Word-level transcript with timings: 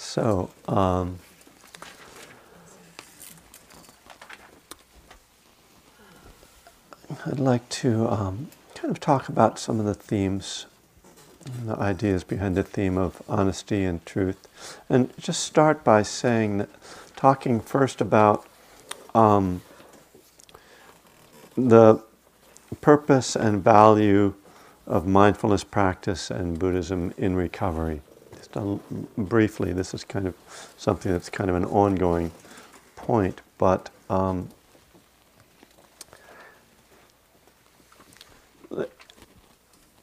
So, 0.00 0.50
um, 0.66 1.18
I'd 7.26 7.38
like 7.38 7.68
to 7.68 8.08
um, 8.08 8.48
kind 8.74 8.90
of 8.90 8.98
talk 8.98 9.28
about 9.28 9.58
some 9.58 9.78
of 9.78 9.84
the 9.84 9.94
themes, 9.94 10.64
the 11.64 11.76
ideas 11.78 12.24
behind 12.24 12.56
the 12.56 12.62
theme 12.62 12.96
of 12.96 13.22
honesty 13.28 13.84
and 13.84 14.04
truth. 14.06 14.48
And 14.88 15.12
just 15.18 15.44
start 15.44 15.84
by 15.84 16.02
saying 16.02 16.58
that, 16.58 16.70
talking 17.14 17.60
first 17.60 18.00
about 18.00 18.46
um, 19.14 19.60
the 21.56 22.02
purpose 22.80 23.36
and 23.36 23.62
value 23.62 24.34
of 24.86 25.06
mindfulness 25.06 25.62
practice 25.62 26.30
and 26.30 26.58
Buddhism 26.58 27.12
in 27.18 27.36
recovery. 27.36 28.00
Just 28.52 28.80
briefly, 29.16 29.72
this 29.72 29.94
is 29.94 30.04
kind 30.04 30.26
of 30.26 30.34
something 30.76 31.12
that's 31.12 31.30
kind 31.30 31.50
of 31.50 31.56
an 31.56 31.64
ongoing 31.64 32.32
point, 32.96 33.40
but 33.58 33.90
um, 34.08 34.48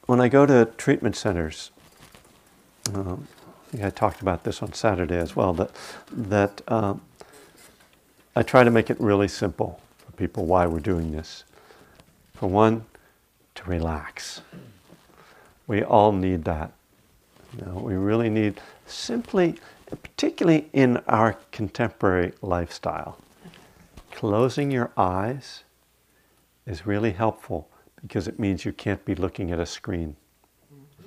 when 0.06 0.20
I 0.20 0.28
go 0.28 0.46
to 0.46 0.64
treatment 0.76 1.16
centers, 1.16 1.70
um, 2.94 3.28
I, 3.78 3.86
I 3.86 3.90
talked 3.90 4.22
about 4.22 4.44
this 4.44 4.62
on 4.62 4.72
Saturday 4.72 5.18
as 5.18 5.36
well, 5.36 5.52
that, 5.54 5.70
that 6.10 6.62
um, 6.68 7.02
I 8.34 8.42
try 8.42 8.64
to 8.64 8.70
make 8.70 8.88
it 8.88 8.98
really 9.00 9.28
simple 9.28 9.80
for 9.98 10.12
people 10.12 10.46
why 10.46 10.66
we're 10.66 10.80
doing 10.80 11.12
this. 11.12 11.44
For 12.34 12.48
one, 12.48 12.86
to 13.56 13.64
relax. 13.64 14.40
We 15.66 15.82
all 15.82 16.12
need 16.12 16.44
that. 16.44 16.72
You 17.56 17.64
know, 17.64 17.80
we 17.82 17.94
really 17.94 18.28
need 18.28 18.60
simply, 18.86 19.56
particularly 19.86 20.68
in 20.72 20.98
our 21.08 21.38
contemporary 21.50 22.32
lifestyle, 22.42 23.18
closing 24.10 24.70
your 24.70 24.90
eyes 24.96 25.64
is 26.66 26.86
really 26.86 27.12
helpful 27.12 27.68
because 28.02 28.28
it 28.28 28.38
means 28.38 28.64
you 28.64 28.72
can't 28.72 29.04
be 29.04 29.14
looking 29.14 29.50
at 29.50 29.58
a 29.58 29.66
screen. 29.66 30.16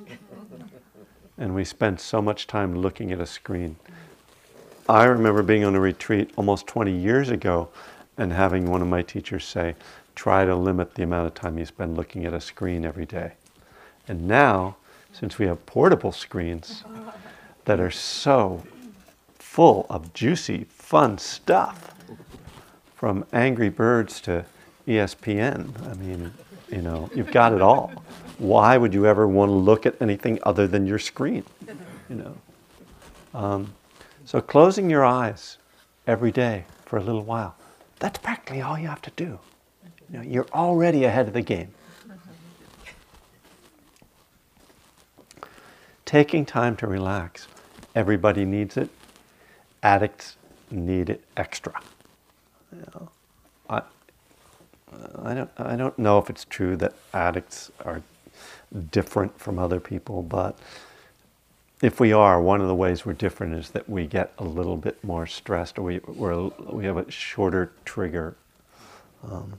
and 1.37 1.53
we 1.53 1.63
spend 1.63 1.99
so 1.99 2.21
much 2.21 2.47
time 2.47 2.75
looking 2.75 3.11
at 3.11 3.19
a 3.19 3.25
screen. 3.25 3.75
I 4.89 5.05
remember 5.05 5.43
being 5.43 5.63
on 5.63 5.75
a 5.75 5.79
retreat 5.79 6.31
almost 6.35 6.67
20 6.67 6.91
years 6.91 7.29
ago 7.29 7.69
and 8.17 8.33
having 8.33 8.69
one 8.69 8.81
of 8.81 8.87
my 8.87 9.03
teachers 9.03 9.45
say, 9.45 9.75
try 10.15 10.43
to 10.43 10.55
limit 10.55 10.95
the 10.95 11.03
amount 11.03 11.27
of 11.27 11.33
time 11.33 11.57
you 11.57 11.65
spend 11.65 11.95
looking 11.95 12.25
at 12.25 12.33
a 12.33 12.41
screen 12.41 12.83
every 12.83 13.05
day. 13.05 13.33
And 14.07 14.27
now, 14.27 14.77
since 15.11 15.37
we 15.37 15.45
have 15.45 15.65
portable 15.65 16.11
screens 16.11 16.83
that 17.65 17.79
are 17.79 17.91
so 17.91 18.63
full 19.35 19.85
of 19.89 20.13
juicy, 20.13 20.65
fun 20.69 21.17
stuff, 21.17 21.93
from 22.95 23.25
Angry 23.33 23.69
Birds 23.69 24.21
to 24.21 24.45
ESPN, 24.87 25.89
I 25.89 25.95
mean, 25.95 26.31
you 26.69 26.83
know, 26.83 27.09
you've 27.15 27.31
got 27.31 27.51
it 27.51 27.59
all. 27.59 27.91
Why 28.37 28.77
would 28.77 28.93
you 28.93 29.07
ever 29.07 29.27
want 29.27 29.49
to 29.49 29.53
look 29.53 29.87
at 29.87 29.99
anything 30.01 30.37
other 30.43 30.67
than 30.67 30.85
your 30.85 30.99
screen? 30.99 31.43
You 32.09 32.15
know. 32.15 32.37
Um, 33.33 33.73
so 34.25 34.39
closing 34.39 34.89
your 34.89 35.03
eyes 35.03 35.57
every 36.05 36.31
day 36.31 36.65
for 36.85 36.97
a 36.97 37.03
little 37.03 37.23
while, 37.23 37.55
that's 37.99 38.19
practically 38.19 38.61
all 38.61 38.77
you 38.77 38.87
have 38.87 39.01
to 39.01 39.11
do. 39.15 39.39
You 40.11 40.17
know, 40.17 40.21
you're 40.23 40.47
already 40.53 41.05
ahead 41.05 41.27
of 41.27 41.33
the 41.33 41.41
game. 41.41 41.73
Taking 46.11 46.45
time 46.45 46.75
to 46.75 46.87
relax. 46.87 47.47
Everybody 47.95 48.43
needs 48.43 48.75
it. 48.75 48.89
Addicts 49.81 50.35
need 50.69 51.09
it 51.09 51.23
extra. 51.37 51.81
You 52.73 52.83
know, 52.93 53.09
I, 53.69 53.81
I 55.23 55.33
don't, 55.33 55.49
I 55.55 55.77
don't 55.77 55.97
know 55.97 56.17
if 56.17 56.29
it's 56.29 56.43
true 56.43 56.75
that 56.75 56.95
addicts 57.13 57.71
are 57.85 58.03
different 58.91 59.39
from 59.39 59.57
other 59.57 59.79
people, 59.79 60.21
but 60.21 60.59
if 61.81 62.01
we 62.01 62.11
are, 62.11 62.41
one 62.41 62.59
of 62.59 62.67
the 62.67 62.75
ways 62.75 63.05
we're 63.05 63.13
different 63.13 63.53
is 63.53 63.69
that 63.69 63.87
we 63.87 64.05
get 64.05 64.33
a 64.37 64.43
little 64.43 64.75
bit 64.75 65.01
more 65.05 65.25
stressed, 65.25 65.79
or 65.79 65.83
we 65.83 66.01
we 66.09 66.83
have 66.83 66.97
a 66.97 67.09
shorter 67.09 67.71
trigger. 67.85 68.35
Um, 69.23 69.57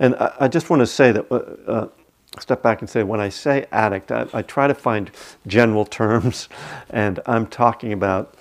and 0.00 0.16
I, 0.16 0.32
I, 0.40 0.48
just 0.48 0.70
want 0.70 0.80
to 0.80 0.88
say 0.88 1.12
that, 1.12 1.30
uh, 1.30 1.70
uh, 1.70 1.88
step 2.40 2.62
back 2.62 2.80
and 2.80 2.90
say, 2.90 3.02
when 3.02 3.20
I 3.20 3.28
say 3.28 3.66
addict, 3.72 4.10
I, 4.12 4.26
I 4.32 4.42
try 4.42 4.66
to 4.66 4.74
find 4.74 5.10
general 5.46 5.84
terms, 5.84 6.48
and 6.90 7.20
I'm 7.26 7.46
talking 7.46 7.92
about 7.92 8.34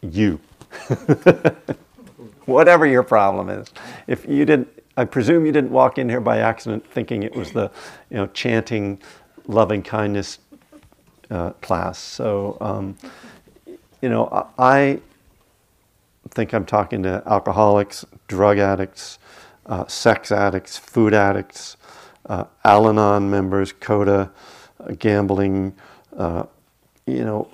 you. 0.00 0.40
Whatever 2.46 2.86
your 2.86 3.02
problem 3.02 3.48
is. 3.48 3.68
If 4.06 4.26
you 4.28 4.44
didn't, 4.44 4.68
I 4.96 5.04
presume 5.04 5.46
you 5.46 5.52
didn't 5.52 5.70
walk 5.70 5.98
in 5.98 6.08
here 6.08 6.20
by 6.20 6.38
accident 6.38 6.86
thinking 6.90 7.22
it 7.22 7.34
was 7.34 7.52
the, 7.52 7.70
you 8.10 8.16
know, 8.16 8.26
chanting 8.28 9.00
loving 9.46 9.82
kindness 9.82 10.38
uh, 11.30 11.50
class. 11.62 11.98
So, 11.98 12.56
um, 12.60 12.96
you 14.00 14.08
know, 14.08 14.48
I 14.58 15.00
think 16.30 16.52
I'm 16.52 16.66
talking 16.66 17.02
to 17.04 17.22
alcoholics, 17.26 18.04
drug 18.28 18.58
addicts, 18.58 19.18
uh, 19.66 19.86
sex 19.86 20.30
addicts, 20.30 20.76
food 20.76 21.14
addicts, 21.14 21.76
uh, 22.26 22.44
Al 22.64 22.88
Anon 22.88 23.30
members, 23.30 23.72
CODA, 23.72 24.30
uh, 24.80 24.92
gambling, 24.98 25.74
uh, 26.16 26.44
you 27.06 27.24
know, 27.24 27.48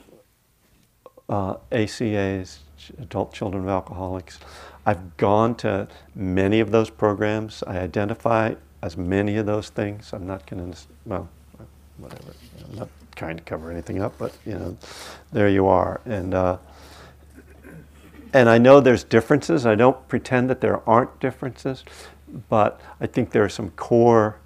uh, 1.29 1.55
ACAs, 1.73 2.59
adult 2.99 3.33
children 3.33 3.65
of 3.65 3.69
alcoholics. 3.69 4.39
I've 4.87 5.17
gone 5.17 5.55
to 5.57 5.89
many 6.15 6.61
of 6.61 6.71
those 6.71 6.91
programs. 6.91 7.63
I 7.67 7.79
identify 7.79 8.55
as 8.83 8.97
many 8.97 9.37
of 9.37 9.47
those 9.47 9.69
things. 9.69 10.13
I'm 10.13 10.27
not 10.27 10.49
going 10.49 10.73
to, 10.73 10.79
well, 11.05 11.29
whatever. 11.99 12.33
I'm 12.69 12.79
not 12.79 12.89
trying 13.15 13.37
to 13.37 13.43
cover 13.43 13.71
anything 13.71 14.01
up, 14.01 14.15
but 14.19 14.37
you 14.47 14.55
know, 14.55 14.77
there 15.33 15.49
you 15.49 15.67
are. 15.67 16.01
And 16.07 16.35
uh, 16.35 16.57
and 18.33 18.49
I 18.49 18.59
know 18.59 18.81
there's 18.81 19.05
differences. 19.05 19.67
I 19.67 19.75
don't 19.75 20.07
pretend 20.09 20.49
that 20.51 20.61
there 20.61 20.89
aren't 20.89 21.19
differences, 21.21 21.85
but 22.49 22.81
I 23.01 23.07
think 23.07 23.31
there 23.31 23.43
are 23.43 23.49
some 23.49 23.71
core 23.71 24.39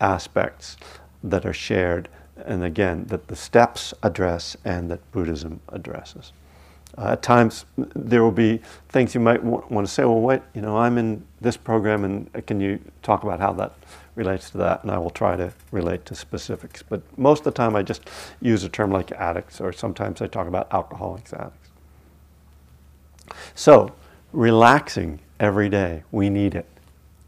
aspects 0.00 0.76
that 1.22 1.44
are 1.44 1.52
shared, 1.52 2.08
and 2.44 2.64
again, 2.64 3.04
that 3.06 3.28
the 3.28 3.36
steps 3.36 3.92
address 4.02 4.56
and 4.64 4.90
that 4.90 5.12
Buddhism 5.12 5.60
addresses. 5.68 6.32
Uh, 6.98 7.12
at 7.12 7.22
times, 7.22 7.66
there 7.76 8.22
will 8.22 8.32
be 8.32 8.60
things 8.88 9.14
you 9.14 9.20
might 9.20 9.44
w- 9.44 9.64
want 9.70 9.86
to 9.86 9.92
say, 9.92 10.04
well, 10.04 10.20
wait, 10.20 10.42
you 10.54 10.60
know, 10.60 10.76
I'm 10.76 10.98
in 10.98 11.24
this 11.40 11.56
program, 11.56 12.04
and 12.04 12.46
can 12.46 12.60
you 12.60 12.80
talk 13.02 13.22
about 13.22 13.38
how 13.38 13.52
that 13.52 13.72
relates 14.16 14.50
to 14.50 14.58
that? 14.58 14.82
And 14.82 14.90
I 14.90 14.98
will 14.98 15.10
try 15.10 15.36
to 15.36 15.52
relate 15.70 16.04
to 16.06 16.14
specifics. 16.14 16.82
But 16.82 17.02
most 17.16 17.40
of 17.40 17.44
the 17.44 17.52
time, 17.52 17.76
I 17.76 17.82
just 17.82 18.10
use 18.40 18.64
a 18.64 18.68
term 18.68 18.90
like 18.90 19.12
addicts, 19.12 19.60
or 19.60 19.72
sometimes 19.72 20.20
I 20.20 20.26
talk 20.26 20.48
about 20.48 20.66
alcoholics, 20.72 21.32
addicts. 21.32 21.70
So, 23.54 23.92
relaxing 24.32 25.20
every 25.38 25.68
day, 25.68 26.02
we 26.10 26.28
need 26.28 26.54
it. 26.56 26.66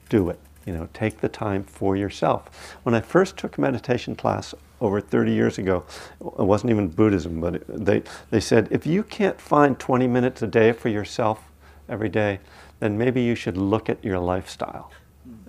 Do 0.08 0.28
it. 0.28 0.40
You 0.66 0.72
know, 0.72 0.88
take 0.92 1.20
the 1.20 1.28
time 1.28 1.64
for 1.64 1.96
yourself. 1.96 2.76
When 2.84 2.94
I 2.94 3.00
first 3.00 3.36
took 3.36 3.58
a 3.58 3.60
meditation 3.60 4.14
class 4.14 4.54
over 4.82 5.00
30 5.00 5.32
years 5.32 5.58
ago. 5.58 5.84
It 6.20 6.44
wasn't 6.44 6.70
even 6.70 6.88
Buddhism, 6.88 7.40
but 7.40 7.62
they, 7.68 8.02
they 8.30 8.40
said 8.40 8.68
if 8.70 8.84
you 8.84 9.04
can't 9.04 9.40
find 9.40 9.78
20 9.78 10.08
minutes 10.08 10.42
a 10.42 10.46
day 10.46 10.72
for 10.72 10.88
yourself 10.88 11.40
every 11.88 12.08
day, 12.08 12.40
then 12.80 12.98
maybe 12.98 13.22
you 13.22 13.36
should 13.36 13.56
look 13.56 13.88
at 13.88 14.04
your 14.04 14.18
lifestyle, 14.18 14.90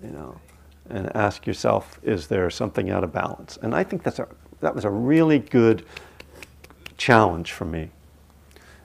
you 0.04 0.12
know, 0.12 0.40
and 0.90 1.14
ask 1.16 1.48
yourself, 1.48 2.00
is 2.04 2.28
there 2.28 2.48
something 2.52 2.92
out 2.92 3.04
of 3.04 3.12
balance? 3.12 3.58
And 3.64 3.74
I 3.74 3.84
think 3.84 4.04
that's 4.04 4.20
a, 4.20 4.28
that 4.62 4.76
was 4.76 4.86
a 4.86 4.90
really 4.92 5.40
good 5.40 5.84
challenge 6.98 7.52
for 7.52 7.66
me. 7.66 7.90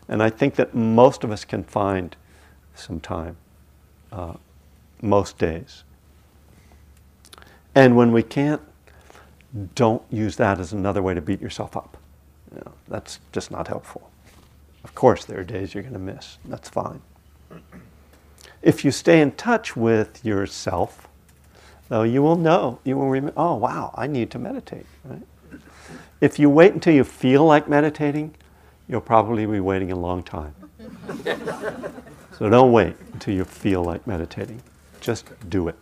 And 0.08 0.22
I 0.22 0.30
think 0.30 0.54
that 0.54 0.74
most 0.74 1.24
of 1.24 1.30
us 1.30 1.44
can 1.44 1.62
find 1.62 2.16
some 2.74 3.00
time, 3.00 3.36
uh, 4.10 4.34
most 5.02 5.36
days. 5.36 5.84
And 7.78 7.94
when 7.94 8.10
we 8.10 8.24
can't, 8.24 8.60
don't 9.76 10.02
use 10.10 10.34
that 10.34 10.58
as 10.58 10.72
another 10.72 11.00
way 11.00 11.14
to 11.14 11.20
beat 11.20 11.40
yourself 11.40 11.76
up. 11.76 11.96
You 12.52 12.60
know, 12.64 12.72
that's 12.88 13.20
just 13.30 13.52
not 13.52 13.68
helpful. 13.68 14.10
Of 14.82 14.96
course, 14.96 15.24
there 15.24 15.38
are 15.38 15.44
days 15.44 15.74
you're 15.74 15.84
going 15.84 15.92
to 15.92 16.00
miss. 16.00 16.38
That's 16.46 16.68
fine. 16.68 17.00
If 18.62 18.84
you 18.84 18.90
stay 18.90 19.20
in 19.20 19.30
touch 19.30 19.76
with 19.76 20.24
yourself, 20.24 21.06
though, 21.88 22.02
you 22.02 22.20
will 22.20 22.34
know, 22.34 22.80
you 22.82 22.96
will 22.96 23.10
remember, 23.10 23.34
oh, 23.36 23.54
wow, 23.54 23.94
I 23.94 24.08
need 24.08 24.32
to 24.32 24.40
meditate. 24.40 24.86
Right? 25.04 25.22
If 26.20 26.40
you 26.40 26.50
wait 26.50 26.74
until 26.74 26.94
you 26.94 27.04
feel 27.04 27.44
like 27.44 27.68
meditating, 27.68 28.34
you'll 28.88 29.00
probably 29.02 29.46
be 29.46 29.60
waiting 29.60 29.92
a 29.92 29.96
long 29.96 30.24
time. 30.24 30.52
so 32.36 32.50
don't 32.50 32.72
wait 32.72 32.96
until 33.12 33.34
you 33.34 33.44
feel 33.44 33.84
like 33.84 34.04
meditating. 34.04 34.60
Just 35.00 35.26
do 35.48 35.68
it. 35.68 35.76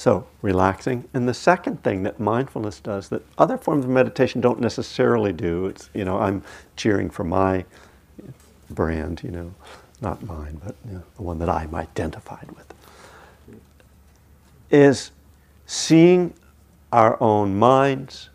So, 0.00 0.26
relaxing. 0.40 1.06
And 1.12 1.28
the 1.28 1.34
second 1.34 1.82
thing 1.82 2.04
that 2.04 2.18
mindfulness 2.18 2.80
does 2.80 3.10
that 3.10 3.22
other 3.36 3.58
forms 3.58 3.84
of 3.84 3.90
meditation 3.90 4.40
don't 4.40 4.58
necessarily 4.58 5.30
do, 5.30 5.66
it's, 5.66 5.90
you 5.92 6.06
know, 6.06 6.18
I'm 6.18 6.42
cheering 6.74 7.10
for 7.10 7.22
my 7.22 7.66
brand, 8.70 9.20
you 9.22 9.30
know, 9.30 9.54
not 10.00 10.22
mine, 10.22 10.58
but 10.64 10.74
you 10.86 10.94
know, 10.94 11.02
the 11.16 11.22
one 11.22 11.38
that 11.40 11.50
I'm 11.50 11.74
identified 11.74 12.50
with, 12.52 12.72
is 14.70 15.10
seeing 15.66 16.32
our 16.90 17.22
own 17.22 17.58
minds, 17.58 18.30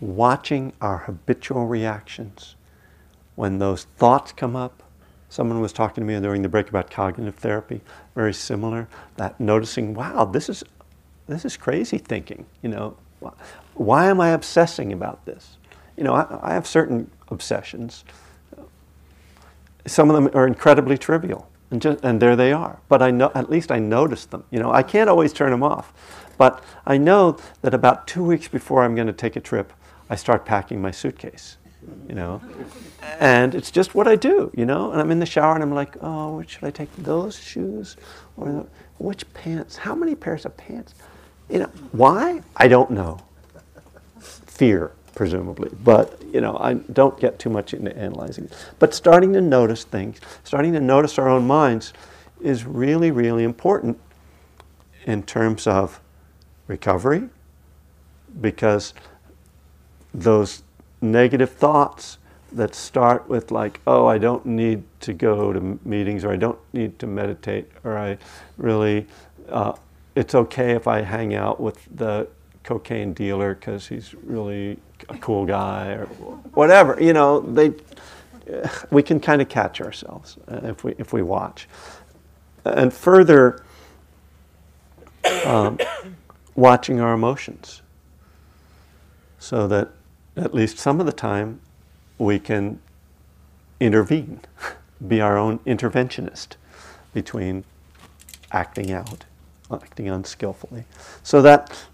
watching 0.00 0.72
our 0.80 0.96
habitual 0.96 1.66
reactions. 1.66 2.56
When 3.34 3.58
those 3.58 3.84
thoughts 3.98 4.32
come 4.32 4.56
up, 4.56 4.82
someone 5.28 5.60
was 5.60 5.74
talking 5.74 6.00
to 6.02 6.08
me 6.08 6.18
during 6.18 6.40
the 6.40 6.48
break 6.48 6.70
about 6.70 6.90
cognitive 6.90 7.34
therapy, 7.34 7.82
very 8.14 8.32
similar, 8.32 8.88
that 9.16 9.38
noticing, 9.38 9.92
wow, 9.92 10.24
this 10.24 10.48
is, 10.48 10.64
this 11.28 11.44
is 11.44 11.56
crazy 11.56 11.98
thinking, 11.98 12.46
you 12.62 12.68
know, 12.68 12.96
why 13.74 14.06
am 14.06 14.20
I 14.20 14.30
obsessing 14.30 14.92
about 14.92 15.24
this? 15.24 15.58
You 15.96 16.04
know, 16.04 16.14
I, 16.14 16.50
I 16.50 16.54
have 16.54 16.66
certain 16.66 17.10
obsessions. 17.28 18.04
Some 19.86 20.10
of 20.10 20.16
them 20.16 20.30
are 20.34 20.46
incredibly 20.46 20.96
trivial, 20.98 21.48
and, 21.70 21.80
just, 21.82 22.04
and 22.04 22.20
there 22.20 22.36
they 22.36 22.52
are. 22.52 22.80
But 22.88 23.02
I 23.02 23.10
know, 23.10 23.30
at 23.34 23.50
least 23.50 23.70
I 23.70 23.78
notice 23.78 24.26
them. 24.26 24.44
You 24.50 24.58
know, 24.58 24.72
I 24.72 24.82
can't 24.82 25.10
always 25.10 25.32
turn 25.32 25.50
them 25.50 25.62
off. 25.62 25.92
But 26.38 26.62
I 26.86 26.98
know 26.98 27.36
that 27.62 27.74
about 27.74 28.06
two 28.06 28.24
weeks 28.24 28.48
before 28.48 28.84
I'm 28.84 28.94
going 28.94 29.08
to 29.08 29.12
take 29.12 29.36
a 29.36 29.40
trip, 29.40 29.72
I 30.08 30.16
start 30.16 30.46
packing 30.46 30.80
my 30.80 30.90
suitcase. 30.90 31.56
You 32.08 32.14
know, 32.14 32.42
and 33.18 33.54
it's 33.54 33.70
just 33.70 33.94
what 33.94 34.06
I 34.06 34.16
do. 34.16 34.50
You 34.54 34.66
know, 34.66 34.92
and 34.92 35.00
I'm 35.00 35.10
in 35.10 35.20
the 35.20 35.26
shower 35.26 35.54
and 35.54 35.62
I'm 35.62 35.72
like, 35.74 35.96
oh, 36.02 36.42
should 36.46 36.64
I 36.64 36.70
take? 36.70 36.94
Those 36.96 37.38
shoes 37.38 37.96
or 38.36 38.66
which 38.98 39.32
pants? 39.32 39.76
How 39.76 39.94
many 39.94 40.14
pairs 40.14 40.44
of 40.44 40.56
pants? 40.56 40.94
You 41.48 41.60
know, 41.60 41.70
why? 41.92 42.42
I 42.56 42.68
don't 42.68 42.90
know. 42.90 43.20
Fear 44.20 44.92
presumably. 45.14 45.70
But 45.82 46.22
you 46.32 46.40
know, 46.40 46.56
I 46.58 46.74
don't 46.74 47.18
get 47.18 47.38
too 47.38 47.50
much 47.50 47.74
into 47.74 47.96
analyzing 47.96 48.44
it. 48.44 48.52
But 48.78 48.94
starting 48.94 49.32
to 49.32 49.40
notice 49.40 49.84
things, 49.84 50.20
starting 50.44 50.72
to 50.74 50.80
notice 50.80 51.18
our 51.18 51.28
own 51.28 51.46
minds, 51.46 51.92
is 52.40 52.64
really, 52.64 53.10
really 53.10 53.42
important 53.42 53.98
in 55.06 55.22
terms 55.22 55.66
of 55.66 56.00
recovery, 56.68 57.28
because 58.40 58.94
those 60.14 60.62
negative 61.00 61.50
thoughts 61.50 62.18
that 62.52 62.74
start 62.74 63.28
with 63.28 63.50
like, 63.50 63.80
oh, 63.86 64.06
I 64.06 64.18
don't 64.18 64.46
need 64.46 64.84
to 65.00 65.12
go 65.12 65.52
to 65.52 65.78
meetings, 65.84 66.24
or 66.24 66.32
I 66.32 66.36
don't 66.36 66.58
need 66.72 66.98
to 67.00 67.06
meditate, 67.06 67.70
or 67.84 67.98
I 67.98 68.18
really, 68.56 69.06
uh, 69.48 69.72
it's 70.18 70.34
okay 70.34 70.72
if 70.72 70.88
I 70.88 71.02
hang 71.02 71.34
out 71.34 71.60
with 71.60 71.78
the 71.94 72.26
cocaine 72.64 73.12
dealer 73.12 73.54
because 73.54 73.86
he's 73.86 74.14
really 74.14 74.78
a 75.08 75.16
cool 75.18 75.46
guy 75.46 75.92
or 75.92 76.06
whatever. 76.54 77.00
You 77.00 77.12
know, 77.12 77.40
they 77.40 77.72
we 78.90 79.02
can 79.02 79.20
kind 79.20 79.40
of 79.40 79.48
catch 79.48 79.80
ourselves 79.80 80.36
uh, 80.48 80.60
if 80.64 80.82
we 80.82 80.94
if 80.98 81.12
we 81.12 81.22
watch. 81.22 81.68
And 82.64 82.92
further, 82.92 83.62
um, 85.46 85.78
watching 86.56 87.00
our 87.00 87.14
emotions, 87.14 87.82
so 89.38 89.68
that 89.68 89.92
at 90.36 90.52
least 90.52 90.78
some 90.78 90.98
of 90.98 91.06
the 91.06 91.12
time 91.12 91.60
we 92.18 92.40
can 92.40 92.80
intervene, 93.78 94.40
be 95.06 95.20
our 95.20 95.38
own 95.38 95.60
interventionist 95.60 96.56
between 97.14 97.62
acting 98.50 98.90
out, 98.90 99.24
acting 99.72 100.08
unskillfully, 100.08 100.84
so 101.22 101.42
that 101.42 101.84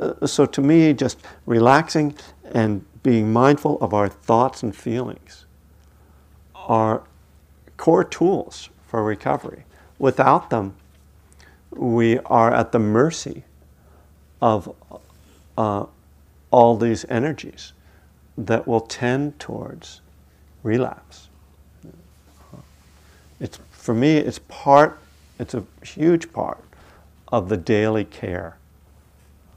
uh, 0.00 0.26
so 0.26 0.46
to 0.46 0.60
me, 0.60 0.92
just 0.92 1.18
relaxing 1.46 2.14
and 2.52 2.84
being 3.02 3.32
mindful 3.32 3.78
of 3.80 3.94
our 3.94 4.08
thoughts 4.08 4.62
and 4.62 4.74
feelings 4.74 5.46
are 6.54 7.02
core 7.76 8.04
tools 8.04 8.70
for 8.86 9.02
recovery. 9.04 9.64
Without 9.98 10.50
them, 10.50 10.74
we 11.70 12.18
are 12.20 12.52
at 12.52 12.72
the 12.72 12.78
mercy 12.78 13.44
of 14.40 14.74
uh, 15.56 15.86
all 16.50 16.76
these 16.76 17.04
energies 17.08 17.72
that 18.36 18.66
will 18.66 18.80
tend 18.80 19.38
towards 19.38 20.00
relapse. 20.62 21.28
It's, 23.38 23.58
for 23.70 23.94
me, 23.94 24.16
it's 24.16 24.40
part, 24.48 24.98
it's 25.38 25.54
a 25.54 25.64
huge 25.82 26.32
part 26.32 26.62
of 27.32 27.48
the 27.48 27.56
daily 27.56 28.04
care 28.04 28.56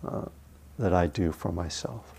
uh, 0.07 0.25
that 0.77 0.93
I 0.93 1.07
do 1.07 1.31
for 1.31 1.51
myself. 1.51 2.13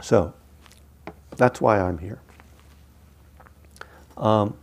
So, 0.00 0.34
that's 1.36 1.60
why 1.60 1.80
I'm 1.80 1.98
here. 1.98 2.20
Um, 4.16 4.56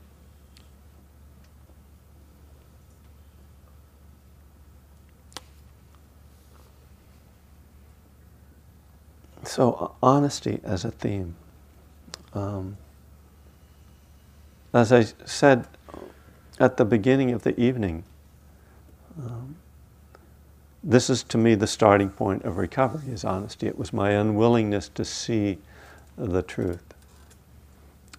so, 9.43 9.95
honesty 10.03 10.59
as 10.63 10.85
a 10.85 10.91
theme. 10.91 11.35
Um, 12.33 12.77
as 14.73 14.91
I 14.91 15.05
said 15.25 15.67
at 16.59 16.77
the 16.77 16.85
beginning 16.85 17.31
of 17.31 17.43
the 17.43 17.59
evening. 17.59 18.03
Um, 19.17 19.55
this 20.83 21.09
is 21.09 21.23
to 21.23 21.37
me 21.37 21.55
the 21.55 21.67
starting 21.67 22.09
point 22.09 22.43
of 22.43 22.57
recovery 22.57 23.11
is 23.11 23.25
honesty. 23.25 23.67
It 23.67 23.77
was 23.77 23.91
my 23.91 24.11
unwillingness 24.11 24.89
to 24.89 25.03
see 25.03 25.57
the 26.17 26.41
truth 26.41 26.83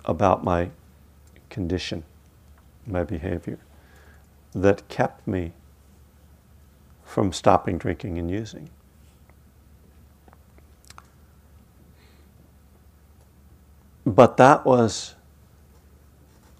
about 0.04 0.44
my 0.44 0.70
condition, 1.48 2.04
my 2.86 3.04
behavior, 3.04 3.58
that 4.54 4.88
kept 4.88 5.26
me 5.26 5.52
from 7.04 7.32
stopping 7.32 7.78
drinking 7.78 8.18
and 8.18 8.30
using. 8.30 8.70
But 14.06 14.36
that 14.38 14.64
was 14.64 15.14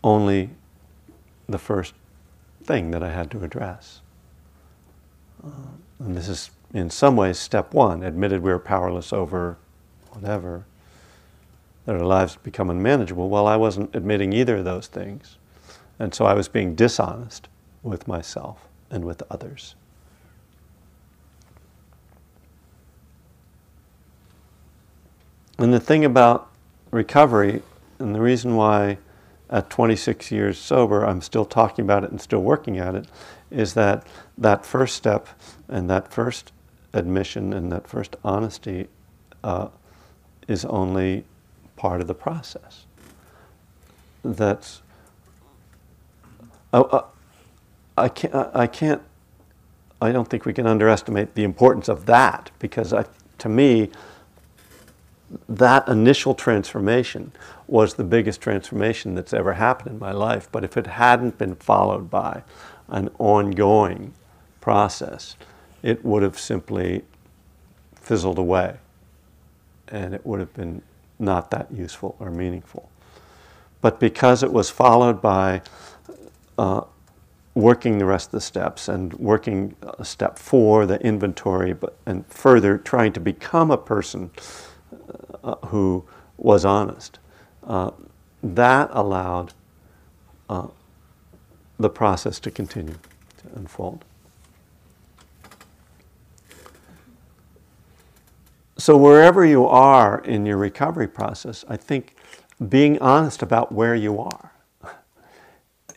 only 0.03 0.51
the 1.49 1.59
first 1.59 1.95
thing 2.65 2.91
that 2.91 3.03
I 3.03 3.11
had 3.11 3.31
to 3.33 3.43
address. 3.43 4.01
Uh, 5.45 5.51
and 5.99 6.17
this 6.17 6.29
is, 6.29 6.51
in 6.73 6.91
some 6.91 7.17
ways, 7.17 7.39
step 7.39 7.75
one. 7.75 8.03
Admitted 8.03 8.43
we 8.43 8.51
were 8.51 8.59
powerless 8.59 9.13
over 9.13 9.57
whatever, 10.11 10.65
that 11.87 11.97
our 11.97 12.05
lives 12.05 12.37
become 12.43 12.71
unmanageable. 12.71 13.29
Well, 13.29 13.47
I 13.47 13.57
wasn't 13.57 13.95
admitting 13.95 14.33
either 14.33 14.59
of 14.59 14.65
those 14.65 14.87
things. 14.87 15.39
And 15.99 16.15
so 16.15 16.25
I 16.25 16.35
was 16.35 16.49
being 16.49 16.75
dishonest 16.75 17.49
with 17.83 18.09
myself 18.09 18.67
and 18.91 19.05
with 19.05 19.23
others. 19.31 19.75
And 25.59 25.75
the 25.75 25.81
thing 25.81 26.07
about 26.07 26.51
recovery, 26.91 27.63
and 27.99 28.15
the 28.15 28.21
reason 28.21 28.57
why 28.57 28.97
at 29.51 29.69
26 29.69 30.31
years 30.31 30.59
sober, 30.59 31.05
I'm 31.05 31.21
still 31.21 31.45
talking 31.45 31.85
about 31.85 32.05
it 32.05 32.11
and 32.11 32.21
still 32.21 32.43
working 32.43 32.79
at 32.79 32.95
it, 32.95 33.07
is 33.51 33.75
that 33.75 34.07
that 34.39 34.65
first 34.65 34.97
step 34.97 35.29
and 35.69 35.91
that 35.91 36.13
first 36.13 36.53
admission 36.93 37.53
and 37.53 37.71
that 37.73 37.87
first 37.87 38.17
honesty 38.25 38.89
uh, 39.43 39.69
is 40.49 40.65
only 40.65 41.25
part 41.77 42.01
of 42.01 42.07
the 42.07 42.15
process. 42.15 42.87
That's 44.25 44.83
I, 46.73 47.03
I, 47.97 48.09
can't, 48.09 48.35
I 48.55 48.67
can't, 48.67 49.03
I 50.01 50.13
don't 50.13 50.29
think 50.29 50.45
we 50.45 50.53
can 50.53 50.67
underestimate 50.67 51.35
the 51.35 51.43
importance 51.43 51.89
of 51.89 52.07
that 52.07 52.51
because 52.59 52.93
I, 52.93 53.07
to 53.39 53.49
me, 53.49 53.91
that 55.49 55.87
initial 55.89 56.35
transformation 56.35 57.33
was 57.67 57.95
the 57.95 58.05
biggest 58.05 58.41
transformation 58.41 59.15
that's 59.15 59.33
ever 59.33 59.55
happened 59.55 59.93
in 59.93 59.99
my 59.99 60.13
life. 60.13 60.49
But 60.51 60.65
if 60.65 60.77
it 60.77 60.87
hadn't 60.87 61.39
been 61.39 61.55
followed 61.55 62.11
by 62.11 62.43
an 62.89 63.11
ongoing 63.19 64.15
process, 64.61 65.37
it 65.83 66.05
would 66.05 66.23
have 66.23 66.39
simply 66.39 67.05
fizzled 67.95 68.39
away 68.39 68.77
and 69.89 70.15
it 70.15 70.25
would 70.25 70.41
have 70.41 70.55
been 70.55 70.83
not 71.19 71.51
that 71.51 71.71
useful 71.73 72.17
or 72.19 72.31
meaningful. 72.31 72.89
But 73.81 74.01
because 74.01 74.43
it 74.43 74.53
was 74.53 74.71
followed 74.71 75.23
by 75.23 75.63
uh, 76.59 76.83
working 77.55 77.99
the 77.99 78.05
rest 78.05 78.29
of 78.29 78.33
the 78.33 78.41
steps 78.41 78.89
and 78.89 79.13
working 79.15 79.75
step 80.03 80.39
four, 80.39 80.87
the 80.87 81.01
inventory, 81.01 81.73
but, 81.73 81.97
and 82.07 82.27
further 82.27 82.79
trying 82.79 83.13
to 83.13 83.21
become 83.21 83.71
a 83.71 83.79
person 83.79 84.31
uh, 85.43 85.57
who 85.67 86.05
was 86.37 86.65
honest, 86.65 87.19
uh, 87.67 87.91
that 88.43 88.89
allowed 88.93 89.53
uh, 90.49 90.69
the 91.79 91.91
process 91.91 92.41
to 92.41 92.51
continue 92.51 92.99
to 93.39 93.59
unfold. 93.59 94.05
So, 98.77 98.97
wherever 98.97 99.45
you 99.45 99.67
are 99.67 100.21
in 100.21 100.47
your 100.47 100.57
recovery 100.57 101.09
process, 101.09 101.67
I 101.69 101.77
think 101.77 102.17
being 102.69 102.99
honest 103.01 103.43
about 103.43 103.73
where 103.73 103.95
you 103.95 104.19
are 104.19 104.53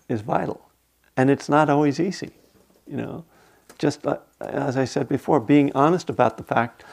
is 0.09 0.21
vital. 0.21 0.69
And 1.15 1.29
it's 1.29 1.47
not 1.47 1.69
always 1.69 2.00
easy, 2.00 2.31
you 2.88 2.97
know. 2.97 3.25
Just 3.77 4.05
uh, 4.05 4.17
as 4.41 4.77
I 4.77 4.85
said 4.85 5.07
before, 5.07 5.39
being 5.39 5.71
honest 5.73 6.09
about 6.09 6.38
the 6.38 6.43
fact 6.43 6.83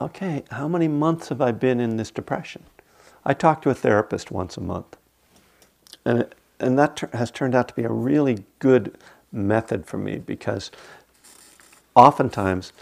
okay, 0.00 0.44
how 0.50 0.66
many 0.66 0.88
months 0.88 1.28
have 1.28 1.40
I 1.40 1.52
been 1.52 1.80
in 1.80 1.96
this 1.96 2.10
depression? 2.10 2.62
I 3.24 3.34
talk 3.34 3.62
to 3.62 3.70
a 3.70 3.74
therapist 3.74 4.30
once 4.30 4.56
a 4.56 4.60
month. 4.60 4.96
And, 6.04 6.20
it, 6.20 6.34
and 6.58 6.78
that 6.78 6.96
ter- 6.96 7.10
has 7.12 7.30
turned 7.30 7.54
out 7.54 7.68
to 7.68 7.74
be 7.74 7.82
a 7.82 7.92
really 7.92 8.44
good 8.58 8.96
method 9.30 9.86
for 9.86 9.98
me 9.98 10.18
because 10.18 10.70
oftentimes 11.94 12.72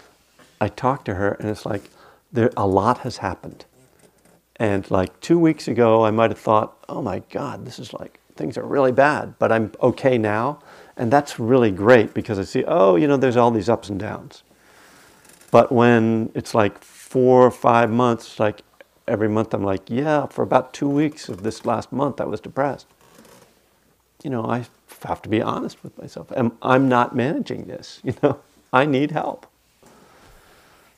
I 0.60 0.68
talk 0.68 1.04
to 1.06 1.14
her 1.14 1.32
and 1.32 1.48
it's 1.48 1.66
like 1.66 1.90
there, 2.32 2.50
a 2.56 2.66
lot 2.66 2.98
has 2.98 3.18
happened. 3.18 3.64
And 4.56 4.88
like 4.90 5.20
two 5.20 5.38
weeks 5.38 5.68
ago, 5.68 6.04
I 6.04 6.10
might 6.10 6.30
have 6.30 6.38
thought, 6.38 6.76
oh 6.88 7.02
my 7.02 7.22
God, 7.30 7.64
this 7.64 7.78
is 7.78 7.92
like, 7.92 8.20
things 8.36 8.56
are 8.56 8.64
really 8.64 8.92
bad, 8.92 9.38
but 9.38 9.50
I'm 9.52 9.72
okay 9.82 10.18
now. 10.18 10.60
And 10.96 11.12
that's 11.12 11.38
really 11.38 11.70
great 11.70 12.12
because 12.14 12.38
I 12.38 12.42
see, 12.42 12.64
oh, 12.66 12.96
you 12.96 13.06
know, 13.06 13.16
there's 13.16 13.36
all 13.36 13.50
these 13.50 13.68
ups 13.68 13.88
and 13.88 13.98
downs. 14.00 14.42
But 15.50 15.70
when 15.72 16.30
it's 16.34 16.54
like 16.54 16.82
four 17.08 17.46
or 17.46 17.50
five 17.50 17.90
months, 17.90 18.38
like 18.38 18.60
every 19.06 19.30
month, 19.30 19.54
I'm 19.54 19.64
like, 19.64 19.88
yeah, 19.88 20.26
for 20.26 20.42
about 20.42 20.74
two 20.74 20.90
weeks 20.90 21.30
of 21.30 21.42
this 21.42 21.64
last 21.64 21.90
month, 21.90 22.20
I 22.20 22.26
was 22.26 22.38
depressed. 22.38 22.86
You 24.22 24.28
know, 24.28 24.44
I 24.44 24.66
have 25.04 25.22
to 25.22 25.28
be 25.30 25.40
honest 25.40 25.82
with 25.82 25.96
myself. 25.96 26.30
I'm 26.60 26.88
not 26.88 27.16
managing 27.16 27.64
this, 27.64 28.00
you 28.04 28.14
know, 28.22 28.40
I 28.74 28.84
need 28.84 29.12
help. 29.12 29.46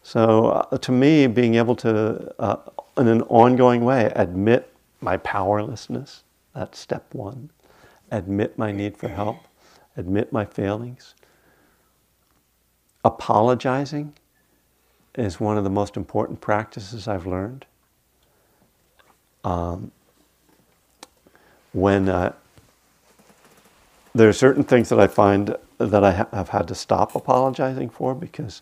So, 0.02 0.46
uh, 0.48 0.78
to 0.78 0.90
me, 0.90 1.28
being 1.28 1.54
able 1.54 1.76
to, 1.76 2.34
uh, 2.40 2.56
in 2.96 3.06
an 3.06 3.22
ongoing 3.22 3.84
way, 3.84 4.12
admit 4.16 4.72
my 5.00 5.16
powerlessness, 5.18 6.24
that's 6.56 6.76
step 6.76 7.06
one. 7.14 7.50
Admit 8.10 8.58
my 8.58 8.72
need 8.72 8.96
for 8.96 9.06
help, 9.06 9.36
admit 9.96 10.32
my 10.32 10.44
failings. 10.44 11.14
Apologizing 13.04 14.14
is 15.14 15.40
one 15.40 15.58
of 15.58 15.64
the 15.64 15.70
most 15.70 15.96
important 15.96 16.40
practices 16.40 17.08
I've 17.08 17.26
learned. 17.26 17.66
Um, 19.44 19.90
when 21.72 22.08
uh, 22.08 22.32
there 24.14 24.28
are 24.28 24.34
certain 24.34 24.64
things 24.64 24.88
that 24.88 25.00
I 25.00 25.06
find 25.06 25.56
that 25.78 26.04
I 26.04 26.12
ha- 26.12 26.28
have 26.32 26.50
had 26.50 26.68
to 26.68 26.74
stop 26.74 27.14
apologizing 27.14 27.90
for 27.90 28.14
because 28.14 28.60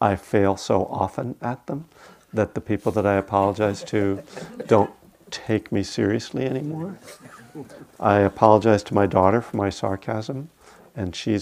I 0.00 0.16
fail 0.16 0.56
so 0.56 0.86
often 0.86 1.36
at 1.40 1.66
them 1.66 1.86
that 2.32 2.54
the 2.54 2.60
people 2.60 2.92
that 2.92 3.06
I 3.06 3.14
apologize 3.14 3.82
to 3.84 4.22
don't 4.66 4.90
take 5.30 5.72
me 5.72 5.82
seriously 5.82 6.44
anymore. 6.44 6.98
I 7.98 8.20
apologize 8.20 8.82
to 8.84 8.94
my 8.94 9.06
daughter 9.06 9.40
for 9.40 9.56
my 9.56 9.70
sarcasm, 9.70 10.50
and 10.94 11.16
she 11.16 11.38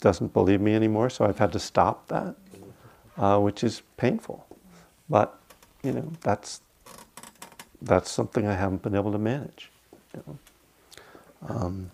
doesn't 0.00 0.32
believe 0.32 0.60
me 0.60 0.74
anymore, 0.74 1.10
so 1.10 1.24
I've 1.24 1.38
had 1.38 1.52
to 1.52 1.58
stop 1.58 2.08
that, 2.08 2.34
uh, 3.16 3.38
which 3.38 3.64
is 3.64 3.82
painful. 3.96 4.46
But, 5.08 5.38
you 5.82 5.92
know, 5.92 6.12
that's, 6.20 6.60
that's 7.82 8.10
something 8.10 8.46
I 8.46 8.54
haven't 8.54 8.82
been 8.82 8.94
able 8.94 9.12
to 9.12 9.18
manage. 9.18 9.70
You 10.14 10.22
know? 10.26 10.38
um, 11.48 11.90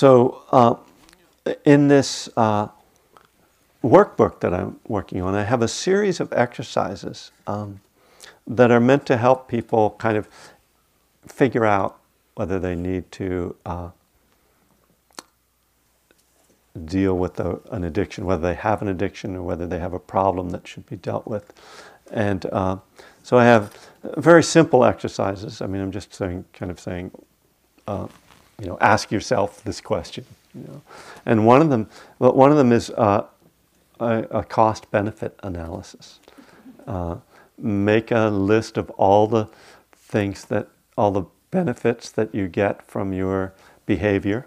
So, 0.00 0.42
uh, 0.50 0.76
in 1.66 1.88
this 1.88 2.30
uh, 2.34 2.68
workbook 3.84 4.40
that 4.40 4.54
I'm 4.54 4.80
working 4.88 5.20
on, 5.20 5.34
I 5.34 5.42
have 5.42 5.60
a 5.60 5.68
series 5.68 6.20
of 6.20 6.32
exercises 6.32 7.32
um, 7.46 7.80
that 8.46 8.70
are 8.70 8.80
meant 8.80 9.04
to 9.06 9.18
help 9.18 9.46
people 9.46 9.90
kind 9.98 10.16
of 10.16 10.26
figure 11.26 11.66
out 11.66 11.99
whether 12.40 12.58
they 12.58 12.74
need 12.74 13.12
to 13.12 13.54
uh, 13.66 13.90
deal 16.86 17.18
with 17.18 17.38
a, 17.38 17.60
an 17.70 17.84
addiction, 17.84 18.24
whether 18.24 18.40
they 18.40 18.54
have 18.54 18.80
an 18.80 18.88
addiction 18.88 19.36
or 19.36 19.42
whether 19.42 19.66
they 19.66 19.78
have 19.78 19.92
a 19.92 19.98
problem 19.98 20.48
that 20.48 20.66
should 20.66 20.86
be 20.86 20.96
dealt 20.96 21.26
with. 21.26 21.52
And 22.10 22.46
uh, 22.46 22.78
so 23.22 23.36
I 23.36 23.44
have 23.44 23.76
very 24.16 24.42
simple 24.42 24.86
exercises. 24.86 25.60
I 25.60 25.66
mean, 25.66 25.82
I'm 25.82 25.92
just 25.92 26.14
saying, 26.14 26.46
kind 26.54 26.70
of 26.70 26.80
saying, 26.80 27.10
uh, 27.86 28.08
you 28.58 28.68
know, 28.68 28.78
ask 28.80 29.12
yourself 29.12 29.62
this 29.62 29.82
question. 29.82 30.24
You 30.54 30.62
know? 30.66 30.82
And 31.26 31.44
one 31.44 31.60
of 31.60 31.68
them, 31.68 31.90
well, 32.18 32.32
one 32.32 32.50
of 32.50 32.56
them 32.56 32.72
is 32.72 32.88
uh, 32.88 33.26
a, 34.00 34.22
a 34.30 34.44
cost-benefit 34.44 35.38
analysis. 35.42 36.20
Uh, 36.86 37.16
make 37.58 38.10
a 38.10 38.30
list 38.30 38.78
of 38.78 38.88
all 38.92 39.26
the 39.26 39.46
things 39.92 40.46
that, 40.46 40.68
all 40.96 41.10
the 41.10 41.24
benefits 41.50 42.10
that 42.10 42.34
you 42.34 42.48
get 42.48 42.86
from 42.86 43.12
your 43.12 43.52
behavior. 43.86 44.46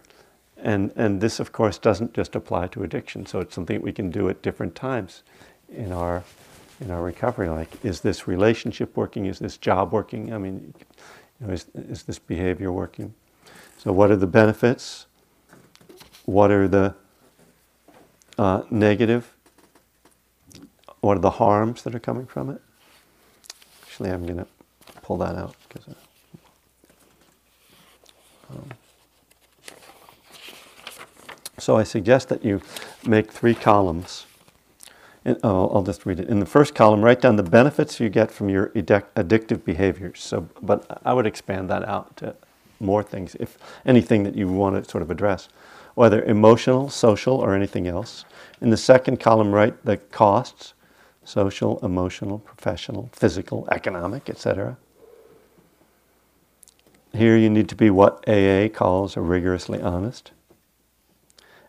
And, 0.57 0.93
and 0.95 1.19
this, 1.19 1.39
of 1.39 1.51
course, 1.51 1.77
doesn't 1.77 2.13
just 2.13 2.35
apply 2.35 2.67
to 2.67 2.83
addiction. 2.83 3.25
So 3.25 3.39
it's 3.39 3.53
something 3.53 3.81
we 3.81 3.91
can 3.91 4.09
do 4.09 4.29
at 4.29 4.41
different 4.41 4.75
times 4.75 5.23
in 5.69 5.91
our, 5.91 6.23
in 6.79 6.89
our 6.89 7.01
recovery. 7.01 7.49
Like, 7.49 7.83
is 7.83 8.01
this 8.01 8.27
relationship 8.27 8.95
working? 8.95 9.25
Is 9.25 9.39
this 9.39 9.57
job 9.57 9.91
working? 9.91 10.33
I 10.33 10.37
mean, 10.37 10.73
you 11.41 11.47
know, 11.47 11.53
is, 11.53 11.65
is 11.75 12.03
this 12.03 12.19
behavior 12.19 12.71
working? 12.71 13.13
So, 13.77 13.91
what 13.91 14.09
are 14.11 14.15
the 14.15 14.27
benefits? 14.27 15.07
What 16.23 16.51
are 16.51 16.69
the 16.69 16.95
uh, 18.37 18.61
negative? 18.71 19.33
What 21.01 21.17
are 21.17 21.21
the 21.21 21.31
harms 21.31 21.83
that 21.83 21.93
are 21.93 21.99
coming 21.99 22.25
from 22.25 22.49
it? 22.49 22.61
Actually, 23.81 24.11
I'm 24.11 24.25
going 24.25 24.37
to 24.37 24.47
pull 25.01 25.17
that 25.17 25.35
out 25.35 25.55
because. 25.67 25.93
So 31.59 31.77
I 31.77 31.83
suggest 31.83 32.29
that 32.29 32.43
you 32.43 32.61
make 33.05 33.31
three 33.31 33.55
columns. 33.55 34.25
In, 35.23 35.37
oh, 35.43 35.69
I'll 35.69 35.83
just 35.83 36.05
read 36.05 36.19
it. 36.19 36.27
In 36.27 36.39
the 36.39 36.45
first 36.45 36.75
column, 36.75 37.01
write 37.01 37.21
down 37.21 37.37
the 37.37 37.43
benefits 37.43 37.99
you 37.99 38.09
get 38.09 38.31
from 38.31 38.49
your 38.49 38.67
addictive 38.69 39.63
behaviors. 39.63 40.19
So, 40.21 40.49
but 40.61 41.01
I 41.05 41.13
would 41.13 41.25
expand 41.25 41.69
that 41.69 41.87
out 41.87 42.17
to 42.17 42.35
more 42.79 43.03
things, 43.03 43.35
if 43.39 43.57
anything 43.85 44.23
that 44.23 44.35
you 44.35 44.49
want 44.49 44.83
to 44.83 44.89
sort 44.89 45.01
of 45.01 45.09
address, 45.09 45.47
whether 45.95 46.21
emotional, 46.23 46.89
social, 46.89 47.37
or 47.37 47.55
anything 47.55 47.87
else. 47.87 48.25
In 48.59 48.69
the 48.69 48.77
second 48.77 49.19
column, 49.19 49.53
write 49.53 49.85
the 49.85 49.97
costs 49.97 50.73
social, 51.23 51.79
emotional, 51.85 52.39
professional, 52.39 53.09
physical, 53.13 53.67
economic, 53.71 54.29
etc. 54.29 54.77
Here 57.15 57.37
you 57.37 57.49
need 57.49 57.69
to 57.69 57.75
be 57.75 57.91
what 57.91 58.27
AA 58.27 58.69
calls 58.69 59.15
rigorously 59.15 59.79
honest. 59.79 60.31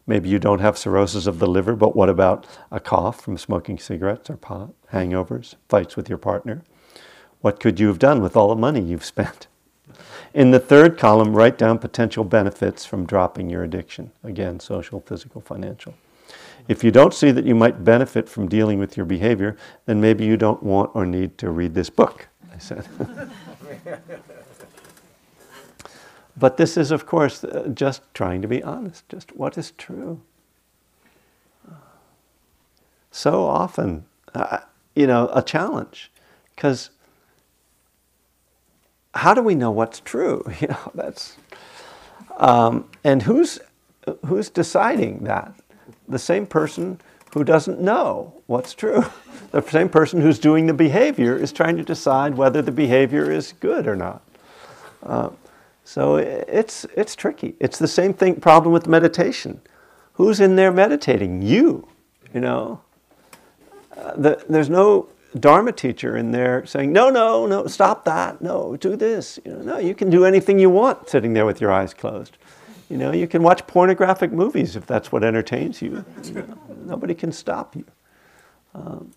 Maybe 0.06 0.30
you 0.30 0.38
don't 0.38 0.60
have 0.60 0.78
cirrhosis 0.78 1.26
of 1.26 1.38
the 1.38 1.46
liver, 1.46 1.76
but 1.76 1.94
what 1.94 2.08
about 2.08 2.46
a 2.70 2.80
cough 2.80 3.20
from 3.20 3.36
smoking 3.36 3.78
cigarettes 3.78 4.30
or 4.30 4.36
pot, 4.36 4.70
hangovers, 4.92 5.56
fights 5.68 5.96
with 5.96 6.08
your 6.08 6.18
partner? 6.18 6.62
What 7.42 7.60
could 7.60 7.78
you 7.78 7.88
have 7.88 7.98
done 7.98 8.22
with 8.22 8.36
all 8.36 8.48
the 8.48 8.54
money 8.54 8.80
you've 8.80 9.04
spent? 9.04 9.46
In 10.32 10.50
the 10.50 10.58
third 10.58 10.98
column, 10.98 11.34
write 11.34 11.58
down 11.58 11.78
potential 11.78 12.24
benefits 12.24 12.86
from 12.86 13.04
dropping 13.04 13.50
your 13.50 13.62
addiction. 13.62 14.12
Again, 14.22 14.60
social, 14.60 15.00
physical, 15.00 15.42
financial. 15.42 15.94
If 16.68 16.82
you 16.82 16.90
don't 16.90 17.12
see 17.12 17.30
that 17.30 17.44
you 17.44 17.54
might 17.54 17.84
benefit 17.84 18.30
from 18.30 18.48
dealing 18.48 18.78
with 18.78 18.96
your 18.96 19.04
behavior, 19.04 19.56
then 19.84 20.00
maybe 20.00 20.24
you 20.24 20.38
don't 20.38 20.62
want 20.62 20.90
or 20.94 21.04
need 21.04 21.36
to 21.38 21.50
read 21.50 21.74
this 21.74 21.90
book, 21.90 22.28
I 22.52 22.58
said. 22.58 22.86
but 26.36 26.56
this 26.56 26.76
is, 26.76 26.90
of 26.90 27.06
course, 27.06 27.44
uh, 27.44 27.68
just 27.72 28.02
trying 28.12 28.42
to 28.42 28.48
be 28.48 28.62
honest, 28.62 29.08
just 29.08 29.36
what 29.36 29.56
is 29.56 29.72
true. 29.72 30.20
So 33.10 33.44
often, 33.44 34.06
uh, 34.34 34.58
you 34.96 35.06
know, 35.06 35.30
a 35.32 35.42
challenge, 35.42 36.10
because 36.54 36.90
how 39.14 39.34
do 39.34 39.42
we 39.42 39.54
know 39.54 39.70
what's 39.70 40.00
true? 40.00 40.44
You 40.60 40.68
know, 40.68 40.90
that's 40.94 41.36
um, 42.36 42.88
and 43.04 43.22
who's 43.22 43.60
who's 44.26 44.50
deciding 44.50 45.24
that? 45.24 45.54
The 46.08 46.18
same 46.18 46.46
person 46.46 47.00
who 47.32 47.44
doesn't 47.44 47.80
know 47.80 48.34
what's 48.46 48.74
true. 48.74 49.04
The 49.52 49.62
same 49.62 49.88
person 49.88 50.20
who's 50.20 50.40
doing 50.40 50.66
the 50.66 50.74
behavior 50.74 51.36
is 51.36 51.52
trying 51.52 51.76
to 51.76 51.84
decide 51.84 52.36
whether 52.36 52.60
the 52.60 52.72
behavior 52.72 53.30
is 53.30 53.52
good 53.60 53.86
or 53.86 53.94
not. 53.94 54.20
Uh, 55.00 55.30
so 55.84 56.16
it's 56.16 56.86
it's 56.96 57.14
tricky. 57.14 57.54
It's 57.60 57.78
the 57.78 57.88
same 57.88 58.14
thing 58.14 58.40
problem 58.40 58.72
with 58.72 58.86
meditation. 58.86 59.60
Who's 60.14 60.40
in 60.40 60.56
there 60.56 60.72
meditating? 60.72 61.42
You. 61.42 61.86
You 62.32 62.40
know. 62.40 62.80
Uh, 63.96 64.12
the, 64.16 64.44
there's 64.48 64.70
no 64.70 65.08
Dharma 65.38 65.72
teacher 65.72 66.16
in 66.16 66.30
there 66.30 66.64
saying, 66.64 66.92
no, 66.92 67.10
no, 67.10 67.46
no, 67.46 67.66
stop 67.66 68.04
that. 68.04 68.40
No, 68.40 68.76
do 68.76 68.96
this. 68.96 69.38
You 69.44 69.52
know, 69.52 69.62
no, 69.62 69.78
you 69.78 69.94
can 69.94 70.08
do 70.08 70.24
anything 70.24 70.58
you 70.58 70.70
want 70.70 71.08
sitting 71.08 71.32
there 71.32 71.44
with 71.44 71.60
your 71.60 71.72
eyes 71.72 71.92
closed. 71.92 72.38
You 72.88 72.96
know, 72.98 73.12
you 73.12 73.26
can 73.26 73.42
watch 73.42 73.66
pornographic 73.66 74.30
movies 74.30 74.76
if 74.76 74.86
that's 74.86 75.10
what 75.10 75.24
entertains 75.24 75.82
you. 75.82 76.04
you 76.24 76.32
know, 76.34 76.58
nobody 76.84 77.14
can 77.14 77.32
stop 77.32 77.74
you. 77.74 77.84
Um, 78.74 79.12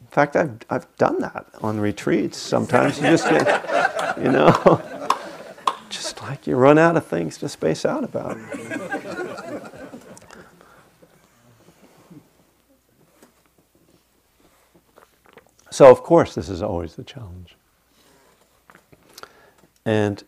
in 0.00 0.06
fact, 0.06 0.36
I've, 0.36 0.58
I've 0.70 0.96
done 0.96 1.20
that 1.20 1.46
on 1.60 1.78
retreats. 1.78 2.38
Sometimes 2.38 2.96
you 3.00 3.04
just 3.04 3.28
get, 3.28 4.16
you 4.18 4.32
know, 4.32 4.52
just 5.90 6.22
like 6.22 6.46
you 6.46 6.56
run 6.56 6.78
out 6.78 6.96
of 6.96 7.06
things 7.06 7.36
to 7.38 7.48
space 7.48 7.84
out 7.84 8.04
about. 8.04 8.38
So, 15.72 15.90
of 15.90 16.02
course, 16.02 16.34
this 16.34 16.48
is 16.48 16.62
always 16.62 16.96
the 16.96 17.04
challenge. 17.04 17.56
And 19.84 20.22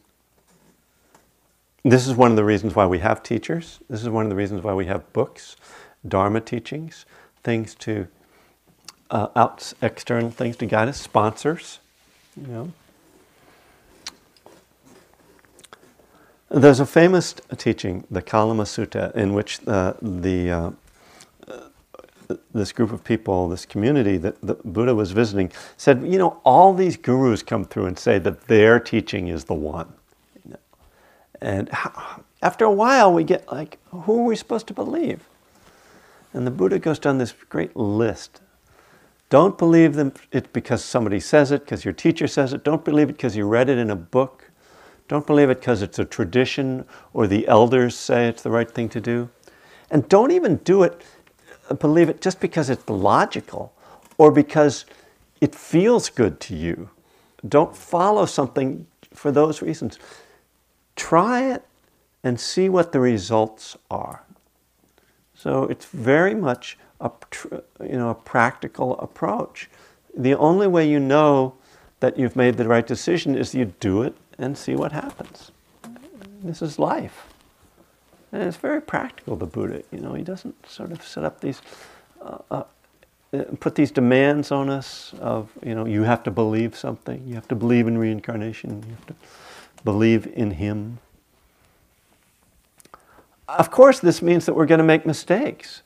this 1.83 2.07
is 2.07 2.15
one 2.15 2.31
of 2.31 2.37
the 2.37 2.45
reasons 2.45 2.75
why 2.75 2.87
we 2.87 3.01
have 3.01 3.23
teachers. 3.23 3.81
This 3.91 4.03
is 4.03 4.09
one 4.09 4.25
of 4.25 4.31
the 4.31 4.37
reasons 4.37 4.63
why 4.63 4.73
we 4.73 4.87
have 4.87 5.13
books, 5.13 5.57
Dharma 6.07 6.41
teachings, 6.41 7.05
things 7.43 7.75
to, 7.77 8.09
uh, 9.11 9.29
out, 9.37 9.73
external 9.83 10.31
things 10.31 10.57
to 10.57 10.67
guide 10.67 10.89
us, 10.89 11.01
sponsors, 11.01 11.81
you 12.35 12.47
know. 12.47 12.73
There's 16.55 16.81
a 16.81 16.87
famous 16.87 17.35
teaching, 17.57 18.05
the 18.11 18.21
Kalama 18.21 18.65
Sutta, 18.65 19.15
in 19.17 19.33
which 19.33 19.67
uh, 19.67 19.95
the 20.03 20.51
uh, 20.51 20.71
this 22.53 22.73
group 22.73 22.93
of 22.93 23.03
people, 23.03 23.49
this 23.49 23.65
community 23.65 24.19
that 24.19 24.39
the 24.43 24.55
Buddha 24.57 24.95
was 24.95 25.13
visiting, 25.13 25.51
said, 25.79 26.03
you 26.07 26.19
know, 26.19 26.41
all 26.45 26.75
these 26.75 26.99
gurus 26.99 27.43
come 27.43 27.65
through 27.65 27.87
and 27.87 27.99
say 27.99 28.19
that 28.19 28.49
their 28.49 28.79
teaching 28.79 29.29
is 29.29 29.45
the 29.45 29.55
one. 29.55 29.95
And 31.41 31.71
after 32.43 32.67
a 32.67 32.71
while, 32.71 33.11
we 33.13 33.25
get 33.25 33.51
like, 33.51 33.79
who 33.91 34.21
are 34.21 34.25
we 34.27 34.37
supposed 34.37 34.67
to 34.67 34.75
believe? 34.75 35.27
And 36.35 36.47
the 36.47 36.51
Buddha 36.51 36.79
goes 36.79 36.99
down 36.99 37.17
this 37.17 37.33
great 37.49 37.75
list. 37.77 38.43
Don't 39.31 39.57
believe 39.57 39.95
them 39.95 40.13
it 40.31 40.53
because 40.53 40.85
somebody 40.85 41.19
says 41.19 41.51
it, 41.51 41.65
because 41.65 41.83
your 41.83 41.95
teacher 41.95 42.27
says 42.27 42.53
it. 42.53 42.63
Don't 42.63 42.85
believe 42.85 43.09
it 43.09 43.15
because 43.15 43.37
you 43.37 43.47
read 43.47 43.71
it 43.71 43.79
in 43.79 43.89
a 43.89 43.97
book. 43.97 44.51
Don't 45.09 45.27
believe 45.27 45.51
it 45.51 45.61
because 45.61 45.83
it's 45.83 45.99
a 45.99 46.05
tradition 46.05 46.85
or 47.13 47.27
the 47.27 47.47
elders 47.49 47.97
say 47.97 48.29
it's 48.29 48.43
the 48.43 48.51
right 48.51 48.71
thing 48.71 48.89
to 48.91 49.01
do. 49.01 49.29
And 49.91 50.09
don't 50.09 50.31
even 50.31 50.57
do 50.59 50.83
it 50.83 51.03
uh, 51.69 51.75
believe 51.75 52.09
it 52.09 52.21
just 52.21 52.41
because 52.41 52.71
it's 52.71 52.89
logical 52.89 53.73
or 54.19 54.31
because 54.31 54.85
it 55.41 55.55
feels 55.55 56.09
good 56.09 56.41
to 56.41 56.57
you. 56.57 56.91
Don't 57.47 57.77
follow 57.77 58.27
something 58.27 58.87
for 59.15 59.33
those 59.33 59.63
reasons. 59.63 59.99
Try 60.97 61.51
it 61.51 61.65
and 62.23 62.39
see 62.39 62.69
what 62.69 62.93
the 62.93 63.01
results 63.01 63.77
are. 63.91 64.25
So 65.35 65.65
it's 65.65 65.87
very 65.87 66.35
much 66.35 66.79
a, 67.01 67.11
you 67.81 67.97
know, 67.97 68.11
a 68.11 68.15
practical 68.15 68.99
approach. 68.99 69.69
The 70.17 70.35
only 70.35 70.69
way 70.69 70.89
you 70.89 71.01
know 71.01 71.55
that 72.01 72.19
you've 72.19 72.37
made 72.37 72.57
the 72.57 72.69
right 72.69 72.87
decision 72.87 73.35
is 73.35 73.55
you 73.55 73.73
do 73.81 74.03
it 74.03 74.15
and 74.43 74.59
see 74.59 74.75
what 74.75 74.93
happens. 74.93 75.53
This 76.43 76.63
is 76.63 76.79
life. 76.79 77.27
And 78.33 78.43
it's 78.43 78.57
very 78.57 78.81
practical, 78.81 79.37
the 79.37 79.47
Buddha. 79.47 79.83
You 79.93 80.01
know, 80.01 80.15
he 80.15 80.23
doesn't 80.23 80.69
sort 80.69 80.91
of 80.91 81.03
set 81.03 81.23
up 81.23 81.41
these, 81.41 81.63
uh, 82.21 82.39
uh, 82.51 82.65
put 83.61 83.75
these 83.75 83.91
demands 83.91 84.51
on 84.51 84.69
us 84.69 85.15
of, 85.21 85.51
you 85.65 85.75
know, 85.75 85.87
you 85.87 86.03
have 86.03 86.23
to 86.25 86.31
believe 86.31 86.77
something. 86.77 87.23
You 87.27 87.35
have 87.35 87.49
to 87.49 87.55
believe 87.55 87.87
in 87.87 87.99
reincarnation. 87.99 88.83
You 88.89 88.95
have 88.95 89.07
to 89.07 89.15
believe 89.85 90.27
in 90.27 90.53
Him. 90.53 90.99
Of 93.49 93.71
course, 93.71 94.01
this 94.01 94.23
means 94.23 94.47
that 94.47 94.55
we're 94.55 94.67
going 94.67 94.79
to 94.79 94.85
make 94.85 95.07
mistakes. 95.07 95.83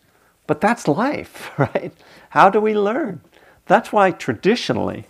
But 0.46 0.60
that's 0.60 0.86
life, 0.86 1.50
right? 1.58 1.92
How 2.30 2.48
do 2.48 2.60
we 2.60 2.74
learn? 2.74 3.20
That's 3.66 3.92
why 3.92 4.12
traditionally, 4.12 5.06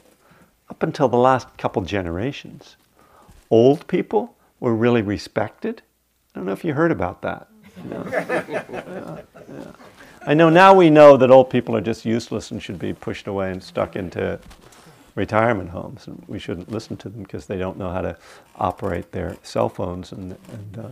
up 0.70 0.82
until 0.82 1.08
the 1.08 1.18
last 1.18 1.56
couple 1.58 1.82
generations, 1.82 2.76
old 3.50 3.86
people 3.86 4.36
were 4.60 4.74
really 4.74 5.02
respected 5.02 5.82
I 6.36 6.38
don't 6.38 6.46
know 6.48 6.52
if 6.52 6.66
you 6.66 6.74
heard 6.74 6.92
about 6.92 7.22
that. 7.22 7.48
yeah, 7.88 8.44
yeah. 9.48 9.72
I 10.26 10.34
know 10.34 10.50
now 10.50 10.74
we 10.74 10.90
know 10.90 11.16
that 11.16 11.30
old 11.30 11.48
people 11.48 11.74
are 11.74 11.80
just 11.80 12.04
useless 12.04 12.50
and 12.50 12.62
should 12.62 12.78
be 12.78 12.92
pushed 12.92 13.26
away 13.26 13.50
and 13.50 13.62
stuck 13.62 13.96
into 13.96 14.38
retirement 15.14 15.70
homes. 15.70 16.06
And 16.06 16.22
we 16.28 16.38
shouldn't 16.38 16.70
listen 16.70 16.98
to 16.98 17.08
them 17.08 17.22
because 17.22 17.46
they 17.46 17.56
don't 17.56 17.78
know 17.78 17.90
how 17.90 18.02
to 18.02 18.18
operate 18.56 19.12
their 19.12 19.38
cell 19.42 19.70
phones 19.70 20.12
and, 20.12 20.36
and 20.52 20.78
uh, 20.78 20.88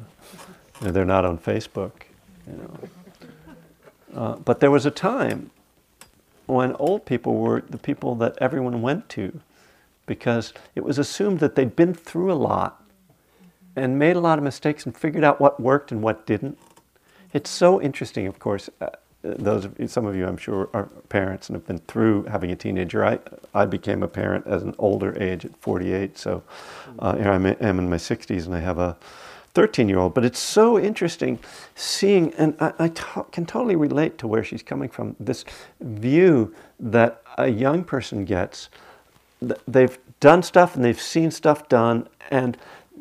you 0.80 0.86
know, 0.86 0.92
they're 0.92 1.04
not 1.04 1.26
on 1.26 1.36
Facebook. 1.36 1.92
You 2.46 2.56
know. 2.56 2.88
Uh, 4.18 4.36
but 4.36 4.60
there 4.60 4.70
was 4.70 4.86
a 4.86 4.90
time 4.90 5.50
when 6.46 6.72
old 6.76 7.04
people 7.04 7.34
were 7.34 7.62
the 7.68 7.76
people 7.76 8.14
that 8.14 8.38
everyone 8.40 8.80
went 8.80 9.10
to 9.10 9.42
because 10.06 10.52
it 10.74 10.84
was 10.84 10.98
assumed 10.98 11.40
that 11.40 11.54
they'd 11.54 11.76
been 11.76 11.94
through 11.94 12.32
a 12.32 12.34
lot 12.34 12.82
and 13.76 13.98
made 13.98 14.16
a 14.16 14.20
lot 14.20 14.38
of 14.38 14.44
mistakes 14.44 14.86
and 14.86 14.96
figured 14.96 15.24
out 15.24 15.40
what 15.40 15.60
worked 15.60 15.90
and 15.92 16.02
what 16.02 16.26
didn't. 16.26 16.58
It's 17.32 17.50
so 17.50 17.80
interesting, 17.80 18.26
of 18.26 18.38
course. 18.38 18.70
Uh, 18.80 18.90
those 19.24 19.66
some 19.86 20.04
of 20.04 20.14
you, 20.14 20.26
I'm 20.26 20.36
sure, 20.36 20.68
are 20.74 20.84
parents 21.08 21.48
and 21.48 21.56
have 21.56 21.66
been 21.66 21.78
through 21.78 22.24
having 22.24 22.50
a 22.50 22.56
teenager. 22.56 23.04
I, 23.04 23.18
I 23.54 23.64
became 23.64 24.02
a 24.02 24.08
parent 24.08 24.46
as 24.46 24.62
an 24.62 24.74
older 24.78 25.20
age 25.20 25.46
at 25.46 25.56
48, 25.56 26.18
so 26.18 26.42
uh, 26.98 27.16
here 27.16 27.30
I 27.30 27.36
am 27.36 27.78
in 27.78 27.88
my 27.88 27.96
60s 27.96 28.44
and 28.44 28.54
I 28.54 28.60
have 28.60 28.78
a 28.78 28.96
13 29.54 29.88
year 29.88 29.98
old. 29.98 30.14
But 30.14 30.24
it's 30.24 30.38
so 30.38 30.78
interesting 30.78 31.38
seeing, 31.74 32.34
and 32.34 32.54
I, 32.60 32.72
I 32.78 32.88
can 32.88 33.46
totally 33.46 33.76
relate 33.76 34.18
to 34.18 34.28
where 34.28 34.44
she's 34.44 34.62
coming 34.62 34.88
from 34.88 35.16
this 35.18 35.44
view 35.80 36.54
that 36.78 37.22
a 37.38 37.48
young 37.48 37.82
person 37.82 38.24
gets. 38.24 38.68
They've 39.66 39.98
done 40.20 40.42
stuff 40.42 40.76
and 40.76 40.84
they've 40.84 41.00
seen 41.00 41.30
stuff 41.30 41.68
done, 41.68 42.08
and 42.30 42.56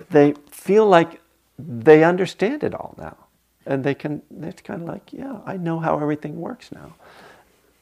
they 0.10 0.34
feel 0.49 0.86
like 0.86 1.21
they 1.58 2.03
understand 2.03 2.63
it 2.63 2.73
all 2.73 2.95
now. 2.97 3.17
And 3.65 3.84
they 3.84 3.93
can, 3.93 4.21
it's 4.41 4.62
kind 4.62 4.82
of 4.82 4.88
like, 4.88 5.13
yeah, 5.13 5.39
I 5.45 5.56
know 5.56 5.79
how 5.79 5.97
everything 5.99 6.41
works 6.41 6.71
now. 6.71 6.95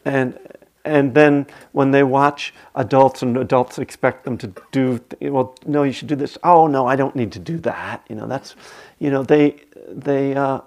And, 0.06 0.38
and 0.86 1.14
then 1.14 1.48
when 1.72 1.92
they 1.92 2.04
watch 2.04 2.54
adults 2.76 3.24
and 3.24 3.38
adults 3.38 3.80
expect 3.80 4.24
them 4.24 4.38
to 4.40 4.54
do, 4.72 5.00
well, 5.22 5.56
no, 5.66 5.84
you 5.84 5.92
should 5.92 6.08
do 6.08 6.16
this. 6.16 6.38
Oh, 6.44 6.68
no, 6.68 6.86
I 6.86 6.96
don't 6.96 7.16
need 7.16 7.32
to 7.32 7.40
do 7.40 7.58
that. 7.60 8.06
You 8.10 8.16
know, 8.16 8.28
that's, 8.28 8.56
you 9.00 9.10
know, 9.10 9.24
they, 9.24 9.64
they, 9.88 10.36
uh, 10.36 10.62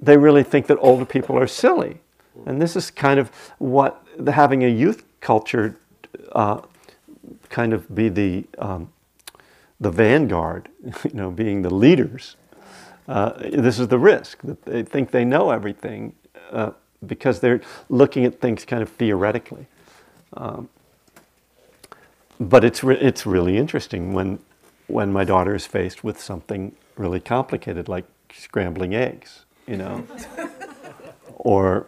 they 0.00 0.16
really 0.16 0.42
think 0.42 0.66
that 0.66 0.78
older 0.80 1.04
people 1.04 1.38
are 1.38 1.46
silly. 1.46 2.00
And 2.46 2.60
this 2.60 2.74
is 2.74 2.90
kind 2.90 3.20
of 3.20 3.30
what 3.58 4.04
the, 4.16 4.32
having 4.32 4.64
a 4.64 4.68
youth 4.68 5.04
culture 5.20 5.76
uh, 6.32 6.60
kind 7.50 7.72
of 7.72 7.94
be 7.94 8.08
the 8.08 8.44
um, 8.58 8.90
the 9.80 9.90
vanguard, 9.90 10.68
you 11.04 11.14
know, 11.14 11.30
being 11.30 11.62
the 11.62 11.72
leaders, 11.72 12.36
uh, 13.06 13.32
this 13.38 13.78
is 13.78 13.88
the 13.88 13.98
risk 13.98 14.42
that 14.42 14.62
they 14.64 14.82
think 14.82 15.10
they 15.10 15.24
know 15.24 15.50
everything 15.50 16.14
uh, 16.50 16.72
because 17.06 17.40
they're 17.40 17.60
looking 17.88 18.24
at 18.24 18.40
things 18.40 18.64
kind 18.64 18.82
of 18.82 18.90
theoretically. 18.90 19.66
Um, 20.34 20.68
but 22.38 22.64
it's 22.64 22.84
re- 22.84 22.98
it's 22.98 23.24
really 23.26 23.56
interesting 23.56 24.12
when 24.12 24.38
when 24.86 25.12
my 25.12 25.24
daughter 25.24 25.54
is 25.54 25.66
faced 25.66 26.04
with 26.04 26.20
something 26.20 26.74
really 26.96 27.20
complicated 27.20 27.88
like 27.88 28.04
scrambling 28.32 28.94
eggs, 28.94 29.44
you 29.66 29.76
know, 29.76 30.06
or 31.36 31.86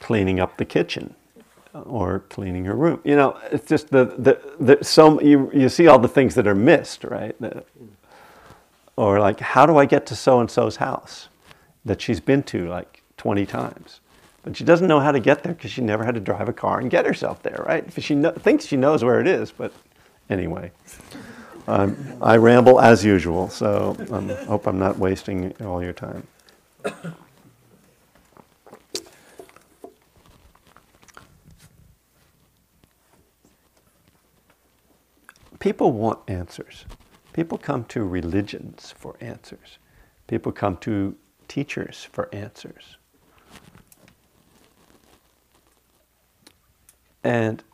cleaning 0.00 0.40
up 0.40 0.56
the 0.56 0.64
kitchen 0.64 1.14
or 1.84 2.20
cleaning 2.30 2.64
her 2.64 2.74
room. 2.74 3.00
You 3.04 3.16
know, 3.16 3.38
it's 3.50 3.68
just 3.68 3.90
the, 3.90 4.04
the, 4.04 4.40
the 4.58 4.84
some 4.84 5.20
you, 5.20 5.50
you 5.52 5.68
see 5.68 5.86
all 5.86 5.98
the 5.98 6.08
things 6.08 6.34
that 6.34 6.46
are 6.46 6.54
missed, 6.54 7.04
right? 7.04 7.38
The, 7.40 7.64
or 8.96 9.20
like, 9.20 9.40
how 9.40 9.66
do 9.66 9.76
I 9.76 9.84
get 9.84 10.06
to 10.06 10.16
so 10.16 10.40
and 10.40 10.50
so's 10.50 10.76
house 10.76 11.28
that 11.84 12.00
she's 12.00 12.20
been 12.20 12.42
to 12.44 12.68
like 12.68 13.02
20 13.18 13.44
times? 13.46 14.00
But 14.42 14.56
she 14.56 14.64
doesn't 14.64 14.86
know 14.86 15.00
how 15.00 15.12
to 15.12 15.20
get 15.20 15.42
there 15.42 15.54
because 15.54 15.72
she 15.72 15.80
never 15.80 16.04
had 16.04 16.14
to 16.14 16.20
drive 16.20 16.48
a 16.48 16.52
car 16.52 16.78
and 16.78 16.90
get 16.90 17.04
herself 17.04 17.42
there, 17.42 17.64
right? 17.66 17.84
She 18.00 18.14
know, 18.14 18.30
thinks 18.30 18.64
she 18.64 18.76
knows 18.76 19.02
where 19.02 19.20
it 19.20 19.26
is, 19.26 19.50
but 19.52 19.72
anyway. 20.30 20.70
Um, 21.68 21.96
I 22.22 22.36
ramble 22.36 22.80
as 22.80 23.04
usual, 23.04 23.48
so 23.48 23.96
I 23.98 24.14
um, 24.14 24.28
hope 24.46 24.68
I'm 24.68 24.78
not 24.78 24.98
wasting 24.98 25.52
all 25.62 25.82
your 25.82 25.92
time. 25.92 26.26
People 35.66 35.90
want 35.90 36.20
answers. 36.28 36.84
People 37.32 37.58
come 37.58 37.82
to 37.86 38.04
religions 38.04 38.94
for 38.96 39.16
answers. 39.20 39.78
People 40.28 40.52
come 40.52 40.76
to 40.76 41.16
teachers 41.48 42.06
for 42.12 42.32
answers. 42.32 42.98
And 47.24 47.64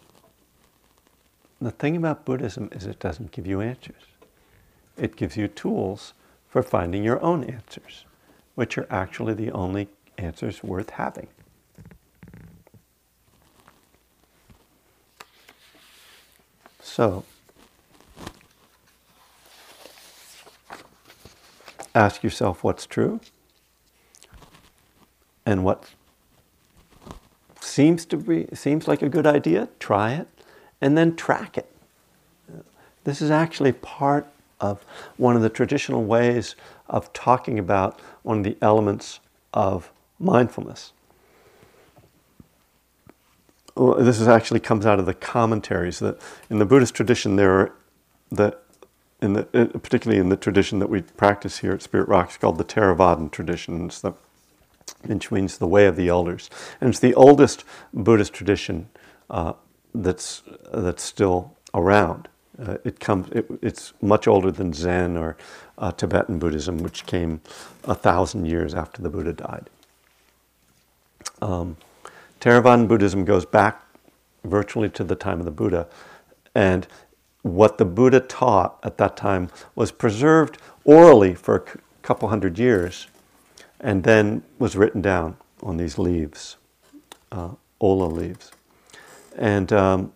the 1.60 1.70
thing 1.70 1.94
about 1.94 2.24
Buddhism 2.24 2.70
is 2.72 2.86
it 2.86 2.98
doesn't 2.98 3.30
give 3.30 3.46
you 3.46 3.60
answers. 3.60 4.04
It 4.96 5.14
gives 5.14 5.36
you 5.36 5.46
tools 5.46 6.14
for 6.48 6.62
finding 6.62 7.04
your 7.04 7.22
own 7.22 7.44
answers, 7.44 8.06
which 8.54 8.78
are 8.78 8.86
actually 8.88 9.34
the 9.34 9.50
only 9.50 9.88
answers 10.16 10.62
worth 10.62 10.88
having. 10.88 11.28
So, 16.80 17.26
ask 21.94 22.22
yourself 22.22 22.64
what's 22.64 22.86
true 22.86 23.20
and 25.44 25.64
what 25.64 25.90
seems 27.60 28.04
to 28.06 28.16
be 28.16 28.46
seems 28.54 28.88
like 28.88 29.02
a 29.02 29.08
good 29.08 29.26
idea 29.26 29.68
try 29.78 30.12
it 30.12 30.28
and 30.80 30.96
then 30.98 31.14
track 31.14 31.56
it. 31.56 31.70
This 33.04 33.22
is 33.22 33.30
actually 33.30 33.72
part 33.72 34.26
of 34.60 34.84
one 35.16 35.36
of 35.36 35.42
the 35.42 35.48
traditional 35.48 36.04
ways 36.04 36.54
of 36.88 37.12
talking 37.12 37.58
about 37.58 38.00
one 38.22 38.38
of 38.38 38.44
the 38.44 38.56
elements 38.62 39.20
of 39.52 39.90
mindfulness. 40.18 40.92
This 43.76 44.20
is 44.20 44.28
actually 44.28 44.60
comes 44.60 44.84
out 44.84 44.98
of 44.98 45.06
the 45.06 45.14
commentaries 45.14 45.98
that 46.00 46.20
in 46.50 46.58
the 46.58 46.66
buddhist 46.66 46.94
tradition 46.94 47.36
there 47.36 47.52
are 47.52 47.72
the 48.30 48.56
in 49.22 49.34
the, 49.34 49.48
uh, 49.54 49.78
particularly 49.78 50.20
in 50.20 50.28
the 50.28 50.36
tradition 50.36 50.80
that 50.80 50.90
we 50.90 51.00
practice 51.00 51.58
here 51.58 51.72
at 51.72 51.80
Spirit 51.80 52.08
Rock, 52.08 52.28
it's 52.28 52.36
called 52.36 52.58
the 52.58 52.64
Theravadan 52.64 53.30
tradition. 53.30 53.86
It's 53.86 54.00
the, 54.00 54.12
which 55.04 55.30
means 55.30 55.58
the 55.58 55.66
way 55.68 55.86
of 55.86 55.96
the 55.96 56.08
elders, 56.08 56.50
and 56.80 56.90
it's 56.90 56.98
the 56.98 57.14
oldest 57.14 57.64
Buddhist 57.94 58.34
tradition 58.34 58.88
uh, 59.30 59.54
that's 59.94 60.42
that's 60.72 61.02
still 61.02 61.56
around. 61.72 62.28
Uh, 62.60 62.78
it 62.84 63.00
comes. 63.00 63.30
It, 63.30 63.46
it's 63.62 63.92
much 64.02 64.26
older 64.26 64.50
than 64.50 64.72
Zen 64.72 65.16
or 65.16 65.36
uh, 65.78 65.92
Tibetan 65.92 66.38
Buddhism, 66.38 66.78
which 66.78 67.06
came 67.06 67.40
a 67.84 67.94
thousand 67.94 68.46
years 68.46 68.74
after 68.74 69.00
the 69.00 69.08
Buddha 69.08 69.32
died. 69.32 69.70
Um, 71.40 71.76
Theravadan 72.40 72.88
Buddhism 72.88 73.24
goes 73.24 73.46
back 73.46 73.82
virtually 74.44 74.90
to 74.90 75.04
the 75.04 75.14
time 75.14 75.38
of 75.38 75.44
the 75.44 75.52
Buddha, 75.52 75.86
and 76.56 76.88
what 77.42 77.78
the 77.78 77.84
Buddha 77.84 78.20
taught 78.20 78.78
at 78.82 78.98
that 78.98 79.16
time 79.16 79.50
was 79.74 79.92
preserved 79.92 80.58
orally 80.84 81.34
for 81.34 81.56
a 81.56 81.62
couple 82.02 82.28
hundred 82.28 82.58
years 82.58 83.08
and 83.80 84.04
then 84.04 84.42
was 84.58 84.76
written 84.76 85.02
down 85.02 85.36
on 85.62 85.76
these 85.76 85.98
leaves, 85.98 86.56
uh, 87.32 87.50
ola 87.80 88.06
leaves. 88.06 88.52
And 89.36 89.72
um, 89.72 90.12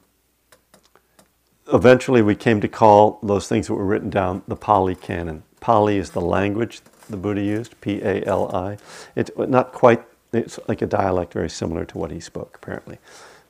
eventually 1.73 2.23
we 2.23 2.37
came 2.37 2.61
to 2.61 2.69
call 2.69 3.19
those 3.23 3.49
things 3.49 3.67
that 3.67 3.75
were 3.75 3.85
written 3.85 4.11
down 4.11 4.43
the 4.47 4.57
Pali 4.57 4.95
Canon. 4.95 5.43
Pali 5.61 5.99
is 5.99 6.11
the 6.11 6.21
language 6.21 6.81
the 7.09 7.17
Buddha 7.17 7.41
used, 7.41 7.81
P 7.81 8.01
A 8.03 8.25
L 8.25 8.55
I. 8.55 8.79
It's 9.17 9.31
not 9.37 9.73
quite, 9.73 10.03
it's 10.33 10.59
like 10.69 10.83
a 10.83 10.87
dialect 10.87 11.33
very 11.33 11.51
similar 11.51 11.85
to 11.87 11.99
what 11.99 12.11
he 12.11 12.21
spoke, 12.21 12.59
apparently. 12.63 12.99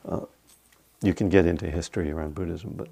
Uh, 0.08 0.20
you 1.02 1.12
can 1.12 1.28
get 1.28 1.46
into 1.46 1.70
history 1.70 2.10
around 2.10 2.34
Buddhism, 2.34 2.74
but 2.74 2.88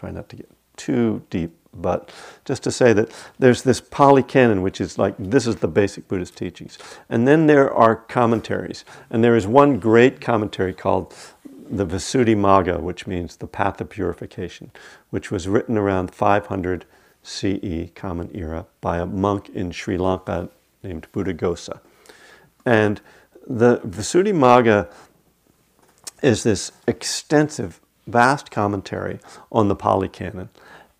try 0.00 0.10
not 0.10 0.30
to 0.30 0.36
get 0.36 0.50
too 0.78 1.22
deep, 1.28 1.54
but 1.74 2.10
just 2.46 2.62
to 2.62 2.72
say 2.72 2.94
that 2.94 3.12
there's 3.38 3.62
this 3.62 3.82
Pali 3.82 4.22
Canon, 4.22 4.62
which 4.62 4.80
is 4.80 4.98
like 4.98 5.14
this 5.18 5.46
is 5.46 5.56
the 5.56 5.68
basic 5.68 6.08
Buddhist 6.08 6.36
teachings. 6.36 6.78
And 7.10 7.28
then 7.28 7.46
there 7.46 7.72
are 7.72 7.94
commentaries. 7.94 8.86
And 9.10 9.22
there 9.22 9.36
is 9.36 9.46
one 9.46 9.78
great 9.78 10.22
commentary 10.22 10.72
called 10.72 11.14
the 11.44 11.86
Visuddhimagga, 11.86 12.80
which 12.80 13.06
means 13.06 13.36
the 13.36 13.46
path 13.46 13.78
of 13.80 13.90
purification, 13.90 14.70
which 15.10 15.30
was 15.30 15.46
written 15.46 15.76
around 15.76 16.14
500 16.14 16.86
CE, 17.22 17.90
Common 17.94 18.30
Era, 18.34 18.66
by 18.80 18.98
a 18.98 19.06
monk 19.06 19.50
in 19.50 19.70
Sri 19.70 19.98
Lanka 19.98 20.48
named 20.82 21.06
Buddhaghosa. 21.12 21.80
And 22.64 23.02
the 23.46 23.78
Visuddhimagga 23.80 24.90
is 26.22 26.42
this 26.42 26.72
extensive 26.88 27.80
vast 28.10 28.50
commentary 28.50 29.20
on 29.50 29.68
the 29.68 29.76
Pali 29.76 30.08
Canon. 30.08 30.48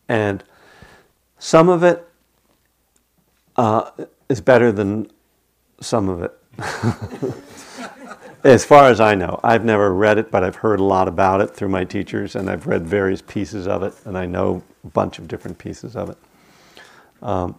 And 0.09 0.43
some 1.39 1.69
of 1.69 1.83
it 1.83 2.07
uh, 3.57 3.91
is 4.29 4.41
better 4.41 4.73
than 4.73 5.11
some 5.81 6.09
of 6.09 6.23
it. 6.23 6.37
as 8.45 8.65
far 8.65 8.89
as 8.91 9.01
I 9.01 9.15
know, 9.15 9.39
I've 9.43 9.65
never 9.65 9.93
read 9.93 10.19
it, 10.19 10.31
but 10.31 10.43
I've 10.43 10.57
heard 10.57 10.81
a 10.81 10.85
lot 10.85 11.09
about 11.09 11.41
it 11.41 11.51
through 11.51 11.69
my 11.69 11.85
teachers, 11.85 12.37
and 12.37 12.49
I've 12.49 12.67
read 12.67 12.87
various 12.87 13.23
pieces 13.23 13.67
of 13.67 13.83
it, 13.83 13.95
and 14.05 14.17
I 14.17 14.27
know 14.27 14.63
a 14.85 14.89
bunch 14.89 15.19
of 15.19 15.29
different 15.29 15.59
pieces 15.59 15.97
of 15.97 16.11
it. 16.11 16.19
Um, 17.23 17.55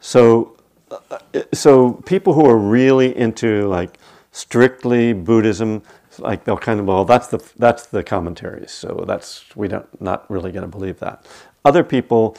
so, 0.00 0.56
uh, 0.90 1.18
so 1.52 1.94
people 2.04 2.34
who 2.34 2.44
are 2.46 2.58
really 2.58 3.16
into 3.16 3.66
like 3.66 3.98
strictly 4.32 5.14
Buddhism, 5.14 5.82
like 6.20 6.44
they'll 6.44 6.58
kind 6.58 6.80
of 6.80 6.86
well 6.86 7.04
that's 7.04 7.28
the 7.28 7.38
that's 7.58 7.86
the 7.86 8.02
commentaries 8.02 8.70
so 8.70 9.04
that's 9.06 9.44
we 9.56 9.68
don't 9.68 10.00
not 10.00 10.30
really 10.30 10.52
going 10.52 10.62
to 10.62 10.68
believe 10.68 10.98
that. 11.00 11.26
Other 11.64 11.84
people 11.84 12.36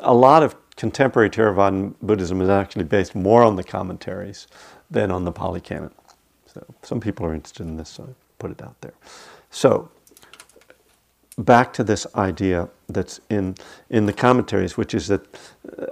a 0.00 0.14
lot 0.14 0.42
of 0.42 0.54
contemporary 0.76 1.30
Theravada 1.30 1.94
Buddhism 2.02 2.40
is 2.40 2.48
actually 2.48 2.84
based 2.84 3.14
more 3.14 3.42
on 3.42 3.56
the 3.56 3.64
commentaries 3.64 4.46
than 4.90 5.10
on 5.10 5.24
the 5.24 5.32
Pali 5.32 5.60
Canon 5.60 5.92
so 6.46 6.64
some 6.82 7.00
people 7.00 7.26
are 7.26 7.34
interested 7.34 7.66
in 7.66 7.76
this 7.76 7.90
so 7.90 8.04
I 8.04 8.14
put 8.38 8.50
it 8.50 8.62
out 8.62 8.80
there. 8.80 8.94
So 9.50 9.90
back 11.38 11.72
to 11.74 11.84
this 11.84 12.06
idea 12.14 12.68
that's 12.88 13.20
in 13.30 13.56
in 13.88 14.06
the 14.06 14.12
commentaries 14.12 14.76
which 14.76 14.94
is 14.94 15.08
that 15.08 15.26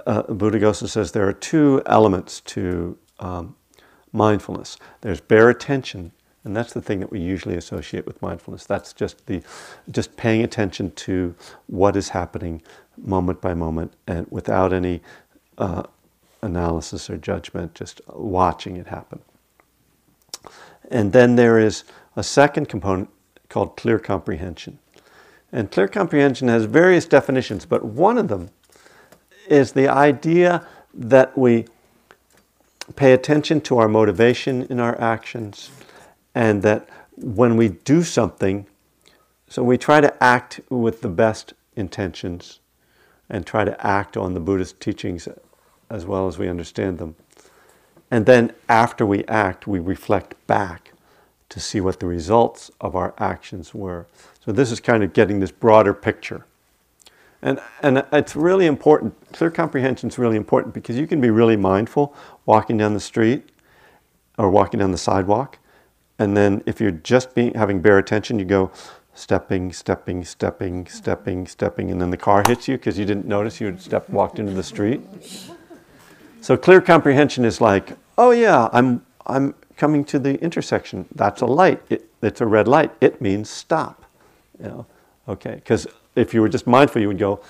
uh, 0.05 0.23
Buddhaghosa 0.23 0.87
says 0.87 1.11
there 1.11 1.27
are 1.27 1.33
two 1.33 1.81
elements 1.85 2.41
to 2.41 2.97
um, 3.19 3.55
mindfulness. 4.11 4.77
There's 5.01 5.21
bare 5.21 5.49
attention 5.49 6.11
and 6.49 6.55
that's 6.55 6.73
the 6.73 6.81
thing 6.81 6.99
that 6.99 7.11
we 7.11 7.19
usually 7.19 7.55
associate 7.55 8.07
with 8.07 8.19
mindfulness. 8.23 8.65
That's 8.65 8.91
just 8.91 9.27
the 9.27 9.43
just 9.91 10.17
paying 10.17 10.43
attention 10.43 10.89
to 10.93 11.35
what 11.67 11.95
is 11.95 12.09
happening 12.09 12.63
moment 12.97 13.39
by 13.39 13.53
moment 13.53 13.93
and 14.07 14.25
without 14.31 14.73
any 14.73 15.01
uh, 15.59 15.83
analysis 16.41 17.07
or 17.07 17.17
judgment, 17.17 17.75
just 17.75 18.01
watching 18.07 18.77
it 18.77 18.87
happen. 18.87 19.19
And 20.89 21.13
then 21.13 21.35
there 21.35 21.59
is 21.59 21.83
a 22.15 22.23
second 22.23 22.67
component 22.67 23.11
called 23.47 23.77
clear 23.77 23.99
comprehension. 23.99 24.79
And 25.51 25.69
clear 25.69 25.87
comprehension 25.87 26.47
has 26.47 26.65
various 26.65 27.05
definitions, 27.05 27.67
but 27.67 27.85
one 27.85 28.17
of 28.17 28.27
them 28.27 28.49
is 29.47 29.73
the 29.73 29.87
idea 29.87 30.65
that 30.95 31.37
we 31.37 31.65
pay 32.95 33.13
attention 33.13 33.61
to 33.61 33.77
our 33.77 33.87
motivation 33.87 34.63
in 34.63 34.79
our 34.79 34.99
actions 34.99 35.69
and 36.35 36.61
that 36.63 36.87
when 37.15 37.57
we 37.57 37.69
do 37.69 38.03
something, 38.03 38.65
so 39.47 39.63
we 39.63 39.77
try 39.77 39.99
to 40.01 40.23
act 40.23 40.61
with 40.69 41.01
the 41.01 41.09
best 41.09 41.53
intentions 41.75 42.59
and 43.29 43.45
try 43.45 43.63
to 43.63 43.85
act 43.85 44.17
on 44.17 44.33
the 44.33 44.39
Buddhist 44.39 44.79
teachings 44.79 45.27
as 45.89 46.05
well 46.05 46.27
as 46.27 46.37
we 46.37 46.47
understand 46.47 46.97
them. 46.97 47.15
And 48.11 48.25
then 48.25 48.53
after 48.67 49.05
we 49.05 49.23
act, 49.25 49.67
we 49.67 49.79
reflect 49.79 50.35
back 50.47 50.93
to 51.49 51.59
see 51.59 51.81
what 51.81 51.99
the 51.99 52.05
results 52.05 52.71
of 52.79 52.95
our 52.95 53.13
actions 53.17 53.73
were. 53.73 54.05
So 54.43 54.51
this 54.51 54.71
is 54.71 54.79
kind 54.79 55.03
of 55.03 55.13
getting 55.13 55.39
this 55.39 55.51
broader 55.51 55.93
picture. 55.93 56.45
And, 57.41 57.59
and 57.81 58.05
it's 58.11 58.35
really 58.35 58.65
important, 58.65 59.15
clear 59.31 59.49
comprehension 59.49 60.09
is 60.09 60.17
really 60.17 60.35
important 60.35 60.73
because 60.73 60.97
you 60.97 61.07
can 61.07 61.21
be 61.21 61.29
really 61.29 61.55
mindful 61.55 62.13
walking 62.45 62.77
down 62.77 62.93
the 62.93 62.99
street 62.99 63.49
or 64.37 64.49
walking 64.49 64.79
down 64.79 64.91
the 64.91 64.97
sidewalk 64.97 65.57
and 66.19 66.35
then 66.35 66.61
if 66.65 66.79
you're 66.81 66.91
just 66.91 67.33
being, 67.33 67.53
having 67.53 67.81
bare 67.81 67.97
attention, 67.97 68.37
you 68.37 68.45
go 68.45 68.71
stepping, 69.13 69.71
stepping, 69.73 70.23
stepping, 70.23 70.85
stepping, 70.85 71.47
stepping, 71.47 71.91
and 71.91 72.01
then 72.01 72.09
the 72.09 72.17
car 72.17 72.43
hits 72.45 72.67
you 72.67 72.77
because 72.77 72.99
you 72.99 73.05
didn't 73.05 73.25
notice 73.25 73.59
you 73.59 73.67
had 73.67 73.81
stepped, 73.81 74.09
walked 74.09 74.37
into 74.37 74.53
the 74.53 74.63
street. 74.63 75.01
So 76.41 76.55
clear 76.55 76.81
comprehension 76.81 77.45
is 77.45 77.59
like, 77.59 77.97
oh 78.17 78.31
yeah, 78.31 78.69
I'm, 78.71 79.05
I'm 79.25 79.55
coming 79.77 80.03
to 80.05 80.19
the 80.19 80.39
intersection. 80.41 81.05
That's 81.15 81.41
a 81.41 81.45
light. 81.45 81.81
It, 81.89 82.09
it's 82.21 82.41
a 82.41 82.45
red 82.45 82.67
light. 82.67 82.91
It 83.01 83.21
means 83.21 83.49
stop. 83.49 84.05
You 84.59 84.65
know, 84.65 84.85
okay. 85.27 85.55
Because 85.55 85.87
if 86.15 86.33
you 86.33 86.41
were 86.41 86.49
just 86.49 86.67
mindful, 86.67 87.01
you 87.01 87.07
would 87.07 87.17
go 87.17 87.41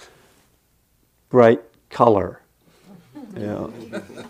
bright 1.30 1.62
color. 1.90 2.42
You 3.36 3.46
know, 3.46 3.74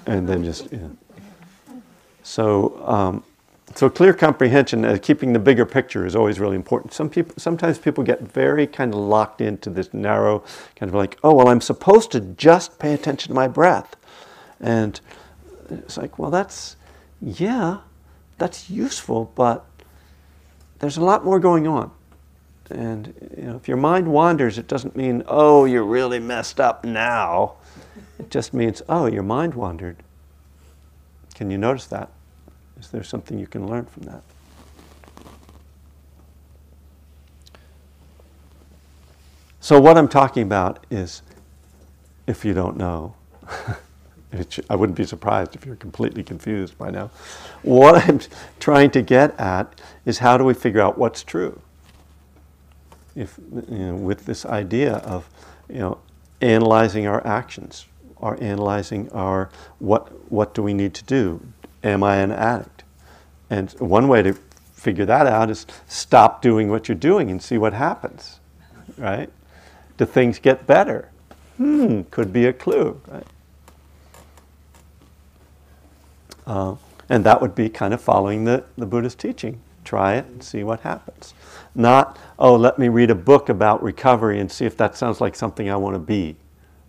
and 0.05 0.27
then 0.27 0.43
just, 0.43 0.71
know. 0.71 0.97
So, 2.23 2.85
um, 2.85 3.23
so 3.75 3.89
clear 3.89 4.13
comprehension, 4.13 4.83
uh, 4.83 4.97
keeping 5.01 5.33
the 5.33 5.39
bigger 5.39 5.65
picture 5.65 6.05
is 6.05 6.15
always 6.15 6.39
really 6.39 6.55
important. 6.55 6.93
Some 6.93 7.09
people, 7.09 7.33
sometimes 7.37 7.77
people 7.77 8.03
get 8.03 8.21
very 8.21 8.67
kind 8.67 8.93
of 8.93 8.99
locked 8.99 9.41
into 9.41 9.69
this 9.69 9.93
narrow 9.93 10.43
kind 10.75 10.89
of 10.89 10.95
like, 10.95 11.17
oh, 11.23 11.33
well, 11.33 11.47
I'm 11.47 11.61
supposed 11.61 12.11
to 12.11 12.19
just 12.19 12.79
pay 12.79 12.93
attention 12.93 13.29
to 13.29 13.35
my 13.35 13.47
breath. 13.47 13.95
And 14.59 14.99
it's 15.69 15.97
like, 15.97 16.17
well, 16.17 16.31
that's, 16.31 16.75
yeah, 17.21 17.79
that's 18.37 18.69
useful, 18.69 19.31
but 19.35 19.65
there's 20.79 20.97
a 20.97 21.03
lot 21.03 21.23
more 21.23 21.39
going 21.39 21.67
on. 21.67 21.91
And 22.69 23.13
you 23.37 23.43
know, 23.43 23.55
if 23.55 23.67
your 23.67 23.77
mind 23.77 24.07
wanders, 24.07 24.57
it 24.57 24.67
doesn't 24.67 24.95
mean, 24.95 25.23
oh, 25.27 25.65
you're 25.65 25.83
really 25.83 26.19
messed 26.19 26.59
up 26.59 26.83
now. 26.83 27.55
It 28.19 28.29
just 28.29 28.53
means, 28.53 28.81
oh, 28.89 29.05
your 29.07 29.23
mind 29.23 29.53
wandered. 29.53 29.97
Can 31.33 31.49
you 31.49 31.57
notice 31.57 31.87
that? 31.87 32.11
Is 32.79 32.89
there 32.89 33.03
something 33.03 33.37
you 33.37 33.47
can 33.47 33.67
learn 33.67 33.85
from 33.85 34.03
that? 34.03 34.23
So, 39.59 39.79
what 39.79 39.97
I'm 39.97 40.07
talking 40.07 40.43
about 40.43 40.85
is, 40.89 41.21
if 42.25 42.45
you 42.45 42.53
don't 42.53 42.77
know, 42.77 43.15
I 44.69 44.75
wouldn't 44.75 44.97
be 44.97 45.05
surprised 45.05 45.55
if 45.55 45.65
you're 45.65 45.75
completely 45.75 46.23
confused 46.23 46.77
by 46.77 46.91
now. 46.91 47.11
What 47.63 48.07
I'm 48.07 48.19
trying 48.59 48.91
to 48.91 49.01
get 49.01 49.37
at 49.39 49.81
is 50.05 50.19
how 50.19 50.37
do 50.37 50.43
we 50.43 50.53
figure 50.53 50.81
out 50.81 50.97
what's 50.97 51.23
true? 51.23 51.61
If, 53.15 53.37
you 53.69 53.77
know, 53.77 53.95
with 53.95 54.25
this 54.25 54.45
idea 54.45 54.93
of 54.97 55.29
you 55.67 55.79
know, 55.79 55.97
analyzing 56.41 57.07
our 57.07 57.25
actions, 57.25 57.85
or 58.17 58.41
analyzing 58.43 59.09
our 59.11 59.49
what, 59.79 60.31
what 60.31 60.53
do 60.53 60.61
we 60.61 60.73
need 60.73 60.93
to 60.93 61.03
do? 61.03 61.41
Am 61.83 62.03
I 62.03 62.17
an 62.17 62.31
addict? 62.31 62.83
And 63.49 63.71
one 63.79 64.07
way 64.07 64.21
to 64.21 64.33
figure 64.73 65.05
that 65.05 65.27
out 65.27 65.49
is 65.49 65.65
stop 65.87 66.41
doing 66.41 66.69
what 66.69 66.87
you're 66.87 66.95
doing 66.95 67.29
and 67.31 67.41
see 67.41 67.57
what 67.57 67.73
happens, 67.73 68.39
right? 68.97 69.29
Do 69.97 70.05
things 70.05 70.39
get 70.39 70.65
better? 70.65 71.09
Hmm, 71.57 72.03
could 72.03 72.31
be 72.31 72.45
a 72.45 72.53
clue, 72.53 73.01
right? 73.07 73.27
Uh, 76.47 76.75
and 77.09 77.23
that 77.25 77.41
would 77.41 77.53
be 77.55 77.69
kind 77.69 77.93
of 77.93 78.01
following 78.01 78.45
the, 78.45 78.63
the 78.77 78.85
Buddhist 78.85 79.19
teaching. 79.19 79.59
Try 79.83 80.15
it 80.15 80.25
and 80.25 80.43
see 80.43 80.63
what 80.63 80.81
happens. 80.81 81.33
Not, 81.75 82.17
oh, 82.37 82.55
let 82.55 82.79
me 82.79 82.89
read 82.89 83.09
a 83.09 83.15
book 83.15 83.49
about 83.49 83.81
recovery 83.83 84.39
and 84.39 84.51
see 84.51 84.65
if 84.65 84.77
that 84.77 84.95
sounds 84.95 85.19
like 85.19 85.35
something 85.35 85.69
I 85.69 85.75
want 85.75 85.95
to 85.95 85.99
be. 85.99 86.35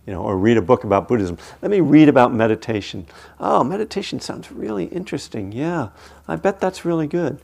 You 0.07 0.15
know, 0.15 0.23
or 0.23 0.37
read 0.39 0.57
a 0.57 0.63
book 0.63 0.85
about 0.85 1.09
Buddhism. 1.09 1.39
Let 1.63 1.71
me 1.71 1.81
read 1.81 2.09
about 2.09 2.33
meditation. 2.33 3.07
Oh, 3.39 3.63
meditation 3.63 4.19
sounds 4.19 4.51
really 4.51 4.87
interesting. 4.87 5.53
Yeah, 5.53 5.91
I 6.27 6.37
bet 6.37 6.61
that's 6.61 6.85
really 6.85 7.07
good. 7.07 7.39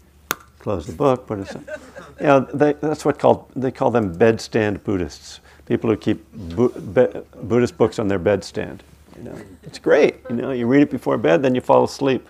Close 0.59 0.87
the 0.87 0.93
book, 0.95 1.27
but 1.27 1.41
it's, 1.41 1.55
you 1.55 2.27
know, 2.27 2.41
they, 2.41 2.73
that's 2.73 3.05
what 3.05 3.19
called, 3.19 3.47
they 3.55 3.71
call 3.71 3.91
them 3.91 4.17
bedstand 4.17 4.83
Buddhists 4.83 5.41
people 5.67 5.91
who 5.91 5.97
keep 5.97 6.25
Bu- 6.33 6.71
be- 6.81 7.21
Buddhist 7.43 7.77
books 7.77 7.99
on 7.99 8.09
their 8.09 8.19
bedstand. 8.19 8.81
You 9.17 9.25
know, 9.25 9.41
it's 9.65 9.79
great. 9.79 10.17
You 10.31 10.37
know, 10.37 10.51
you 10.53 10.67
read 10.67 10.83
it 10.83 10.91
before 10.91 11.19
bed, 11.19 11.43
then 11.43 11.55
you 11.55 11.61
fall 11.61 11.85
asleep. 11.85 12.29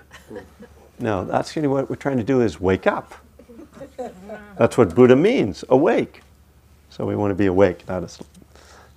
No, 0.98 1.24
that's 1.24 1.54
really 1.54 1.68
what 1.68 1.88
we're 1.88 1.96
trying 1.96 2.16
to 2.16 2.24
do 2.24 2.40
is 2.40 2.60
wake 2.60 2.86
up. 2.86 3.14
That's 4.58 4.78
what 4.78 4.94
Buddha 4.94 5.14
means, 5.16 5.64
awake. 5.68 6.22
So 6.88 7.04
we 7.04 7.14
want 7.14 7.30
to 7.30 7.34
be 7.34 7.46
awake, 7.46 7.86
not 7.88 8.02
asleep. 8.02 8.28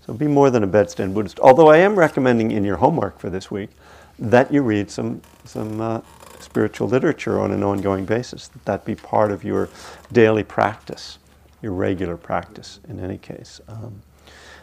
So 0.09 0.15
be 0.15 0.25
more 0.25 0.49
than 0.49 0.63
a 0.63 0.67
bedstand 0.67 1.13
Buddhist. 1.13 1.39
Although 1.39 1.69
I 1.69 1.77
am 1.77 1.93
recommending 1.93 2.49
in 2.49 2.63
your 2.63 2.77
homework 2.77 3.19
for 3.19 3.29
this 3.29 3.51
week 3.51 3.69
that 4.17 4.51
you 4.51 4.63
read 4.63 4.89
some 4.89 5.21
some 5.45 5.79
uh, 5.79 6.01
spiritual 6.39 6.87
literature 6.87 7.39
on 7.39 7.51
an 7.51 7.61
ongoing 7.61 8.05
basis. 8.05 8.47
That 8.47 8.65
that 8.65 8.85
be 8.85 8.95
part 8.95 9.31
of 9.31 9.43
your 9.43 9.69
daily 10.11 10.43
practice, 10.43 11.19
your 11.61 11.73
regular 11.73 12.17
practice. 12.17 12.79
In 12.89 12.99
any 12.99 13.19
case. 13.19 13.61
Um, 13.67 14.01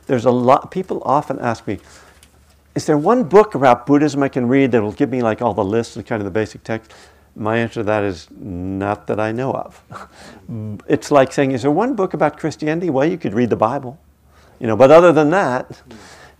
there's 0.08 0.24
a 0.24 0.32
lot, 0.32 0.72
people 0.72 1.00
often 1.04 1.38
ask 1.38 1.64
me, 1.68 1.78
is 2.74 2.84
there 2.86 2.98
one 2.98 3.22
book 3.22 3.54
about 3.54 3.86
Buddhism 3.86 4.24
I 4.24 4.28
can 4.28 4.48
read 4.48 4.72
that 4.72 4.82
will 4.82 4.90
give 4.90 5.10
me 5.10 5.22
like 5.22 5.42
all 5.42 5.54
the 5.54 5.64
lists 5.64 5.94
and 5.94 6.04
kind 6.04 6.20
of 6.20 6.24
the 6.24 6.32
basic 6.32 6.64
text? 6.64 6.92
My 7.36 7.58
answer 7.58 7.82
to 7.82 7.84
that 7.84 8.02
is 8.02 8.26
not 8.36 9.06
that 9.06 9.20
I 9.20 9.30
know 9.30 9.52
of. 9.52 10.82
it's 10.88 11.12
like 11.12 11.32
saying, 11.32 11.52
is 11.52 11.62
there 11.62 11.70
one 11.70 11.94
book 11.94 12.14
about 12.14 12.36
Christianity? 12.36 12.90
Well, 12.90 13.08
you 13.08 13.16
could 13.16 13.32
read 13.32 13.50
the 13.50 13.56
Bible. 13.56 14.00
You 14.58 14.66
know, 14.66 14.76
but 14.76 14.90
other 14.90 15.12
than 15.12 15.30
that, 15.30 15.82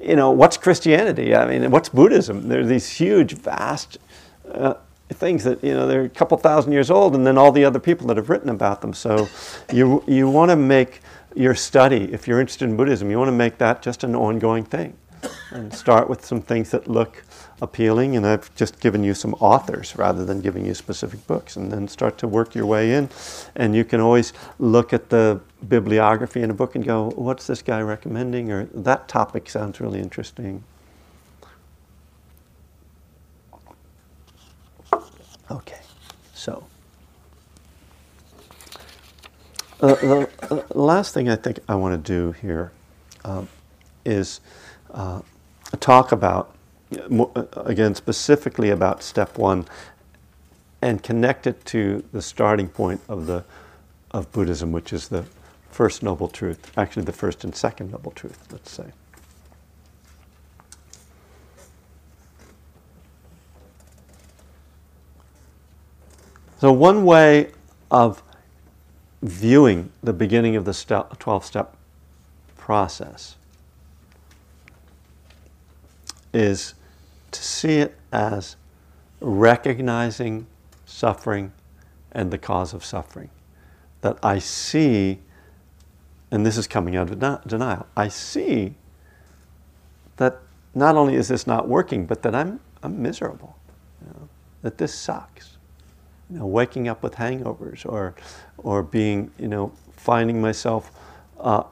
you 0.03 0.17
know, 0.17 0.31
what's 0.31 0.57
Christianity? 0.57 1.35
I 1.35 1.47
mean, 1.47 1.71
what's 1.71 1.89
Buddhism? 1.89 2.49
There 2.49 2.61
are 2.61 2.67
these 2.67 2.89
huge, 2.89 3.35
vast 3.35 3.99
uh, 4.51 4.75
things 5.11 5.45
that, 5.45 5.63
you 5.63 5.75
know, 5.75 5.87
they're 5.87 6.05
a 6.05 6.09
couple 6.09 6.37
thousand 6.39 6.73
years 6.73 6.91
old, 6.91 7.15
and 7.15 7.27
then 7.27 7.39
all 7.39 7.53
the 7.53 7.65
other 7.65 7.79
people 7.79 8.07
that 8.09 8.17
have 8.17 8.29
written 8.31 8.49
about 8.49 8.81
them. 8.81 8.93
So 8.93 9.29
you, 9.73 10.03
you 10.07 10.29
want 10.29 10.51
to 10.51 10.57
make 10.57 11.01
your 11.35 11.55
study, 11.55 12.13
if 12.13 12.27
you're 12.27 12.41
interested 12.41 12.69
in 12.69 12.77
Buddhism, 12.77 13.11
you 13.11 13.19
want 13.19 13.29
to 13.29 13.33
make 13.33 13.59
that 13.59 13.83
just 13.83 14.05
an 14.05 14.15
ongoing 14.15 14.65
thing. 14.65 14.97
And 15.51 15.73
start 15.73 16.09
with 16.09 16.25
some 16.25 16.41
things 16.41 16.71
that 16.71 16.89
look 16.89 17.25
appealing, 17.63 18.17
and 18.17 18.27
I've 18.27 18.55
just 18.55 18.81
given 18.81 19.03
you 19.03 19.15
some 19.15 19.35
authors 19.35 19.97
rather 19.97 20.25
than 20.25 20.41
giving 20.41 20.67
you 20.67 20.75
specific 20.75 21.27
books, 21.27 21.57
and 21.57 21.73
then 21.73 21.89
start 21.89 22.19
to 22.19 22.29
work 22.29 22.55
your 22.55 22.67
way 22.67 22.95
in. 22.95 23.09
And 23.55 23.75
you 23.75 23.85
can 23.85 24.01
always 24.01 24.33
look 24.59 24.93
at 24.93 25.09
the 25.09 25.41
bibliography 25.67 26.43
in 26.43 26.51
a 26.51 26.55
book 26.55 26.75
and 26.75 26.85
go, 26.85 27.11
what's 27.17 27.47
this 27.47 27.63
guy 27.63 27.81
recommending? 27.81 28.53
Or 28.53 28.65
that 28.67 29.09
topic 29.09 29.49
sounds 29.49 29.81
really 29.81 30.01
interesting. 30.01 30.65
Okay, 35.51 35.81
so. 36.35 36.67
Uh, 39.81 39.95
the 39.95 40.29
uh, 40.51 40.63
last 40.75 41.13
thing 41.15 41.29
I 41.29 41.37
think 41.37 41.61
I 41.69 41.75
want 41.75 42.03
to 42.03 42.13
do 42.13 42.33
here 42.33 42.73
um, 43.25 43.49
is 44.05 44.41
uh, 44.93 45.21
talk 45.81 46.13
about, 46.13 46.56
Uh, 46.93 47.45
again, 47.65 47.95
specifically 47.95 48.71
about 48.71 49.03
step 49.03 49.39
one 49.39 49.67
and 50.81 51.03
connect 51.03 51.47
it 51.47 51.65
to 51.65 52.05
the 52.13 52.23
starting 52.23 52.69
point 52.69 53.01
of, 53.09 53.27
the, 53.27 53.45
of 54.13 54.31
Buddhism, 54.31 54.71
which 54.71 54.93
is 54.93 55.09
the 55.09 55.25
first 55.71 56.03
noble 56.03 56.29
truth, 56.29 56.73
actually, 56.79 57.05
the 57.05 57.13
first 57.13 57.43
and 57.43 57.55
second 57.57 57.91
noble 57.91 58.13
truth, 58.13 58.39
let's 58.53 58.71
say. 58.71 58.93
So, 66.59 66.73
one 66.73 67.05
way 67.05 67.51
of 67.91 68.23
viewing 69.23 69.91
the 70.03 70.13
beginning 70.13 70.57
of 70.57 70.65
the 70.65 71.07
12 71.19 71.45
step 71.45 71.77
process 72.57 73.37
is 76.33 76.75
to 77.31 77.43
see 77.43 77.79
it 77.79 77.97
as 78.13 78.57
recognizing 79.21 80.47
suffering 80.85 81.53
and 82.13 82.31
the 82.31 82.39
cause 82.39 82.73
of 82.75 82.85
suffering. 82.85 83.31
That 84.01 84.19
I 84.23 84.39
see, 84.39 85.21
and 86.31 86.45
this 86.45 86.57
is 86.57 86.67
coming 86.67 86.97
out 86.97 87.11
of 87.11 87.47
denial, 87.47 87.87
I 87.97 88.09
see 88.09 88.75
that 90.17 90.39
not 90.75 90.97
only 90.97 91.15
is 91.15 91.29
this 91.29 91.47
not 91.47 91.69
working, 91.69 92.07
but 92.07 92.23
that 92.23 92.35
I'm, 92.35 92.61
I'm 92.83 93.03
miserable, 93.03 93.57
you 94.01 94.13
know, 94.13 94.29
that 94.63 94.79
this 94.79 94.95
sucks 94.95 95.57
you 96.31 96.39
know, 96.39 96.47
waking 96.47 96.89
up 96.89 97.03
with 97.03 97.15
hangovers 97.15 97.87
or, 97.87 98.15
or 98.59 98.83
being, 98.83 99.31
you 99.39 99.49
know, 99.49 99.73
finding 99.97 100.41
myself, 100.41 100.91
uh, 101.39 101.63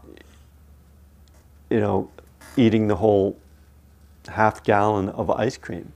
you 1.71 1.81
know, 1.81 2.11
eating 2.57 2.87
the 2.87 2.97
whole 2.97 3.37
half 4.29 4.63
gallon 4.63 5.09
of 5.11 5.31
ice 5.31 5.57
cream 5.57 5.93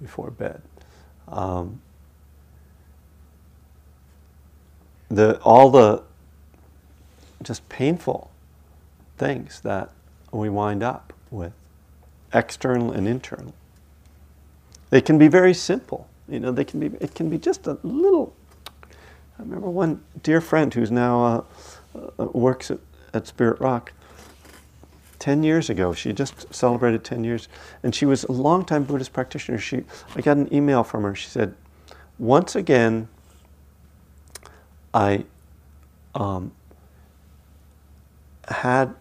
before 0.00 0.30
bed. 0.30 0.62
Um, 1.28 1.80
the, 5.08 5.38
all 5.40 5.70
the 5.70 6.02
just 7.42 7.68
painful 7.68 8.30
things 9.18 9.60
that 9.60 9.90
we 10.32 10.48
wind 10.48 10.82
up 10.82 11.12
with, 11.30 11.52
external 12.32 12.90
and 12.92 13.06
internal. 13.06 13.54
They 14.90 15.00
can 15.00 15.18
be 15.18 15.28
very 15.28 15.54
simple. 15.54 16.08
You 16.28 16.40
know, 16.40 16.52
they 16.52 16.64
can 16.64 16.80
be, 16.80 16.86
it 17.00 17.14
can 17.14 17.28
be 17.28 17.38
just 17.38 17.66
a 17.66 17.78
little. 17.82 18.34
I 19.38 19.42
remember 19.42 19.68
one 19.68 20.02
dear 20.22 20.40
friend 20.40 20.72
who's 20.72 20.90
now 20.90 21.24
uh, 21.94 22.10
uh, 22.18 22.24
works 22.26 22.70
at, 22.70 22.78
at 23.12 23.26
Spirit 23.26 23.60
Rock. 23.60 23.92
10 25.22 25.44
years 25.44 25.70
ago, 25.70 25.92
she 25.92 26.12
just 26.12 26.52
celebrated 26.52 27.04
10 27.04 27.22
years, 27.22 27.46
and 27.84 27.94
she 27.94 28.04
was 28.04 28.24
a 28.24 28.32
longtime 28.32 28.82
Buddhist 28.82 29.12
practitioner. 29.12 29.56
She, 29.56 29.84
I 30.16 30.20
got 30.20 30.36
an 30.36 30.52
email 30.52 30.82
from 30.82 31.04
her. 31.04 31.14
She 31.14 31.28
said, 31.28 31.54
Once 32.18 32.56
again, 32.56 33.06
I 34.92 35.24
um, 36.16 36.50
had, 38.48 38.96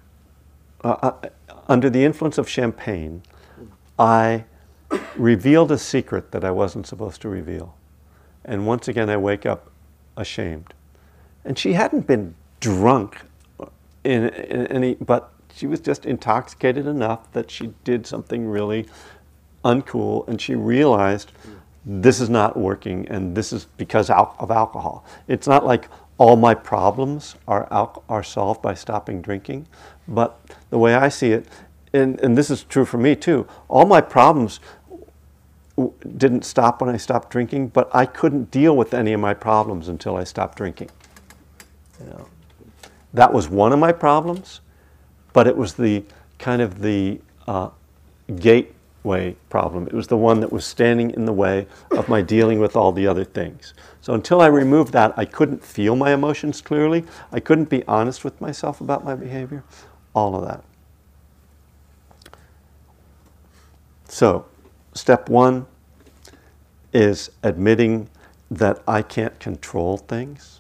uh, 0.84 0.90
uh 1.02 1.30
under 1.68 1.90
the 1.90 2.06
influence 2.06 2.38
of 2.38 2.48
champagne, 2.48 3.24
I 3.98 4.46
revealed 5.16 5.72
a 5.72 5.78
secret 5.80 6.32
that 6.34 6.44
I 6.44 6.52
wasn't 6.52 6.86
supposed 6.86 7.20
to 7.22 7.30
reveal. 7.30 7.74
And 8.46 8.68
once 8.68 8.88
again, 8.88 9.10
I 9.10 9.18
wake 9.18 9.48
up 9.48 9.72
ashamed. 10.16 10.76
And 11.44 11.58
she 11.58 11.74
hadn't 11.74 12.06
been 12.06 12.36
drunk 12.60 13.22
in, 14.04 14.30
in 14.30 14.68
any, 14.68 14.94
but 14.96 15.31
she 15.54 15.68
was 15.68 15.80
just 15.80 16.06
intoxicated 16.06 16.88
enough 16.88 17.32
that 17.34 17.52
she 17.52 17.74
did 17.84 18.08
something 18.08 18.48
really 18.48 18.88
uncool 19.64 20.28
and 20.28 20.42
she 20.42 20.56
realized 20.56 21.32
this 21.86 22.20
is 22.20 22.30
not 22.30 22.58
working 22.58 23.08
and 23.08 23.36
this 23.36 23.52
is 23.52 23.66
because 23.78 24.10
of 24.10 24.52
alcohol. 24.52 25.06
It's 25.28 25.48
not 25.48 25.66
like 25.66 25.88
all 26.18 26.36
my 26.36 26.54
problems 26.54 27.36
are, 27.48 27.68
al- 27.72 28.04
are 28.08 28.24
solved 28.24 28.62
by 28.62 28.76
stopping 28.76 29.22
drinking. 29.22 29.68
But 30.08 30.40
the 30.70 30.78
way 30.78 30.94
I 30.94 31.10
see 31.10 31.32
it, 31.32 31.48
and, 31.94 32.20
and 32.22 32.38
this 32.38 32.52
is 32.52 32.64
true 32.64 32.86
for 32.86 32.98
me 32.98 33.16
too, 33.16 33.48
all 33.68 33.86
my 33.86 34.02
problems 34.02 34.60
w- 35.76 35.94
didn't 36.18 36.46
stop 36.46 36.82
when 36.82 36.94
I 36.94 36.98
stopped 36.98 37.32
drinking, 37.32 37.70
but 37.70 37.90
I 37.94 38.06
couldn't 38.06 38.52
deal 38.52 38.78
with 38.78 38.94
any 38.94 39.14
of 39.14 39.20
my 39.20 39.34
problems 39.34 39.88
until 39.88 40.16
I 40.16 40.24
stopped 40.24 40.58
drinking. 40.58 40.92
You 42.00 42.06
know, 42.08 42.28
that 43.14 43.34
was 43.34 43.50
one 43.50 43.74
of 43.74 43.80
my 43.80 43.92
problems, 43.92 44.62
but 45.34 45.48
it 45.48 45.56
was 45.56 45.74
the 45.74 46.04
kind 46.40 46.62
of 46.62 46.82
the 46.82 47.20
uh, 47.48 47.70
gateway 48.40 49.36
problem. 49.50 49.88
It 49.88 49.94
was 49.94 50.08
the 50.08 50.18
one 50.18 50.40
that 50.42 50.52
was 50.52 50.66
standing 50.66 51.12
in 51.12 51.26
the 51.26 51.34
way 51.34 51.68
of 51.92 52.10
my 52.10 52.22
dealing 52.22 52.60
with 52.60 52.76
all 52.76 52.92
the 52.92 53.08
other 53.08 53.24
things. 53.24 53.74
So 54.02 54.14
until 54.14 54.42
I 54.42 54.48
removed 54.48 54.94
that, 54.94 55.14
I 55.18 55.26
couldn't 55.26 55.64
feel 55.64 55.96
my 55.96 56.14
emotions 56.14 56.62
clearly. 56.62 57.06
I 57.32 57.40
couldn't 57.40 57.70
be 57.70 57.84
honest 57.88 58.24
with 58.24 58.40
myself 58.42 58.82
about 58.82 59.06
my 59.06 59.16
behavior. 59.16 59.64
All 60.14 60.36
of 60.36 60.46
that. 60.46 60.64
So, 64.08 64.46
step 64.94 65.30
one 65.30 65.68
is 66.92 67.32
admitting 67.44 68.10
that 68.50 68.84
I 68.86 69.02
can't 69.02 69.40
control 69.40 69.98
things. 69.98 70.60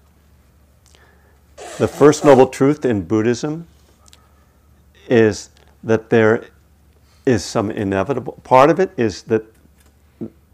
The 1.77 1.87
first 1.87 2.23
noble 2.23 2.47
truth 2.47 2.85
in 2.85 3.03
Buddhism 3.03 3.67
is 5.11 5.49
that 5.83 6.09
there 6.09 6.45
is 7.25 7.43
some 7.43 7.69
inevitable, 7.69 8.39
part 8.43 8.69
of 8.69 8.79
it 8.79 8.91
is 8.97 9.23
that 9.23 9.43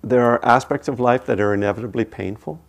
there 0.04 0.24
are 0.24 0.44
aspects 0.44 0.88
of 0.88 1.00
life 1.00 1.26
that 1.28 1.40
are 1.40 1.54
inevitably 1.54 2.04
painful. 2.04 2.60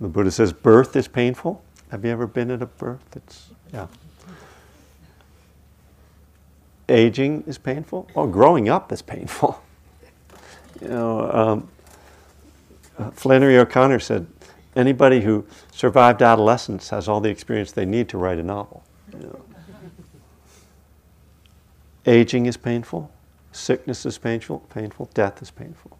The 0.00 0.08
Buddha 0.08 0.30
says 0.30 0.52
birth 0.52 0.94
is 0.94 1.08
painful. 1.08 1.62
Have 1.90 2.04
you 2.04 2.10
ever 2.12 2.26
been 2.26 2.50
at 2.50 2.62
a 2.62 2.66
birth? 2.66 3.16
It's, 3.16 3.50
yeah. 3.72 3.88
Aging 6.88 7.44
is 7.46 7.58
painful. 7.58 8.08
Well, 8.14 8.28
growing 8.28 8.68
up 8.68 8.92
is 8.92 9.02
painful. 9.02 9.62
You 10.80 10.86
know, 10.90 11.66
um, 12.98 13.12
Flannery 13.14 13.58
O'Connor 13.58 13.98
said, 13.98 14.28
anybody 14.76 15.22
who 15.22 15.44
survived 15.72 16.22
adolescence 16.22 16.90
has 16.90 17.08
all 17.08 17.20
the 17.20 17.30
experience 17.30 17.72
they 17.72 17.84
need 17.84 18.08
to 18.10 18.18
write 18.18 18.38
a 18.38 18.44
novel. 18.44 18.84
You 19.12 19.24
know. 19.24 19.47
Aging 22.06 22.46
is 22.46 22.56
painful, 22.56 23.10
sickness 23.52 24.06
is 24.06 24.18
painful, 24.18 24.60
painful, 24.70 25.10
death 25.14 25.42
is 25.42 25.50
painful. 25.50 25.98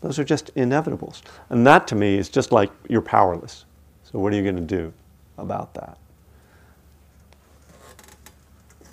Those 0.00 0.18
are 0.18 0.24
just 0.24 0.54
inevitables. 0.54 1.22
And 1.50 1.66
that 1.66 1.86
to 1.88 1.94
me 1.94 2.16
is 2.16 2.28
just 2.28 2.52
like 2.52 2.70
you're 2.88 3.02
powerless. 3.02 3.64
So 4.04 4.18
what 4.18 4.32
are 4.32 4.36
you 4.36 4.42
going 4.42 4.56
to 4.56 4.62
do 4.62 4.92
about 5.36 5.74
that? 5.74 5.98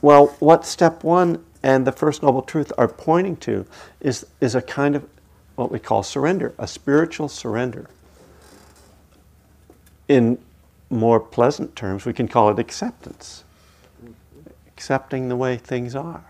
Well, 0.02 0.28
what 0.40 0.66
step 0.66 1.04
one 1.04 1.44
and 1.64 1.88
the 1.88 1.92
first 1.92 2.22
noble 2.22 2.42
truth 2.42 2.72
are 2.78 2.88
pointing 2.88 3.36
to 3.38 3.66
is, 4.00 4.26
is 4.40 4.54
a 4.54 4.62
kind 4.62 4.96
of 4.96 5.08
what 5.56 5.72
we 5.72 5.80
call 5.80 6.04
surrender, 6.04 6.54
a 6.60 6.68
spiritual 6.68 7.28
surrender. 7.28 7.90
In 10.08 10.38
more 10.90 11.20
pleasant 11.20 11.76
terms, 11.76 12.06
we 12.06 12.14
can 12.14 12.28
call 12.28 12.50
it 12.50 12.60
acceptance. 12.60 13.44
Accepting 14.78 15.28
the 15.28 15.36
way 15.36 15.58
things 15.58 15.96
are. 15.96 16.24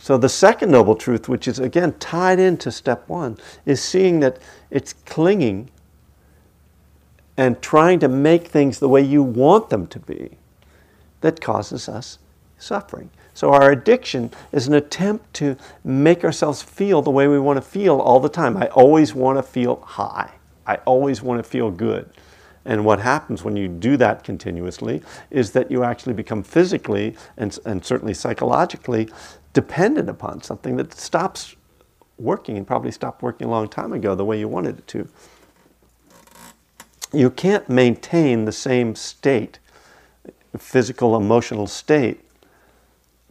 So, 0.00 0.18
the 0.18 0.28
second 0.28 0.72
noble 0.72 0.96
truth, 0.96 1.28
which 1.28 1.46
is 1.46 1.60
again 1.60 1.94
tied 2.00 2.40
into 2.40 2.72
step 2.72 3.08
one, 3.08 3.38
is 3.64 3.80
seeing 3.80 4.18
that 4.18 4.40
it's 4.68 4.94
clinging 4.94 5.70
and 7.36 7.62
trying 7.62 8.00
to 8.00 8.08
make 8.08 8.48
things 8.48 8.80
the 8.80 8.88
way 8.88 9.00
you 9.00 9.22
want 9.22 9.70
them 9.70 9.86
to 9.86 10.00
be 10.00 10.38
that 11.20 11.40
causes 11.40 11.88
us 11.88 12.18
suffering. 12.58 13.10
So, 13.32 13.52
our 13.52 13.70
addiction 13.70 14.32
is 14.50 14.66
an 14.66 14.74
attempt 14.74 15.32
to 15.34 15.56
make 15.84 16.24
ourselves 16.24 16.62
feel 16.62 17.00
the 17.00 17.12
way 17.12 17.28
we 17.28 17.38
want 17.38 17.58
to 17.58 17.62
feel 17.62 18.00
all 18.00 18.18
the 18.18 18.28
time. 18.28 18.56
I 18.56 18.66
always 18.70 19.14
want 19.14 19.38
to 19.38 19.44
feel 19.44 19.76
high, 19.82 20.32
I 20.66 20.76
always 20.84 21.22
want 21.22 21.44
to 21.44 21.48
feel 21.48 21.70
good. 21.70 22.10
And 22.68 22.84
what 22.84 23.00
happens 23.00 23.42
when 23.42 23.56
you 23.56 23.66
do 23.66 23.96
that 23.96 24.22
continuously 24.22 25.00
is 25.30 25.52
that 25.52 25.70
you 25.70 25.84
actually 25.84 26.12
become 26.12 26.42
physically 26.42 27.16
and, 27.38 27.58
and 27.64 27.82
certainly 27.82 28.12
psychologically 28.12 29.08
dependent 29.54 30.10
upon 30.10 30.42
something 30.42 30.76
that 30.76 30.92
stops 30.92 31.56
working 32.18 32.58
and 32.58 32.66
probably 32.66 32.90
stopped 32.90 33.22
working 33.22 33.46
a 33.46 33.50
long 33.50 33.68
time 33.68 33.94
ago 33.94 34.14
the 34.14 34.24
way 34.24 34.38
you 34.38 34.48
wanted 34.48 34.80
it 34.80 34.86
to. 34.88 35.08
You 37.10 37.30
can't 37.30 37.66
maintain 37.70 38.44
the 38.44 38.52
same 38.52 38.94
state, 38.94 39.58
physical, 40.58 41.16
emotional 41.16 41.66
state, 41.66 42.20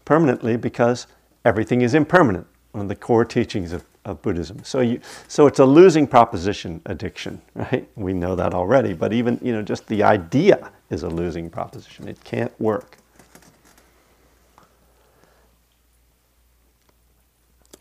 permanently 0.04 0.58
because 0.58 1.06
everything 1.46 1.82
is 1.82 1.94
impermanent, 1.94 2.48
one 2.72 2.86
of 2.86 2.90
the 2.90 2.96
core 2.96 3.24
teachings 3.24 3.72
of, 3.72 3.86
of 4.08 4.22
Buddhism. 4.22 4.64
So, 4.64 4.80
you, 4.82 5.00
so 5.28 5.48
it's 5.48 5.60
a 5.60 5.66
losing 5.66 6.08
proposition, 6.08 6.82
addiction, 6.86 7.42
right? 7.56 7.88
We 7.96 8.14
know 8.14 8.36
that 8.36 8.54
already, 8.54 8.94
but 8.94 9.14
even, 9.14 9.40
you 9.44 9.54
know, 9.54 9.62
just 9.62 9.88
the 9.88 10.04
idea 10.04 10.72
is 10.90 11.04
a 11.04 11.10
losing 11.10 11.50
proposition. 11.50 12.08
It 12.08 12.24
can't 12.24 12.58
work. 12.60 12.98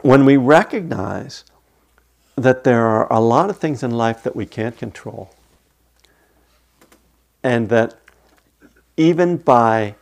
when 0.07 0.25
we 0.25 0.37
recognize 0.37 1.45
that 2.37 2.63
there 2.63 2.87
are 2.87 3.13
a 3.13 3.19
lot 3.19 3.51
of 3.51 3.59
things 3.59 3.83
in 3.83 3.91
life 3.91 4.23
that 4.23 4.37
we 4.37 4.47
can't 4.47 4.79
control, 4.79 5.35
and 7.43 7.69
that 7.71 7.99
even 8.97 9.37
by 9.37 9.97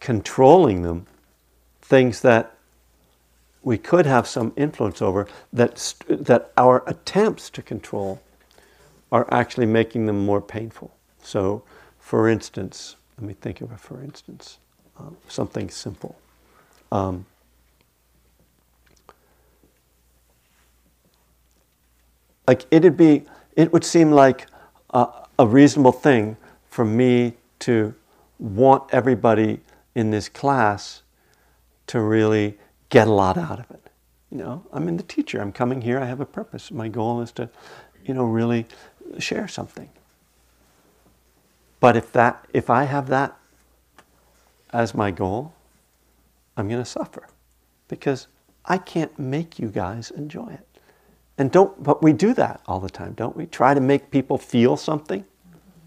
controlling 0.00 0.80
them, 0.80 1.06
things 1.82 2.22
that 2.22 2.53
we 3.64 3.78
could 3.78 4.06
have 4.06 4.26
some 4.26 4.52
influence 4.56 5.00
over, 5.00 5.26
that, 5.52 5.94
that 6.08 6.52
our 6.56 6.84
attempts 6.86 7.48
to 7.50 7.62
control 7.62 8.20
are 9.10 9.26
actually 9.32 9.66
making 9.66 10.06
them 10.06 10.24
more 10.24 10.40
painful. 10.40 10.94
So, 11.22 11.62
for 11.98 12.28
instance, 12.28 12.96
let 13.18 13.26
me 13.26 13.34
think 13.34 13.60
of 13.60 13.72
a 13.72 13.78
for 13.78 14.02
instance, 14.02 14.58
uh, 14.98 15.10
something 15.28 15.70
simple. 15.70 16.16
Um, 16.92 17.24
like 22.46 22.66
it'd 22.70 22.96
be, 22.96 23.22
it 23.56 23.72
would 23.72 23.84
seem 23.84 24.10
like 24.10 24.46
a, 24.90 25.08
a 25.38 25.46
reasonable 25.46 25.92
thing 25.92 26.36
for 26.68 26.84
me 26.84 27.34
to 27.60 27.94
want 28.38 28.82
everybody 28.92 29.60
in 29.94 30.10
this 30.10 30.28
class 30.28 31.02
to 31.86 32.00
really 32.00 32.58
get 32.88 33.08
a 33.08 33.12
lot 33.12 33.36
out 33.36 33.58
of 33.60 33.70
it. 33.70 33.90
You 34.30 34.38
know, 34.38 34.66
I'm 34.72 34.88
in 34.88 34.96
the 34.96 35.02
teacher. 35.02 35.40
I'm 35.40 35.52
coming 35.52 35.82
here. 35.82 35.98
I 35.98 36.06
have 36.06 36.20
a 36.20 36.26
purpose. 36.26 36.70
My 36.70 36.88
goal 36.88 37.20
is 37.20 37.30
to, 37.32 37.48
you 38.04 38.14
know, 38.14 38.24
really 38.24 38.66
share 39.18 39.46
something. 39.46 39.90
But 41.80 41.96
if 41.96 42.12
that, 42.12 42.46
if 42.52 42.70
I 42.70 42.84
have 42.84 43.08
that 43.08 43.36
as 44.72 44.94
my 44.94 45.10
goal, 45.10 45.54
I'm 46.56 46.68
going 46.68 46.82
to 46.82 46.88
suffer 46.88 47.28
because 47.88 48.26
I 48.64 48.78
can't 48.78 49.16
make 49.18 49.58
you 49.58 49.68
guys 49.68 50.10
enjoy 50.10 50.48
it. 50.48 50.66
And 51.36 51.50
don't, 51.50 51.82
but 51.82 52.02
we 52.02 52.12
do 52.12 52.32
that 52.34 52.60
all 52.66 52.80
the 52.80 52.88
time, 52.88 53.12
don't 53.12 53.36
we? 53.36 53.46
Try 53.46 53.74
to 53.74 53.80
make 53.80 54.10
people 54.10 54.38
feel 54.38 54.76
something. 54.76 55.24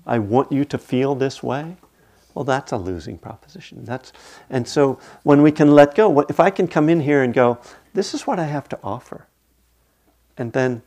I 0.06 0.20
want 0.20 0.52
you 0.52 0.66
to 0.66 0.78
feel 0.78 1.16
this 1.16 1.42
way. 1.42 1.78
Well, 2.38 2.43
that's 2.43 2.71
a 2.71 2.78
losing 2.78 3.17
proposition. 3.17 3.84
That's, 3.84 4.13
and 4.47 4.67
so 4.67 5.00
when 5.23 5.41
we 5.41 5.52
can 5.52 5.71
let 5.71 5.95
go, 5.95 6.19
if 6.30 6.39
I 6.39 6.52
can 6.52 6.67
come 6.67 6.88
in 6.88 7.00
here 7.00 7.23
and 7.23 7.34
go, 7.34 7.58
this 7.95 8.13
is 8.13 8.28
what 8.28 8.38
I 8.38 8.43
have 8.43 8.69
to 8.69 8.80
offer, 8.84 9.26
and 10.38 10.54
then, 10.54 10.84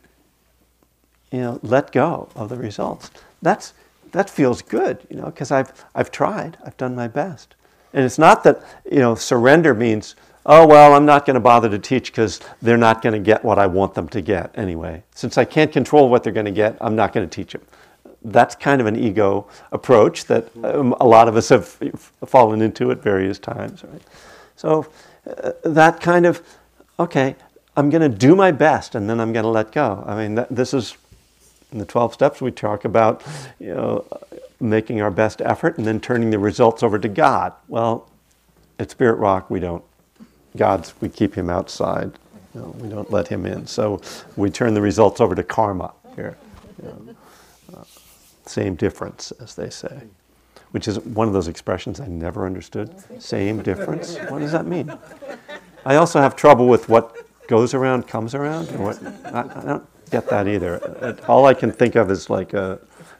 you 1.29 1.41
know, 1.41 1.59
let 1.61 1.91
go 1.91 2.29
of 2.37 2.47
the 2.47 2.55
results, 2.55 3.11
that's, 3.41 3.73
that 4.13 4.29
feels 4.29 4.61
good, 4.61 5.05
you 5.09 5.17
know, 5.17 5.25
because 5.25 5.51
I've, 5.51 5.73
I've 5.93 6.09
tried, 6.09 6.57
I've 6.65 6.77
done 6.77 6.95
my 6.95 7.09
best. 7.09 7.55
And 7.91 8.05
it's 8.05 8.17
not 8.17 8.45
that, 8.45 8.63
you 8.89 8.99
know, 8.99 9.15
surrender 9.15 9.73
means, 9.73 10.15
oh, 10.45 10.65
well, 10.65 10.93
I'm 10.93 11.05
not 11.05 11.25
going 11.25 11.33
to 11.33 11.41
bother 11.41 11.67
to 11.67 11.79
teach 11.79 12.13
because 12.13 12.39
they're 12.61 12.77
not 12.77 13.01
going 13.01 13.11
to 13.11 13.19
get 13.19 13.43
what 13.43 13.59
I 13.59 13.67
want 13.67 13.93
them 13.93 14.07
to 14.07 14.21
get 14.21 14.57
anyway. 14.57 15.03
Since 15.15 15.37
I 15.37 15.43
can't 15.43 15.73
control 15.73 16.07
what 16.07 16.23
they're 16.23 16.31
going 16.31 16.45
to 16.45 16.51
get, 16.53 16.77
I'm 16.79 16.95
not 16.95 17.11
going 17.11 17.27
to 17.27 17.35
teach 17.35 17.51
them. 17.51 17.63
That's 18.23 18.55
kind 18.55 18.81
of 18.81 18.87
an 18.87 18.95
ego 18.95 19.47
approach 19.71 20.25
that 20.25 20.49
um, 20.63 20.93
a 20.99 21.07
lot 21.07 21.27
of 21.27 21.35
us 21.35 21.49
have 21.49 21.67
fallen 22.25 22.61
into 22.61 22.91
at 22.91 23.01
various 23.01 23.39
times, 23.39 23.83
right? 23.83 24.01
So 24.55 24.87
uh, 25.25 25.53
that 25.63 25.99
kind 26.01 26.25
of, 26.25 26.41
okay, 26.99 27.35
I'm 27.75 27.89
going 27.89 28.01
to 28.01 28.17
do 28.17 28.35
my 28.35 28.51
best 28.51 28.95
and 28.95 29.09
then 29.09 29.19
I'm 29.19 29.33
going 29.33 29.43
to 29.43 29.49
let 29.49 29.71
go. 29.71 30.03
I 30.05 30.15
mean, 30.15 30.35
that, 30.35 30.53
this 30.53 30.73
is 30.73 30.95
in 31.71 31.79
the 31.79 31.85
12 31.85 32.13
steps 32.13 32.41
we 32.41 32.51
talk 32.51 32.85
about, 32.85 33.23
you 33.59 33.73
know, 33.73 34.05
making 34.59 35.01
our 35.01 35.11
best 35.11 35.41
effort 35.41 35.77
and 35.77 35.87
then 35.87 35.99
turning 35.99 36.29
the 36.29 36.39
results 36.39 36.83
over 36.83 36.99
to 36.99 37.07
God. 37.07 37.53
Well, 37.67 38.09
at 38.77 38.91
Spirit 38.91 39.15
Rock, 39.15 39.49
we 39.49 39.59
don't 39.59 39.83
God's, 40.57 40.93
we 41.01 41.09
keep 41.09 41.35
him 41.35 41.49
outside. 41.49 42.11
You 42.53 42.61
know, 42.61 42.75
we 42.79 42.89
don't 42.89 43.09
let 43.09 43.29
him 43.29 43.45
in. 43.45 43.65
So 43.67 44.01
we 44.35 44.49
turn 44.49 44.73
the 44.73 44.81
results 44.81 45.21
over 45.21 45.33
to 45.35 45.43
karma 45.43 45.93
here. 46.15 46.37
You 46.81 46.89
know. 46.89 47.15
Same 48.51 48.75
difference, 48.75 49.31
as 49.39 49.55
they 49.55 49.69
say, 49.69 50.03
which 50.71 50.87
is 50.87 50.99
one 50.99 51.27
of 51.27 51.33
those 51.33 51.47
expressions 51.47 51.99
I 51.99 52.07
never 52.07 52.45
understood. 52.45 52.93
Same 53.21 53.61
difference? 53.61 54.17
What 54.29 54.39
does 54.39 54.51
that 54.51 54.65
mean? 54.65 54.91
I 55.85 55.95
also 55.95 56.19
have 56.19 56.35
trouble 56.35 56.67
with 56.67 56.89
what 56.89 57.17
goes 57.47 57.73
around 57.73 58.07
comes 58.07 58.35
around. 58.35 58.67
What, 58.79 59.01
I, 59.25 59.41
I 59.41 59.65
don't 59.65 59.87
get 60.09 60.29
that 60.29 60.47
either. 60.47 61.17
All 61.27 61.45
I 61.45 61.53
can 61.53 61.71
think 61.71 61.95
of 61.95 62.11
is 62.11 62.29
like 62.29 62.53
a 62.53 62.79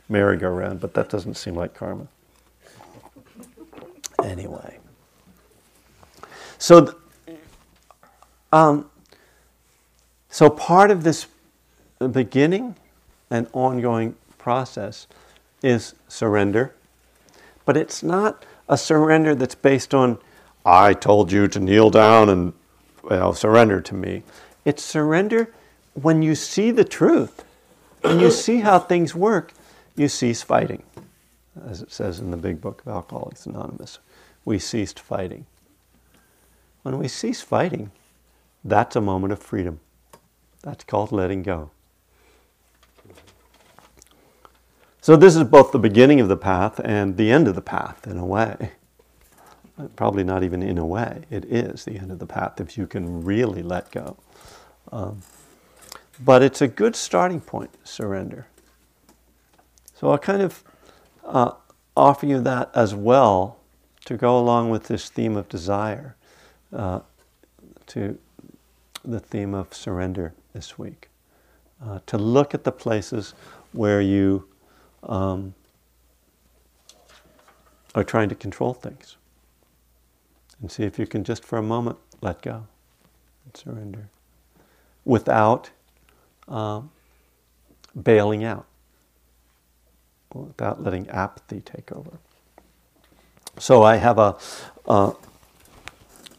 merry-go-round, 0.10 0.80
but 0.80 0.94
that 0.94 1.10
doesn't 1.10 1.36
seem 1.36 1.56
like 1.56 1.74
karma. 1.74 2.08
Anyway. 4.24 4.78
So, 6.58 6.96
um, 8.52 8.90
so 10.30 10.50
part 10.50 10.92
of 10.92 11.04
this 11.04 11.28
beginning 12.12 12.76
and 13.32 13.48
ongoing 13.54 14.16
process 14.38 15.08
is 15.62 15.96
surrender, 16.08 16.74
but 17.66 17.78
it's 17.78 18.02
not 18.04 18.46
a 18.68 18.78
surrender 18.78 19.36
that's 19.36 19.56
based 19.56 19.94
on 19.94 20.18
I 20.66 20.94
told 20.94 21.32
you 21.32 21.48
to 21.48 21.60
kneel 21.60 21.90
down 21.90 22.30
and 22.30 22.54
surrender 23.36 23.82
to 23.82 23.96
me. 23.96 24.24
It's 24.64 24.84
surrender 24.84 25.54
when 25.94 26.22
you 26.22 26.36
see 26.36 26.72
the 26.72 26.84
truth 26.84 27.44
and 28.04 28.22
you 28.22 28.32
see 28.32 28.60
how 28.60 28.80
things 28.80 29.16
work, 29.16 29.54
you 29.96 30.08
cease 30.08 30.42
fighting. 30.42 30.84
As 31.68 31.82
it 31.82 31.92
says 31.92 32.20
in 32.20 32.32
the 32.32 32.38
big 32.38 32.62
book 32.62 32.82
of 32.86 32.94
Alcoholics 32.94 33.46
Anonymous, 33.46 34.00
we 34.46 34.60
ceased 34.60 35.00
fighting. 35.00 35.46
When 36.84 36.98
we 36.98 37.08
cease 37.08 37.42
fighting, 37.42 37.92
that's 38.64 38.96
a 38.96 39.02
moment 39.02 39.34
of 39.34 39.40
freedom. 39.40 39.80
That's 40.62 40.84
called 40.84 41.12
letting 41.12 41.44
go. 41.44 41.72
So, 45.04 45.16
this 45.16 45.36
is 45.36 45.44
both 45.46 45.72
the 45.72 45.80
beginning 45.80 46.20
of 46.20 46.28
the 46.28 46.38
path 46.38 46.80
and 46.84 47.18
the 47.18 47.32
end 47.32 47.48
of 47.48 47.56
the 47.56 47.62
path, 47.62 48.06
in 48.06 48.20
a 48.20 48.26
way. 48.26 48.74
Probably 49.96 50.24
not 50.24 50.44
even 50.44 50.62
in 50.62 50.78
a 50.78 50.86
way, 50.86 51.24
it 51.32 51.44
is 51.46 51.86
the 51.86 51.98
end 51.98 52.12
of 52.12 52.20
the 52.20 52.28
path 52.28 52.62
if 52.62 52.78
you 52.78 52.86
can 52.86 53.24
really 53.24 53.64
let 53.64 53.90
go. 53.90 54.16
Um, 54.92 55.24
but 56.24 56.44
it's 56.44 56.62
a 56.62 56.68
good 56.68 56.96
starting 56.96 57.42
point, 57.42 57.72
surrender. 57.84 58.46
So, 59.96 60.12
I'll 60.12 60.20
kind 60.20 60.44
of 60.44 60.64
uh, 61.26 61.54
offer 61.98 62.28
you 62.28 62.40
that 62.42 62.70
as 62.76 62.94
well 62.94 63.58
to 64.06 64.16
go 64.16 64.38
along 64.38 64.70
with 64.70 64.84
this 64.84 65.10
theme 65.10 65.36
of 65.36 65.50
desire 65.50 66.16
uh, 66.72 67.00
to 67.88 68.20
the 69.04 69.20
theme 69.20 69.56
of 69.56 69.74
surrender 69.74 70.36
this 70.54 70.78
week. 70.78 71.10
Uh, 71.84 72.02
to 72.06 72.20
look 72.20 72.54
at 72.54 72.66
the 72.66 72.72
places 72.72 73.34
where 73.72 74.00
you 74.00 74.48
um, 75.04 75.54
are 77.96 78.04
trying 78.04 78.30
to 78.30 78.36
control 78.36 78.74
things. 78.74 79.18
And 80.62 80.72
see 80.72 80.84
if 80.84 81.00
you 81.00 81.08
can 81.08 81.24
just 81.24 81.44
for 81.44 81.58
a 81.58 81.64
moment 81.64 81.98
let 82.22 82.42
go 82.42 82.68
and 83.46 83.58
surrender 83.58 84.10
without 85.06 85.72
um, 86.48 86.92
bailing 88.02 88.44
out, 88.44 88.66
without 90.34 90.84
letting 90.84 91.10
apathy 91.10 91.62
take 91.62 91.92
over. 91.92 92.12
So 93.58 93.84
I 93.84 93.98
have 93.98 94.18
a, 94.18 94.38
a, 94.88 95.14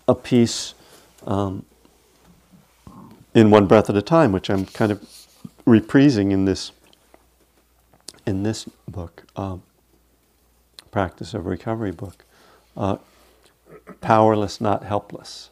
a 0.09 0.15
piece 0.15 0.75
um, 1.27 1.65
in 3.35 3.51
one 3.51 3.67
breath 3.67 3.91
at 3.91 3.97
a 3.97 4.03
time, 4.03 4.33
which 4.33 4.49
I'm 4.51 4.67
kind 4.67 4.93
of 4.93 5.01
reprising 5.67 6.31
in 6.31 6.45
this 6.45 6.73
in 8.27 8.43
this 8.43 8.69
book, 8.89 9.25
um, 9.37 9.63
Practice 10.91 11.35
of 11.35 11.47
Recovery 11.47 11.91
book. 11.91 12.25
Uh, 12.77 12.97
powerless, 14.01 14.61
not 14.61 14.85
helpless. 14.85 15.51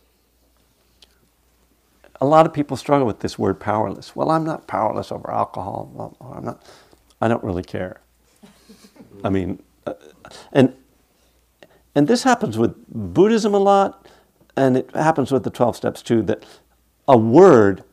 A 2.20 2.26
lot 2.26 2.44
of 2.44 2.52
people 2.52 2.76
struggle 2.76 3.06
with 3.06 3.20
this 3.20 3.38
word 3.38 3.58
powerless. 3.58 4.14
Well, 4.14 4.30
I'm 4.30 4.44
not 4.44 4.66
powerless 4.66 5.10
over 5.10 5.30
alcohol. 5.30 5.90
Well, 5.94 6.16
I'm 6.20 6.44
not. 6.44 6.62
I 7.20 7.28
don't 7.28 7.42
really 7.42 7.62
care. 7.62 8.00
I 9.24 9.30
mean, 9.30 9.62
uh, 9.86 9.94
and 10.52 10.74
and 11.94 12.06
this 12.08 12.22
happens 12.22 12.58
with 12.58 12.74
Buddhism 12.88 13.54
a 13.54 13.58
lot, 13.58 14.06
and 14.56 14.76
it 14.76 14.94
happens 14.94 15.32
with 15.32 15.44
the 15.44 15.50
12 15.50 15.76
steps 15.76 16.02
too, 16.02 16.22
that 16.22 16.44
a 17.08 17.16
word 17.16 17.84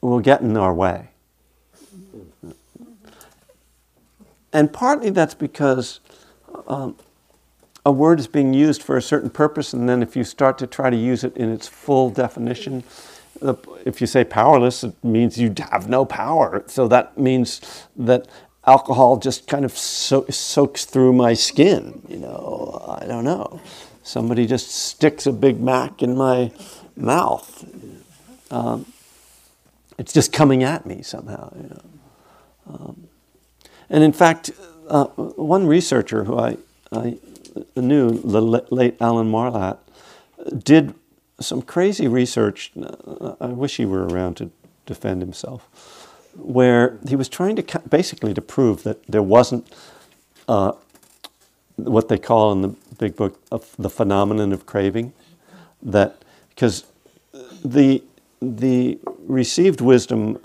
will 0.00 0.20
get 0.20 0.40
in 0.40 0.56
our 0.56 0.74
way. 0.74 1.11
And 4.52 4.72
partly 4.72 5.10
that's 5.10 5.34
because 5.34 6.00
um, 6.66 6.96
a 7.84 7.92
word 7.92 8.20
is 8.20 8.26
being 8.26 8.54
used 8.54 8.82
for 8.82 8.96
a 8.96 9.02
certain 9.02 9.30
purpose, 9.30 9.72
and 9.72 9.88
then 9.88 10.02
if 10.02 10.14
you 10.16 10.24
start 10.24 10.58
to 10.58 10.66
try 10.66 10.90
to 10.90 10.96
use 10.96 11.24
it 11.24 11.36
in 11.36 11.50
its 11.50 11.66
full 11.68 12.10
definition, 12.10 12.84
if 13.84 14.00
you 14.00 14.06
say 14.06 14.24
powerless, 14.24 14.84
it 14.84 14.94
means 15.02 15.38
you 15.38 15.52
have 15.70 15.88
no 15.88 16.04
power. 16.04 16.62
So 16.66 16.86
that 16.88 17.18
means 17.18 17.60
that 17.96 18.28
alcohol 18.66 19.16
just 19.16 19.48
kind 19.48 19.64
of 19.64 19.76
so- 19.76 20.26
soaks 20.28 20.84
through 20.84 21.12
my 21.12 21.34
skin. 21.34 22.02
You 22.08 22.18
know, 22.18 22.98
I 23.00 23.06
don't 23.06 23.24
know. 23.24 23.60
Somebody 24.04 24.46
just 24.46 24.70
sticks 24.70 25.26
a 25.26 25.32
Big 25.32 25.60
Mac 25.60 26.02
in 26.02 26.16
my 26.16 26.52
mouth. 26.96 27.64
Um, 28.50 28.86
it's 29.98 30.12
just 30.12 30.32
coming 30.32 30.62
at 30.62 30.86
me 30.86 31.02
somehow. 31.02 31.52
You 31.56 31.68
know. 31.68 31.82
Um, 32.68 33.08
and 33.92 34.02
in 34.02 34.12
fact, 34.12 34.50
uh, 34.88 35.04
one 35.04 35.66
researcher 35.66 36.24
who 36.24 36.38
I, 36.38 36.56
I 36.90 37.18
knew, 37.76 38.10
the 38.10 38.40
late 38.40 38.96
Alan 39.00 39.30
Marlatt, 39.30 39.78
did 40.64 40.94
some 41.38 41.62
crazy 41.62 42.08
research. 42.08 42.72
Uh, 42.74 43.34
I 43.40 43.46
wish 43.48 43.76
he 43.76 43.84
were 43.84 44.06
around 44.06 44.38
to 44.38 44.50
defend 44.86 45.20
himself, 45.22 45.68
where 46.36 46.98
he 47.06 47.16
was 47.16 47.28
trying 47.28 47.54
to 47.56 47.80
basically 47.88 48.32
to 48.34 48.40
prove 48.40 48.82
that 48.82 49.06
there 49.06 49.22
wasn't 49.22 49.72
uh, 50.48 50.72
what 51.76 52.08
they 52.08 52.18
call 52.18 52.52
in 52.52 52.62
the 52.62 52.74
big 52.98 53.14
book 53.14 53.38
the 53.78 53.90
phenomenon 53.90 54.52
of 54.52 54.64
craving, 54.64 55.12
that 55.82 56.16
because 56.50 56.84
the 57.64 58.02
the 58.40 58.98
received 59.26 59.80
wisdom 59.80 60.38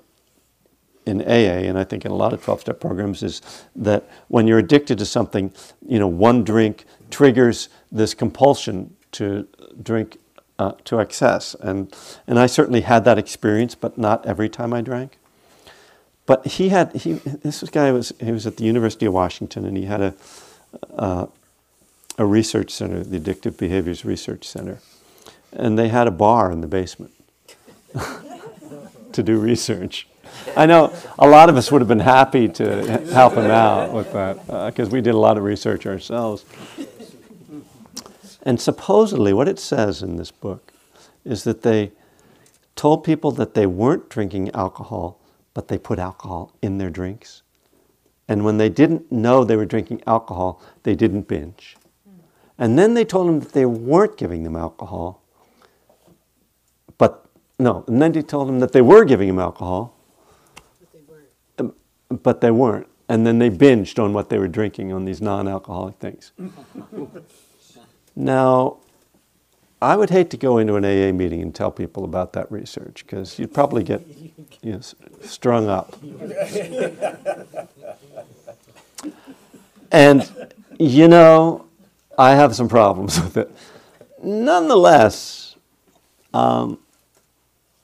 in 1.07 1.21
AA, 1.21 1.67
and 1.67 1.79
I 1.79 1.83
think 1.83 2.05
in 2.05 2.11
a 2.11 2.15
lot 2.15 2.33
of 2.33 2.43
12 2.43 2.61
step 2.61 2.79
programs, 2.79 3.23
is 3.23 3.41
that 3.75 4.09
when 4.27 4.45
you're 4.45 4.59
addicted 4.59 4.97
to 4.99 5.05
something, 5.05 5.53
you 5.87 5.97
know, 5.97 6.07
one 6.07 6.43
drink 6.43 6.85
triggers 7.09 7.69
this 7.91 8.13
compulsion 8.13 8.95
to 9.13 9.47
drink 9.81 10.17
uh, 10.59 10.73
to 10.83 10.99
excess. 10.99 11.55
And, 11.55 11.95
and 12.25 12.37
I 12.39 12.47
certainly 12.47 12.81
had 12.81 13.05
that 13.05 13.17
experience, 13.17 13.75
but 13.75 13.97
not 13.97 14.25
every 14.25 14.49
time 14.49 14.73
I 14.73 14.81
drank. 14.81 15.17
But 16.25 16.45
he 16.45 16.69
had, 16.69 16.93
he, 16.93 17.13
this 17.13 17.63
guy 17.63 17.91
was, 17.91 18.11
he 18.19 18.31
was 18.31 18.45
at 18.45 18.57
the 18.57 18.65
University 18.65 19.05
of 19.05 19.13
Washington, 19.13 19.65
and 19.65 19.77
he 19.77 19.85
had 19.85 20.01
a, 20.01 20.13
uh, 20.97 21.27
a 22.17 22.25
research 22.25 22.71
center, 22.71 23.03
the 23.03 23.19
Addictive 23.19 23.57
Behaviors 23.57 24.03
Research 24.03 24.45
Center. 24.45 24.79
And 25.53 25.79
they 25.79 25.87
had 25.87 26.05
a 26.07 26.11
bar 26.11 26.51
in 26.51 26.59
the 26.59 26.67
basement 26.67 27.13
to 29.13 29.23
do 29.23 29.39
research. 29.39 30.07
I 30.55 30.65
know 30.65 30.93
a 31.19 31.27
lot 31.27 31.49
of 31.49 31.57
us 31.57 31.71
would 31.71 31.81
have 31.81 31.87
been 31.87 31.99
happy 31.99 32.47
to 32.49 32.97
help 33.13 33.33
him 33.33 33.51
out 33.51 33.93
with 33.93 34.11
that 34.13 34.45
because 34.67 34.89
uh, 34.89 34.91
we 34.91 35.01
did 35.01 35.13
a 35.13 35.17
lot 35.17 35.37
of 35.37 35.43
research 35.43 35.85
ourselves. 35.85 36.45
And 38.43 38.61
supposedly, 38.61 39.33
what 39.33 39.47
it 39.47 39.59
says 39.59 40.01
in 40.01 40.15
this 40.15 40.31
book 40.31 40.71
is 41.25 41.43
that 41.43 41.63
they 41.63 41.91
told 42.75 43.03
people 43.03 43.31
that 43.31 43.53
they 43.55 43.65
weren't 43.65 44.09
drinking 44.09 44.51
alcohol, 44.51 45.19
but 45.53 45.67
they 45.67 45.77
put 45.77 45.99
alcohol 45.99 46.53
in 46.61 46.77
their 46.77 46.89
drinks. 46.89 47.41
And 48.27 48.45
when 48.45 48.57
they 48.57 48.69
didn't 48.69 49.11
know 49.11 49.43
they 49.43 49.55
were 49.55 49.65
drinking 49.65 50.01
alcohol, 50.07 50.61
they 50.83 50.95
didn't 50.95 51.27
binge. 51.27 51.75
And 52.57 52.77
then 52.77 52.93
they 52.93 53.05
told 53.05 53.27
them 53.27 53.39
that 53.39 53.53
they 53.53 53.65
weren't 53.65 54.17
giving 54.17 54.43
them 54.43 54.55
alcohol, 54.55 55.21
but 56.97 57.25
no, 57.59 57.83
and 57.87 58.01
then 58.01 58.11
they 58.11 58.21
told 58.21 58.47
them 58.47 58.59
that 58.59 58.71
they 58.71 58.81
were 58.81 59.03
giving 59.03 59.27
them 59.27 59.39
alcohol, 59.39 59.96
but 62.09 62.41
they 62.41 62.51
weren't. 62.51 62.87
And 63.09 63.25
then 63.25 63.39
they 63.39 63.49
binged 63.49 64.03
on 64.03 64.13
what 64.13 64.29
they 64.29 64.37
were 64.37 64.47
drinking 64.49 64.91
on 64.91 65.05
these 65.05 65.21
non 65.21 65.47
alcoholic 65.47 65.95
things. 65.95 66.33
now, 68.15 68.77
I 69.81 69.95
would 69.95 70.09
hate 70.09 70.29
to 70.31 70.37
go 70.37 70.57
into 70.57 70.75
an 70.75 70.83
AA 70.83 71.13
meeting 71.13 71.41
and 71.41 71.53
tell 71.53 71.71
people 71.71 72.03
about 72.03 72.33
that 72.33 72.51
research 72.51 73.05
because 73.05 73.37
you'd 73.37 73.53
probably 73.53 73.83
get 73.83 74.05
you 74.61 74.73
know, 74.73 74.81
strung 75.21 75.69
up. 75.69 75.95
and, 79.91 80.49
you 80.79 81.07
know, 81.07 81.65
I 82.17 82.31
have 82.31 82.55
some 82.55 82.67
problems 82.67 83.21
with 83.21 83.37
it. 83.37 83.51
Nonetheless, 84.23 85.55
um, 86.33 86.79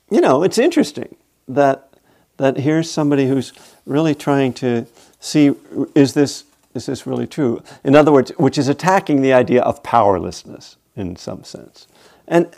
you 0.10 0.20
know, 0.20 0.42
it's 0.44 0.58
interesting 0.58 1.16
that, 1.48 1.93
that 2.38 2.58
here's 2.58 2.90
somebody 2.90 3.28
who's 3.28 3.54
really 3.86 4.16
trying 4.16 4.54
to 4.54 4.86
see, 5.20 5.52
is 5.96 6.14
this, 6.14 6.46
is 6.74 6.86
this 6.86 7.06
really 7.06 7.28
true? 7.28 7.62
In 7.84 7.96
other 7.96 8.12
words, 8.12 8.32
which 8.38 8.58
is 8.58 8.68
attacking 8.68 9.22
the 9.22 9.34
idea 9.34 9.62
of 9.62 9.84
powerlessness 9.84 10.78
in 10.96 11.16
some 11.16 11.44
sense. 11.44 11.88
And, 12.28 12.50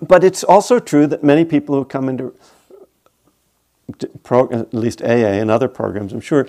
but 0.00 0.24
it's 0.24 0.42
also 0.44 0.78
true 0.78 1.06
that 1.06 1.22
many 1.22 1.44
people 1.44 1.74
who 1.74 1.84
come 1.84 2.08
into 2.08 2.34
pro, 4.22 4.50
at 4.50 4.74
least 4.74 5.02
AA 5.02 5.38
and 5.40 5.50
other 5.50 5.68
programs, 5.68 6.12
I'm 6.12 6.20
sure, 6.20 6.46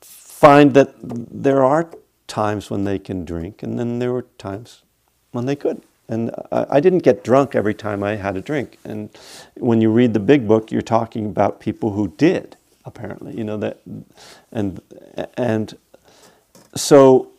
find 0.00 0.74
that 0.74 0.94
there 1.00 1.64
are 1.64 1.88
times 2.26 2.70
when 2.70 2.84
they 2.84 2.98
can 2.98 3.24
drink, 3.24 3.62
and 3.62 3.78
then 3.78 3.98
there 3.98 4.12
were 4.12 4.26
times 4.38 4.82
when 5.30 5.46
they 5.46 5.56
couldn't. 5.56 5.84
And 6.12 6.30
I, 6.50 6.66
I, 6.70 6.80
didn't 6.80 7.00
get 7.00 7.24
drunk 7.24 7.54
every 7.54 7.74
time 7.74 8.02
I 8.02 8.16
had 8.16 8.36
a 8.36 8.40
drink. 8.40 8.76
And 8.84 9.08
when 9.56 9.80
you 9.80 9.90
read 9.90 10.12
the 10.12 10.20
big 10.20 10.46
book, 10.46 10.70
you're 10.70 10.82
talking 10.82 11.24
about 11.26 11.58
people 11.58 11.92
who 11.92 12.08
did, 12.08 12.56
apparently. 12.84 13.34
You 13.36 13.44
know 13.44 13.56
that, 13.56 13.80
and 14.52 14.80
and 15.36 15.76
so 16.74 17.32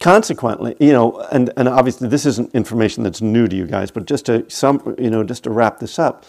consequently, 0.00 0.76
you 0.78 0.92
know, 0.92 1.20
and, 1.32 1.52
and 1.56 1.68
obviously 1.68 2.08
this 2.08 2.26
isn't 2.26 2.54
information 2.54 3.02
that's 3.02 3.20
new 3.20 3.48
to 3.48 3.56
you 3.56 3.66
guys, 3.66 3.90
but 3.90 4.06
just 4.06 4.26
to 4.26 4.48
some, 4.48 4.94
you 4.98 5.10
know, 5.10 5.24
just 5.24 5.44
to 5.44 5.50
wrap 5.50 5.78
this 5.78 5.98
up, 5.98 6.24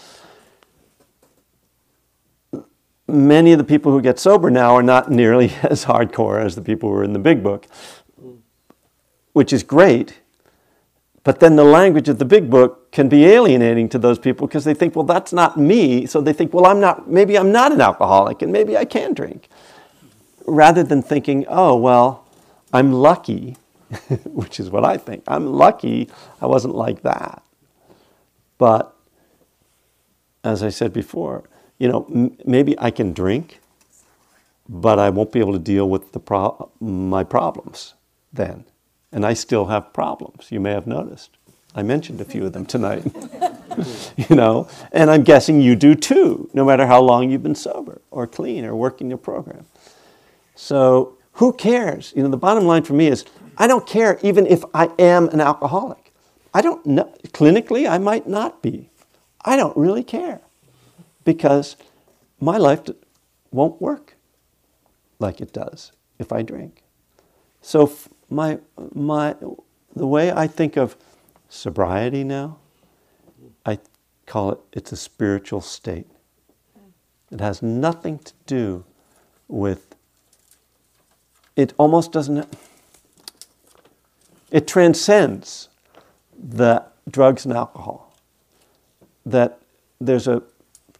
many 3.08 3.52
of 3.52 3.58
the 3.58 3.64
people 3.64 3.92
who 3.92 4.02
get 4.02 4.20
sober 4.20 4.50
now 4.50 4.76
are 4.76 4.84
not 4.84 5.12
nearly 5.12 5.52
as 5.64 5.86
hardcore 5.86 6.44
as 6.44 6.56
the 6.56 6.62
people 6.62 6.90
who 6.90 6.96
are 6.96 7.04
in 7.04 7.14
the 7.14 7.20
big 7.20 7.44
book, 7.44 7.68
which 9.34 9.54
is 9.54 9.64
great. 9.64 10.20
But 11.26 11.40
then 11.40 11.56
the 11.56 11.64
language 11.64 12.08
of 12.08 12.20
the 12.20 12.24
big 12.24 12.52
book 12.52 12.92
can 12.92 13.10
be 13.10 13.26
alienating 13.26 13.90
to 13.90 13.98
those 13.98 14.20
people 14.20 14.46
because 14.46 14.64
they 14.64 14.76
think, 14.76 14.96
well, 14.96 15.04
that's 15.04 15.34
not 15.34 15.58
me. 15.58 16.06
So 16.06 16.22
they 16.22 16.34
think, 16.34 16.54
well, 16.54 16.68
I'm 16.68 16.80
not, 16.80 17.10
maybe 17.10 17.36
I'm 17.36 17.52
not 17.52 17.72
an 17.72 17.82
alcoholic 17.82 18.44
and 18.44 18.54
maybe 18.54 18.78
I 18.78 18.86
can 18.86 19.16
drink. 19.16 19.50
Rather 20.46 20.84
than 20.84 21.02
thinking, 21.02 21.44
oh, 21.50 21.76
well, 21.76 22.28
I'm 22.72 22.94
lucky, 22.94 23.58
which 24.26 24.60
is 24.60 24.70
what 24.70 24.86
I 24.86 24.98
think. 24.98 25.24
I'm 25.28 25.48
lucky 25.48 26.10
I 26.40 26.46
wasn't 26.46 26.76
like 26.76 27.02
that. 27.02 27.42
But 28.60 28.96
as 30.44 30.62
I 30.62 30.70
said 30.70 30.94
before, 30.94 31.44
you 31.80 31.88
know, 31.88 32.06
m- 32.14 32.38
maybe 32.46 32.78
I 32.78 32.92
can 32.92 33.14
drink, 33.14 33.62
but 34.70 35.00
I 35.00 35.10
won't 35.10 35.32
be 35.32 35.40
able 35.40 35.54
to 35.54 35.60
deal 35.60 35.90
with 35.90 36.12
the 36.12 36.20
pro- 36.20 36.70
my 36.80 37.24
problems 37.24 37.96
then. 38.32 38.66
And 39.16 39.26
I 39.26 39.34
still 39.34 39.68
have 39.68 39.94
problems, 39.94 40.52
you 40.52 40.60
may 40.60 40.72
have 40.72 40.88
noticed. 40.88 41.38
I 41.74 41.84
mentioned 41.84 42.20
a 42.20 42.26
few 42.26 42.46
of 42.46 42.52
them 42.52 42.66
tonight. 42.66 43.06
you 44.18 44.36
know, 44.36 44.68
and 44.92 45.10
I'm 45.10 45.24
guessing 45.24 45.62
you 45.62 45.78
do 45.78 45.96
too, 45.96 46.50
no 46.54 46.66
matter 46.66 46.86
how 46.86 47.02
long 47.02 47.32
you've 47.32 47.42
been 47.42 47.56
sober 47.56 48.02
or 48.12 48.28
clean 48.28 48.66
or 48.66 48.76
working 48.76 49.08
your 49.08 49.18
program. 49.18 49.66
So, 50.54 51.18
who 51.36 51.54
cares? 51.54 52.12
You 52.14 52.24
know, 52.24 52.30
the 52.30 52.36
bottom 52.36 52.66
line 52.66 52.84
for 52.84 52.92
me 52.92 53.08
is 53.08 53.24
I 53.58 53.68
don't 53.68 53.88
care 53.88 54.20
even 54.22 54.46
if 54.48 54.66
I 54.74 54.90
am 55.00 55.30
an 55.30 55.40
alcoholic. 55.40 56.12
I 56.54 56.62
don't 56.62 56.86
know. 56.86 57.14
Clinically, 57.30 57.90
I 57.90 57.98
might 58.00 58.28
not 58.28 58.62
be. 58.62 58.90
I 59.46 59.56
don't 59.56 59.78
really 59.78 60.04
care 60.04 60.42
because 61.24 61.78
my 62.42 62.58
life 62.58 62.82
won't 63.52 63.82
work 63.82 64.16
like 65.20 65.40
it 65.40 65.54
does 65.54 65.94
if 66.20 66.34
I 66.34 66.42
drink. 66.42 66.84
So 67.62 67.88
my 68.30 68.60
my 68.94 69.36
the 69.96 70.08
way 70.08 70.32
I 70.32 70.48
think 70.48 70.78
of 70.78 70.96
sobriety 71.50 72.24
now, 72.24 72.58
I 73.66 73.80
call 74.26 74.52
it 74.52 74.60
it's 74.74 74.92
a 74.92 74.98
spiritual 74.98 75.62
state. 75.62 76.08
It 77.32 77.40
has 77.40 77.62
nothing 77.62 78.20
to 78.20 78.34
do 78.46 78.86
with 79.48 79.96
it 81.56 81.74
almost 81.78 82.12
doesn't 82.12 82.48
it 84.52 84.68
transcends 84.68 85.70
the 86.38 86.84
drugs 87.10 87.46
and 87.46 87.54
alcohol. 87.54 88.14
That 89.26 89.60
there's 90.00 90.28
a 90.28 90.44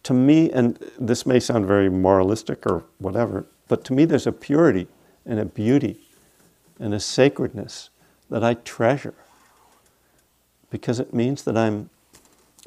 to 0.04 0.14
me, 0.14 0.52
and 0.52 0.78
this 1.00 1.26
may 1.26 1.40
sound 1.40 1.66
very 1.66 1.90
moralistic 1.90 2.64
or 2.64 2.84
whatever, 2.98 3.46
but 3.66 3.84
to 3.84 3.92
me 3.92 4.04
there's 4.04 4.26
a 4.26 4.32
purity 4.32 4.86
and 5.24 5.40
a 5.40 5.44
beauty 5.44 6.05
and 6.78 6.94
a 6.94 7.00
sacredness 7.00 7.90
that 8.30 8.44
I 8.44 8.54
treasure 8.54 9.14
because 10.70 11.00
it 11.00 11.14
means 11.14 11.44
that 11.44 11.56
I'm 11.56 11.90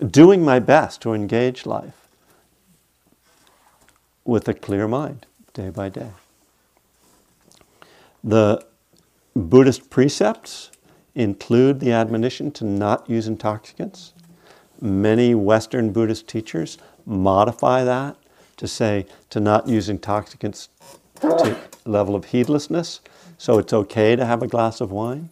doing 0.06 0.44
my 0.44 0.60
best 0.60 1.02
to 1.02 1.14
engage 1.14 1.66
life 1.66 2.08
with 4.24 4.48
a 4.48 4.54
clear 4.54 4.88
mind 4.88 5.26
day 5.54 5.70
by 5.70 5.90
day. 5.90 6.12
The 8.24 8.66
Buddhist 9.36 9.90
precepts 9.90 10.72
include 11.16 11.80
the 11.80 11.92
admonition 11.92 12.52
to 12.52 12.66
not 12.66 13.10
use 13.10 13.28
intoxicants. 13.28 14.14
Many 14.82 15.36
Western 15.36 15.92
Buddhist 15.92 16.28
teachers 16.28 16.78
modify 17.06 17.84
that 17.84 18.16
to 18.58 18.68
say 18.68 19.06
to 19.30 19.40
not 19.40 19.68
use 19.68 19.90
intoxicants 19.90 20.70
to 21.22 21.58
level 21.86 22.16
of 22.16 22.26
heedlessness. 22.26 23.02
So 23.40 23.58
it's 23.58 23.72
okay 23.72 24.18
to 24.18 24.26
have 24.26 24.44
a 24.44 24.48
glass 24.48 24.82
of 24.82 24.92
wine. 24.92 25.30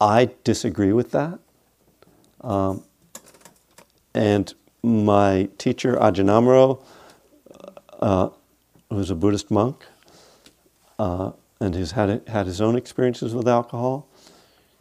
I 0.00 0.30
disagree 0.44 0.92
with 0.92 1.10
that. 1.10 1.40
Um, 2.42 2.84
and 4.14 4.54
my 4.80 5.48
teacher, 5.58 5.96
Ajahn 5.96 6.30
Amaro, 6.30 6.80
uh, 8.00 8.28
who's 8.88 9.10
a 9.10 9.16
Buddhist 9.16 9.50
monk 9.50 9.84
uh, 10.96 11.32
and 11.58 11.74
has 11.74 11.90
had, 11.90 12.22
had 12.28 12.46
his 12.46 12.60
own 12.60 12.76
experiences 12.76 13.34
with 13.34 13.48
alcohol, 13.48 14.06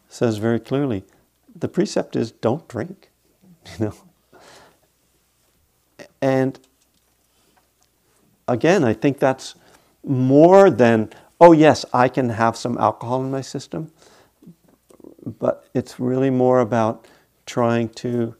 says 0.08 0.38
very 0.38 0.60
clearly 0.60 1.04
the 1.56 1.68
precept 1.68 2.16
is 2.16 2.32
don't 2.32 2.68
drink. 2.68 3.10
You 3.80 3.86
know, 3.86 3.96
and 6.22 6.60
again, 8.48 8.84
I 8.84 8.94
think 8.94 9.20
that's 9.20 9.56
more 10.04 10.70
than, 10.70 11.10
oh, 11.44 11.52
yes, 11.52 11.86
I 11.94 12.08
can 12.08 12.30
have 12.30 12.56
some 12.56 12.78
alcohol 12.78 13.22
in 13.22 13.30
my 13.30 13.42
system, 13.42 13.92
but 15.26 15.68
it's 15.74 16.00
really 16.00 16.30
more 16.30 16.62
about 16.62 17.06
trying 17.46 17.90
to 17.90 18.36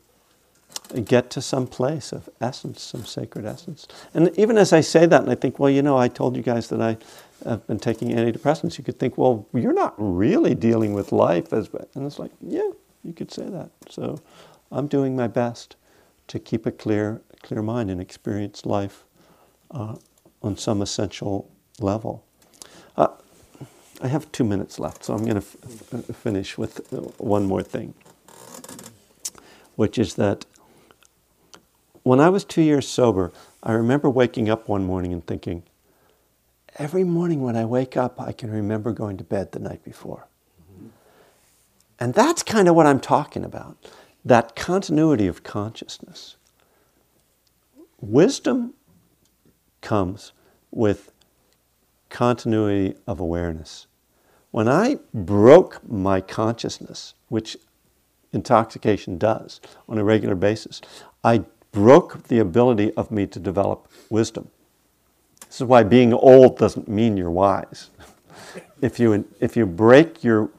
get 1.04 1.30
to 1.32 1.42
some 1.42 1.68
place 1.68 2.14
of 2.14 2.30
essence, 2.40 2.82
some 2.82 3.04
sacred 3.04 3.46
essence. 3.46 3.88
And 4.14 4.32
even 4.40 4.58
as 4.58 4.72
I 4.72 4.80
say 4.80 5.06
that, 5.06 5.22
and 5.22 5.30
I 5.30 5.36
think, 5.36 5.60
well, 5.60 5.70
you 5.70 5.82
know, 5.82 5.98
I 5.98 6.08
told 6.08 6.38
you 6.38 6.44
guys 6.44 6.70
that 6.70 6.82
I 6.82 6.98
have 7.44 7.68
been 7.68 7.80
taking 7.80 8.10
antidepressants, 8.12 8.78
you 8.78 8.86
could 8.86 9.00
think, 9.00 9.18
well, 9.18 9.48
you're 9.54 9.74
not 9.74 9.96
really 9.98 10.56
dealing 10.56 10.94
with 10.94 11.12
life 11.12 11.52
as, 11.52 11.70
and 11.96 12.06
it's 12.06 12.20
like, 12.20 12.32
yeah, 12.40 12.70
you 13.04 13.12
could 13.14 13.32
say 13.32 13.50
that. 13.50 13.70
So 13.90 14.22
I'm 14.72 14.88
doing 14.88 15.14
my 15.14 15.28
best 15.28 15.76
to 16.28 16.40
keep 16.40 16.66
a 16.66 16.72
clear 16.72 17.22
clear 17.42 17.62
mind 17.62 17.92
and 17.92 18.00
experience 18.00 18.66
life 18.66 19.04
uh, 19.72 19.96
on 20.42 20.56
some 20.56 20.82
essential 20.82 21.52
level. 21.80 22.24
Uh, 22.98 23.10
I 24.02 24.08
have 24.10 24.32
two 24.32 24.44
minutes 24.44 24.80
left, 24.80 25.06
so 25.06 25.14
I'm 25.14 25.24
going 25.26 25.42
to 25.42 25.48
f- 25.48 26.16
finish 26.16 26.58
with 26.58 26.92
one 27.20 27.46
more 27.46 27.64
thing, 27.64 27.94
which 29.76 29.98
is 29.98 30.16
that 30.16 30.46
when 32.04 32.20
I 32.20 32.30
was 32.30 32.46
two 32.46 32.62
years 32.62 32.88
sober, 32.88 33.32
I 33.64 33.74
remember 33.74 34.10
waking 34.10 34.50
up 34.50 34.70
one 34.70 34.86
morning 34.86 35.14
and 35.14 35.26
thinking, 35.26 35.64
every 36.78 37.04
morning 37.06 37.42
when 37.42 37.56
I 37.56 37.66
wake 37.66 37.98
up, 37.98 38.22
I 38.22 38.34
can 38.34 38.52
remember 38.52 38.92
going 38.94 39.18
to 39.18 39.26
bed 39.26 39.54
the 39.54 39.60
night 39.60 39.84
before. 39.86 40.28
And 42.00 42.14
that's 42.14 42.44
kind 42.44 42.68
of 42.68 42.76
what 42.76 42.88
I'm 42.88 43.02
talking 43.02 43.46
about 43.46 43.78
that 44.26 44.56
continuity 44.56 45.28
of 45.28 45.44
consciousness. 45.44 46.38
Wisdom 48.02 48.76
comes 49.82 50.34
with 50.72 51.13
continuity 52.14 52.96
of 53.08 53.20
awareness. 53.20 53.88
When 54.52 54.70
I 54.70 55.00
broke 55.14 55.82
my 55.90 56.22
consciousness, 56.22 57.16
which 57.28 57.58
intoxication 58.32 59.18
does 59.18 59.60
on 59.90 59.98
a 59.98 60.04
regular 60.04 60.36
basis, 60.36 60.80
I 61.24 61.44
broke 61.72 62.28
the 62.28 62.38
ability 62.38 62.94
of 62.94 63.10
me 63.10 63.26
to 63.28 63.40
develop 63.40 63.88
wisdom. 64.12 64.50
This 65.48 65.60
is 65.60 65.64
why 65.64 65.82
being 65.82 66.14
old 66.14 66.58
doesn't 66.60 66.88
mean 66.88 67.18
you're 67.18 67.32
wise. 67.32 67.90
if, 68.82 69.00
you, 69.00 69.28
if 69.40 69.58
you 69.58 69.66
break 69.66 70.24
your 70.24 70.52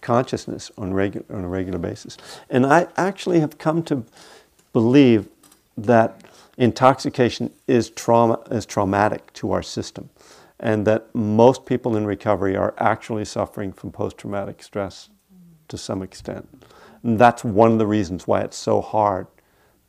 consciousness 0.00 0.70
on, 0.78 0.92
regu- 0.92 1.28
on 1.28 1.42
a 1.42 1.48
regular 1.48 1.78
basis. 1.78 2.16
And 2.48 2.64
I 2.64 2.86
actually 2.96 3.40
have 3.40 3.58
come 3.58 3.82
to 3.84 4.04
believe 4.72 5.28
that 5.76 6.22
intoxication 6.56 7.50
is, 7.66 7.90
trauma, 7.90 8.38
is 8.50 8.64
traumatic 8.64 9.32
to 9.32 9.50
our 9.50 9.62
system, 9.62 10.08
and 10.60 10.86
that 10.86 11.12
most 11.14 11.64
people 11.64 11.96
in 11.96 12.06
recovery 12.06 12.54
are 12.54 12.74
actually 12.78 13.24
suffering 13.24 13.72
from 13.72 13.90
post 13.90 14.18
traumatic 14.18 14.62
stress 14.62 15.08
to 15.68 15.78
some 15.78 16.02
extent. 16.02 16.46
And 17.02 17.18
that's 17.18 17.42
one 17.42 17.72
of 17.72 17.78
the 17.78 17.86
reasons 17.86 18.26
why 18.26 18.42
it's 18.42 18.58
so 18.58 18.82
hard 18.82 19.26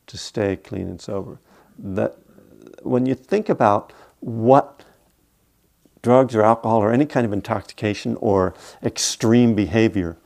to 0.07 0.17
stay 0.17 0.55
clean 0.55 0.87
and 0.87 1.01
sober. 1.01 1.39
That 1.77 2.17
when 2.83 3.05
you 3.05 3.15
think 3.15 3.49
about 3.49 3.91
what 4.21 4.83
drugs 6.01 6.33
or 6.33 6.41
alcohol 6.41 6.81
or 6.81 6.91
any 6.91 7.05
kind 7.05 7.25
of 7.25 7.33
intoxication 7.33 8.15
or 8.15 8.53
extreme 8.81 9.53
behavior 9.53 10.17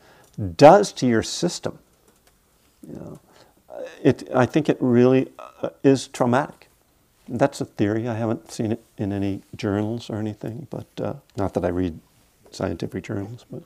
does 0.56 0.94
to 0.94 1.08
your 1.08 1.24
system, 1.24 1.80
you 2.88 2.94
know, 2.94 3.20
it, 4.04 4.30
I 4.34 4.46
think 4.46 4.70
it 4.70 4.78
really 4.80 5.32
uh, 5.40 5.70
is 5.84 6.08
traumatic. 6.08 6.65
That's 7.28 7.60
a 7.60 7.66
theory. 7.66 8.08
I 8.08 8.16
haven't 8.16 8.52
seen 8.52 8.72
it 8.72 8.84
in 8.98 9.12
any 9.12 9.42
journals 9.56 10.10
or 10.10 10.18
anything, 10.18 10.68
but 10.70 10.88
uh, 11.02 11.14
not 11.36 11.54
that 11.56 11.66
I 11.66 11.70
read 11.70 12.00
scientific 12.52 13.04
journals. 13.04 13.46
But 13.52 13.64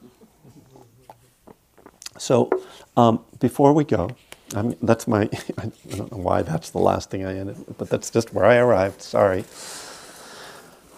so 2.17 2.49
um, 2.95 3.23
before 3.39 3.73
we 3.73 3.83
go, 3.83 4.11
I 4.55 4.61
mean, 4.61 4.77
that's 4.81 5.07
my. 5.07 5.29
I 5.57 5.71
don't 5.89 6.11
know 6.11 6.17
why 6.17 6.41
that's 6.41 6.69
the 6.69 6.79
last 6.79 7.09
thing 7.09 7.25
I 7.25 7.37
ended, 7.37 7.57
but 7.77 7.89
that's 7.89 8.09
just 8.09 8.33
where 8.33 8.45
I 8.45 8.57
arrived. 8.57 9.01
Sorry. 9.01 9.45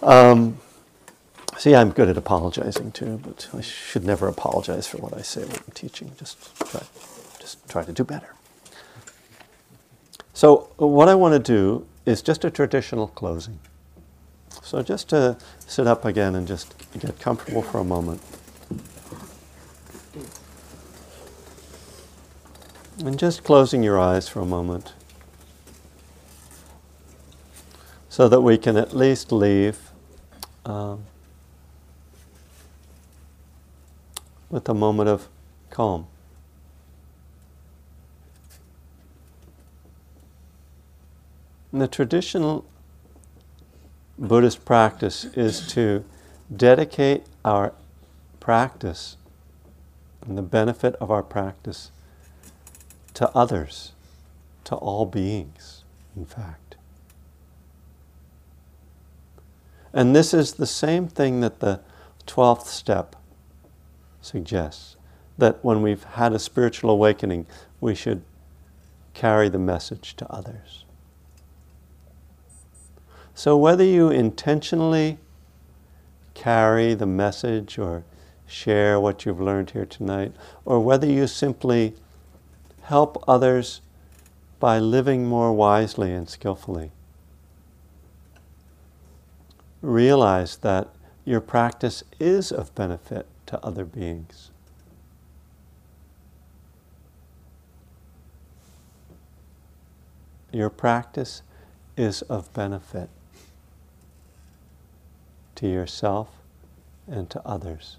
Um, 0.02 0.58
see, 1.58 1.74
I'm 1.74 1.90
good 1.90 2.08
at 2.08 2.16
apologizing 2.16 2.92
too, 2.92 3.20
but 3.22 3.48
I 3.54 3.60
should 3.60 4.04
never 4.04 4.26
apologize 4.26 4.86
for 4.86 4.98
what 4.98 5.14
I 5.16 5.22
say 5.22 5.42
when 5.42 5.56
I'm 5.56 5.72
teaching. 5.74 6.12
Just 6.18 6.56
try, 6.70 6.82
just 7.40 7.68
try 7.68 7.84
to 7.84 7.92
do 7.92 8.04
better. 8.04 8.34
So, 10.32 10.70
what 10.76 11.08
I 11.08 11.14
want 11.14 11.34
to 11.34 11.38
do 11.38 11.86
is 12.04 12.22
just 12.22 12.44
a 12.44 12.50
traditional 12.50 13.08
closing. 13.08 13.58
So, 14.62 14.82
just 14.82 15.08
to 15.10 15.36
sit 15.66 15.86
up 15.86 16.04
again 16.04 16.34
and 16.34 16.46
just 16.46 16.74
get 16.98 17.18
comfortable 17.18 17.62
for 17.62 17.78
a 17.78 17.84
moment. 17.84 18.20
And 22.98 23.18
just 23.18 23.42
closing 23.42 23.82
your 23.82 23.98
eyes 23.98 24.28
for 24.28 24.40
a 24.40 24.44
moment 24.44 24.92
so 28.12 28.28
that 28.28 28.42
we 28.42 28.58
can 28.58 28.76
at 28.76 28.94
least 28.94 29.32
leave 29.32 29.90
um, 30.66 31.04
with 34.50 34.68
a 34.68 34.74
moment 34.74 35.08
of 35.08 35.28
calm. 35.70 36.06
The 41.72 41.88
traditional 41.88 42.64
Buddhist 44.18 44.64
practice 44.64 45.24
is 45.24 45.66
to 45.68 46.04
dedicate 46.54 47.24
our 47.44 47.72
practice 48.40 49.16
and 50.26 50.36
the 50.36 50.42
benefit 50.42 50.94
of 50.96 51.10
our 51.10 51.22
practice 51.22 51.90
to 53.14 53.28
others, 53.30 53.92
to 54.64 54.74
all 54.76 55.06
beings, 55.06 55.84
in 56.14 56.26
fact. 56.26 56.76
And 59.92 60.14
this 60.14 60.32
is 60.32 60.54
the 60.54 60.66
same 60.66 61.08
thing 61.08 61.40
that 61.40 61.60
the 61.60 61.80
12th 62.26 62.66
step 62.66 63.16
suggests 64.20 64.96
that 65.38 65.64
when 65.64 65.82
we've 65.82 66.04
had 66.04 66.32
a 66.32 66.38
spiritual 66.38 66.90
awakening, 66.90 67.46
we 67.80 67.94
should 67.94 68.22
carry 69.14 69.48
the 69.48 69.58
message 69.58 70.16
to 70.16 70.30
others. 70.32 70.84
So, 73.34 73.56
whether 73.56 73.84
you 73.84 74.10
intentionally 74.10 75.18
carry 76.34 76.94
the 76.94 77.06
message 77.06 77.78
or 77.78 78.04
share 78.46 79.00
what 79.00 79.24
you've 79.24 79.40
learned 79.40 79.70
here 79.70 79.86
tonight, 79.86 80.32
or 80.64 80.80
whether 80.80 81.06
you 81.06 81.26
simply 81.26 81.94
help 82.82 83.22
others 83.26 83.80
by 84.60 84.78
living 84.78 85.24
more 85.26 85.52
wisely 85.52 86.12
and 86.12 86.28
skillfully, 86.28 86.90
realize 89.80 90.58
that 90.58 90.88
your 91.24 91.40
practice 91.40 92.04
is 92.20 92.52
of 92.52 92.74
benefit 92.74 93.26
to 93.46 93.64
other 93.64 93.84
beings. 93.84 94.50
Your 100.52 100.68
practice 100.68 101.42
is 101.96 102.20
of 102.22 102.52
benefit 102.52 103.08
to 105.62 105.68
yourself 105.68 106.28
and 107.06 107.30
to 107.30 107.40
others, 107.46 107.98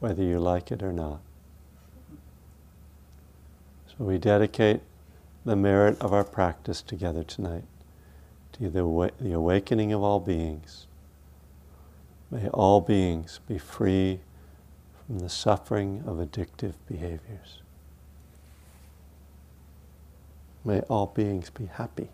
whether 0.00 0.24
you 0.24 0.40
like 0.40 0.72
it 0.72 0.82
or 0.82 0.92
not. 0.92 1.20
So 3.86 4.04
we 4.04 4.18
dedicate 4.18 4.80
the 5.44 5.54
merit 5.54 6.00
of 6.00 6.12
our 6.12 6.24
practice 6.24 6.82
together 6.82 7.22
tonight 7.22 7.62
to 8.54 8.68
the, 8.68 9.12
the 9.20 9.32
awakening 9.32 9.92
of 9.92 10.02
all 10.02 10.18
beings. 10.18 10.88
May 12.32 12.48
all 12.48 12.80
beings 12.80 13.38
be 13.46 13.56
free 13.56 14.18
from 15.06 15.20
the 15.20 15.28
suffering 15.28 16.02
of 16.08 16.16
addictive 16.16 16.74
behaviors. 16.88 17.60
May 20.64 20.80
all 20.80 21.06
beings 21.06 21.50
be 21.50 21.66
happy. 21.66 22.08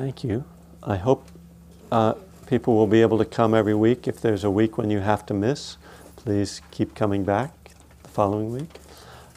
Thank 0.00 0.22
you. 0.22 0.44
I 0.84 0.94
hope 0.94 1.26
uh, 1.90 2.12
people 2.46 2.76
will 2.76 2.86
be 2.86 3.02
able 3.02 3.18
to 3.18 3.24
come 3.24 3.52
every 3.52 3.74
week. 3.74 4.06
If 4.06 4.20
there's 4.20 4.44
a 4.44 4.50
week 4.50 4.78
when 4.78 4.90
you 4.90 5.00
have 5.00 5.26
to 5.26 5.34
miss, 5.34 5.76
please 6.14 6.62
keep 6.70 6.94
coming 6.94 7.24
back 7.24 7.72
the 8.04 8.08
following 8.08 8.52
week. 8.52 8.78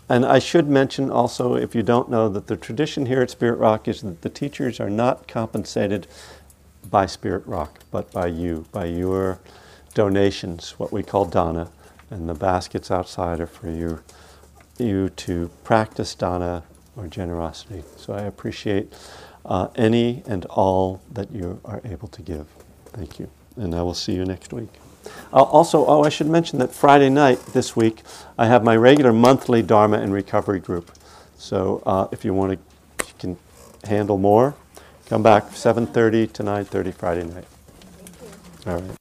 And 0.08 0.24
I 0.24 0.38
should 0.38 0.68
mention 0.68 1.10
also, 1.10 1.56
if 1.56 1.74
you 1.74 1.82
don't 1.82 2.12
know, 2.12 2.30
that 2.30 2.46
the 2.46 2.56
tradition 2.56 3.08
here 3.08 3.24
at 3.24 3.32
Spirit 3.32 3.58
Rock 3.58 3.88
is 3.88 4.02
that 4.02 4.22
the 4.22 4.30
teachers 4.30 4.80
are 4.80 4.90
not 4.90 5.28
compensated 5.28 6.06
by 6.92 7.08
Spirit 7.08 7.48
Rock, 7.48 7.80
but 7.90 8.12
by 8.12 8.28
you, 8.28 8.68
by 8.72 8.86
your 8.86 9.40
donations, 9.96 10.78
what 10.78 10.92
we 10.92 11.02
call 11.02 11.26
dana, 11.26 11.72
and 12.12 12.30
the 12.30 12.36
baskets 12.36 12.92
outside 12.92 13.40
are 13.40 13.48
for 13.48 13.68
you, 13.68 14.04
you 14.78 15.10
to 15.10 15.50
practice 15.64 16.14
dana 16.14 16.62
or 16.96 17.08
generosity. 17.08 17.84
So 17.98 18.14
I 18.14 18.22
appreciate 18.22 18.94
uh, 19.46 19.68
any 19.76 20.24
and 20.26 20.46
all 20.46 21.02
that 21.12 21.32
you 21.32 21.60
are 21.66 21.82
able 21.86 22.08
to 22.10 22.22
give. 22.22 22.48
Thank 22.88 23.20
you. 23.20 23.30
And 23.56 23.76
I 23.76 23.82
will 23.82 23.94
see 23.94 24.14
you 24.14 24.26
next 24.26 24.54
week. 24.54 24.70
Uh, 25.34 25.42
also, 25.42 25.86
oh, 25.86 26.04
I 26.04 26.10
should 26.10 26.28
mention 26.28 26.60
that 26.60 26.74
Friday 26.74 27.10
night 27.10 27.40
this 27.48 27.76
week, 27.76 28.02
I 28.38 28.46
have 28.48 28.64
my 28.64 28.76
regular 28.76 29.12
monthly 29.12 29.62
Dharma 29.62 29.98
and 29.98 30.14
Recovery 30.14 30.60
group. 30.60 30.92
So 31.38 31.82
uh, 31.86 32.08
if 32.12 32.24
you 32.24 32.34
want 32.34 32.54
to, 32.54 33.06
you 33.08 33.14
can 33.18 33.38
handle 33.84 34.18
more, 34.18 34.56
come 35.08 35.24
back 35.24 35.50
7.30 35.52 36.32
to 36.34 36.44
9.30 36.44 36.94
Friday 36.94 37.24
night. 37.24 37.46
All 38.68 38.80
right. 38.80 39.01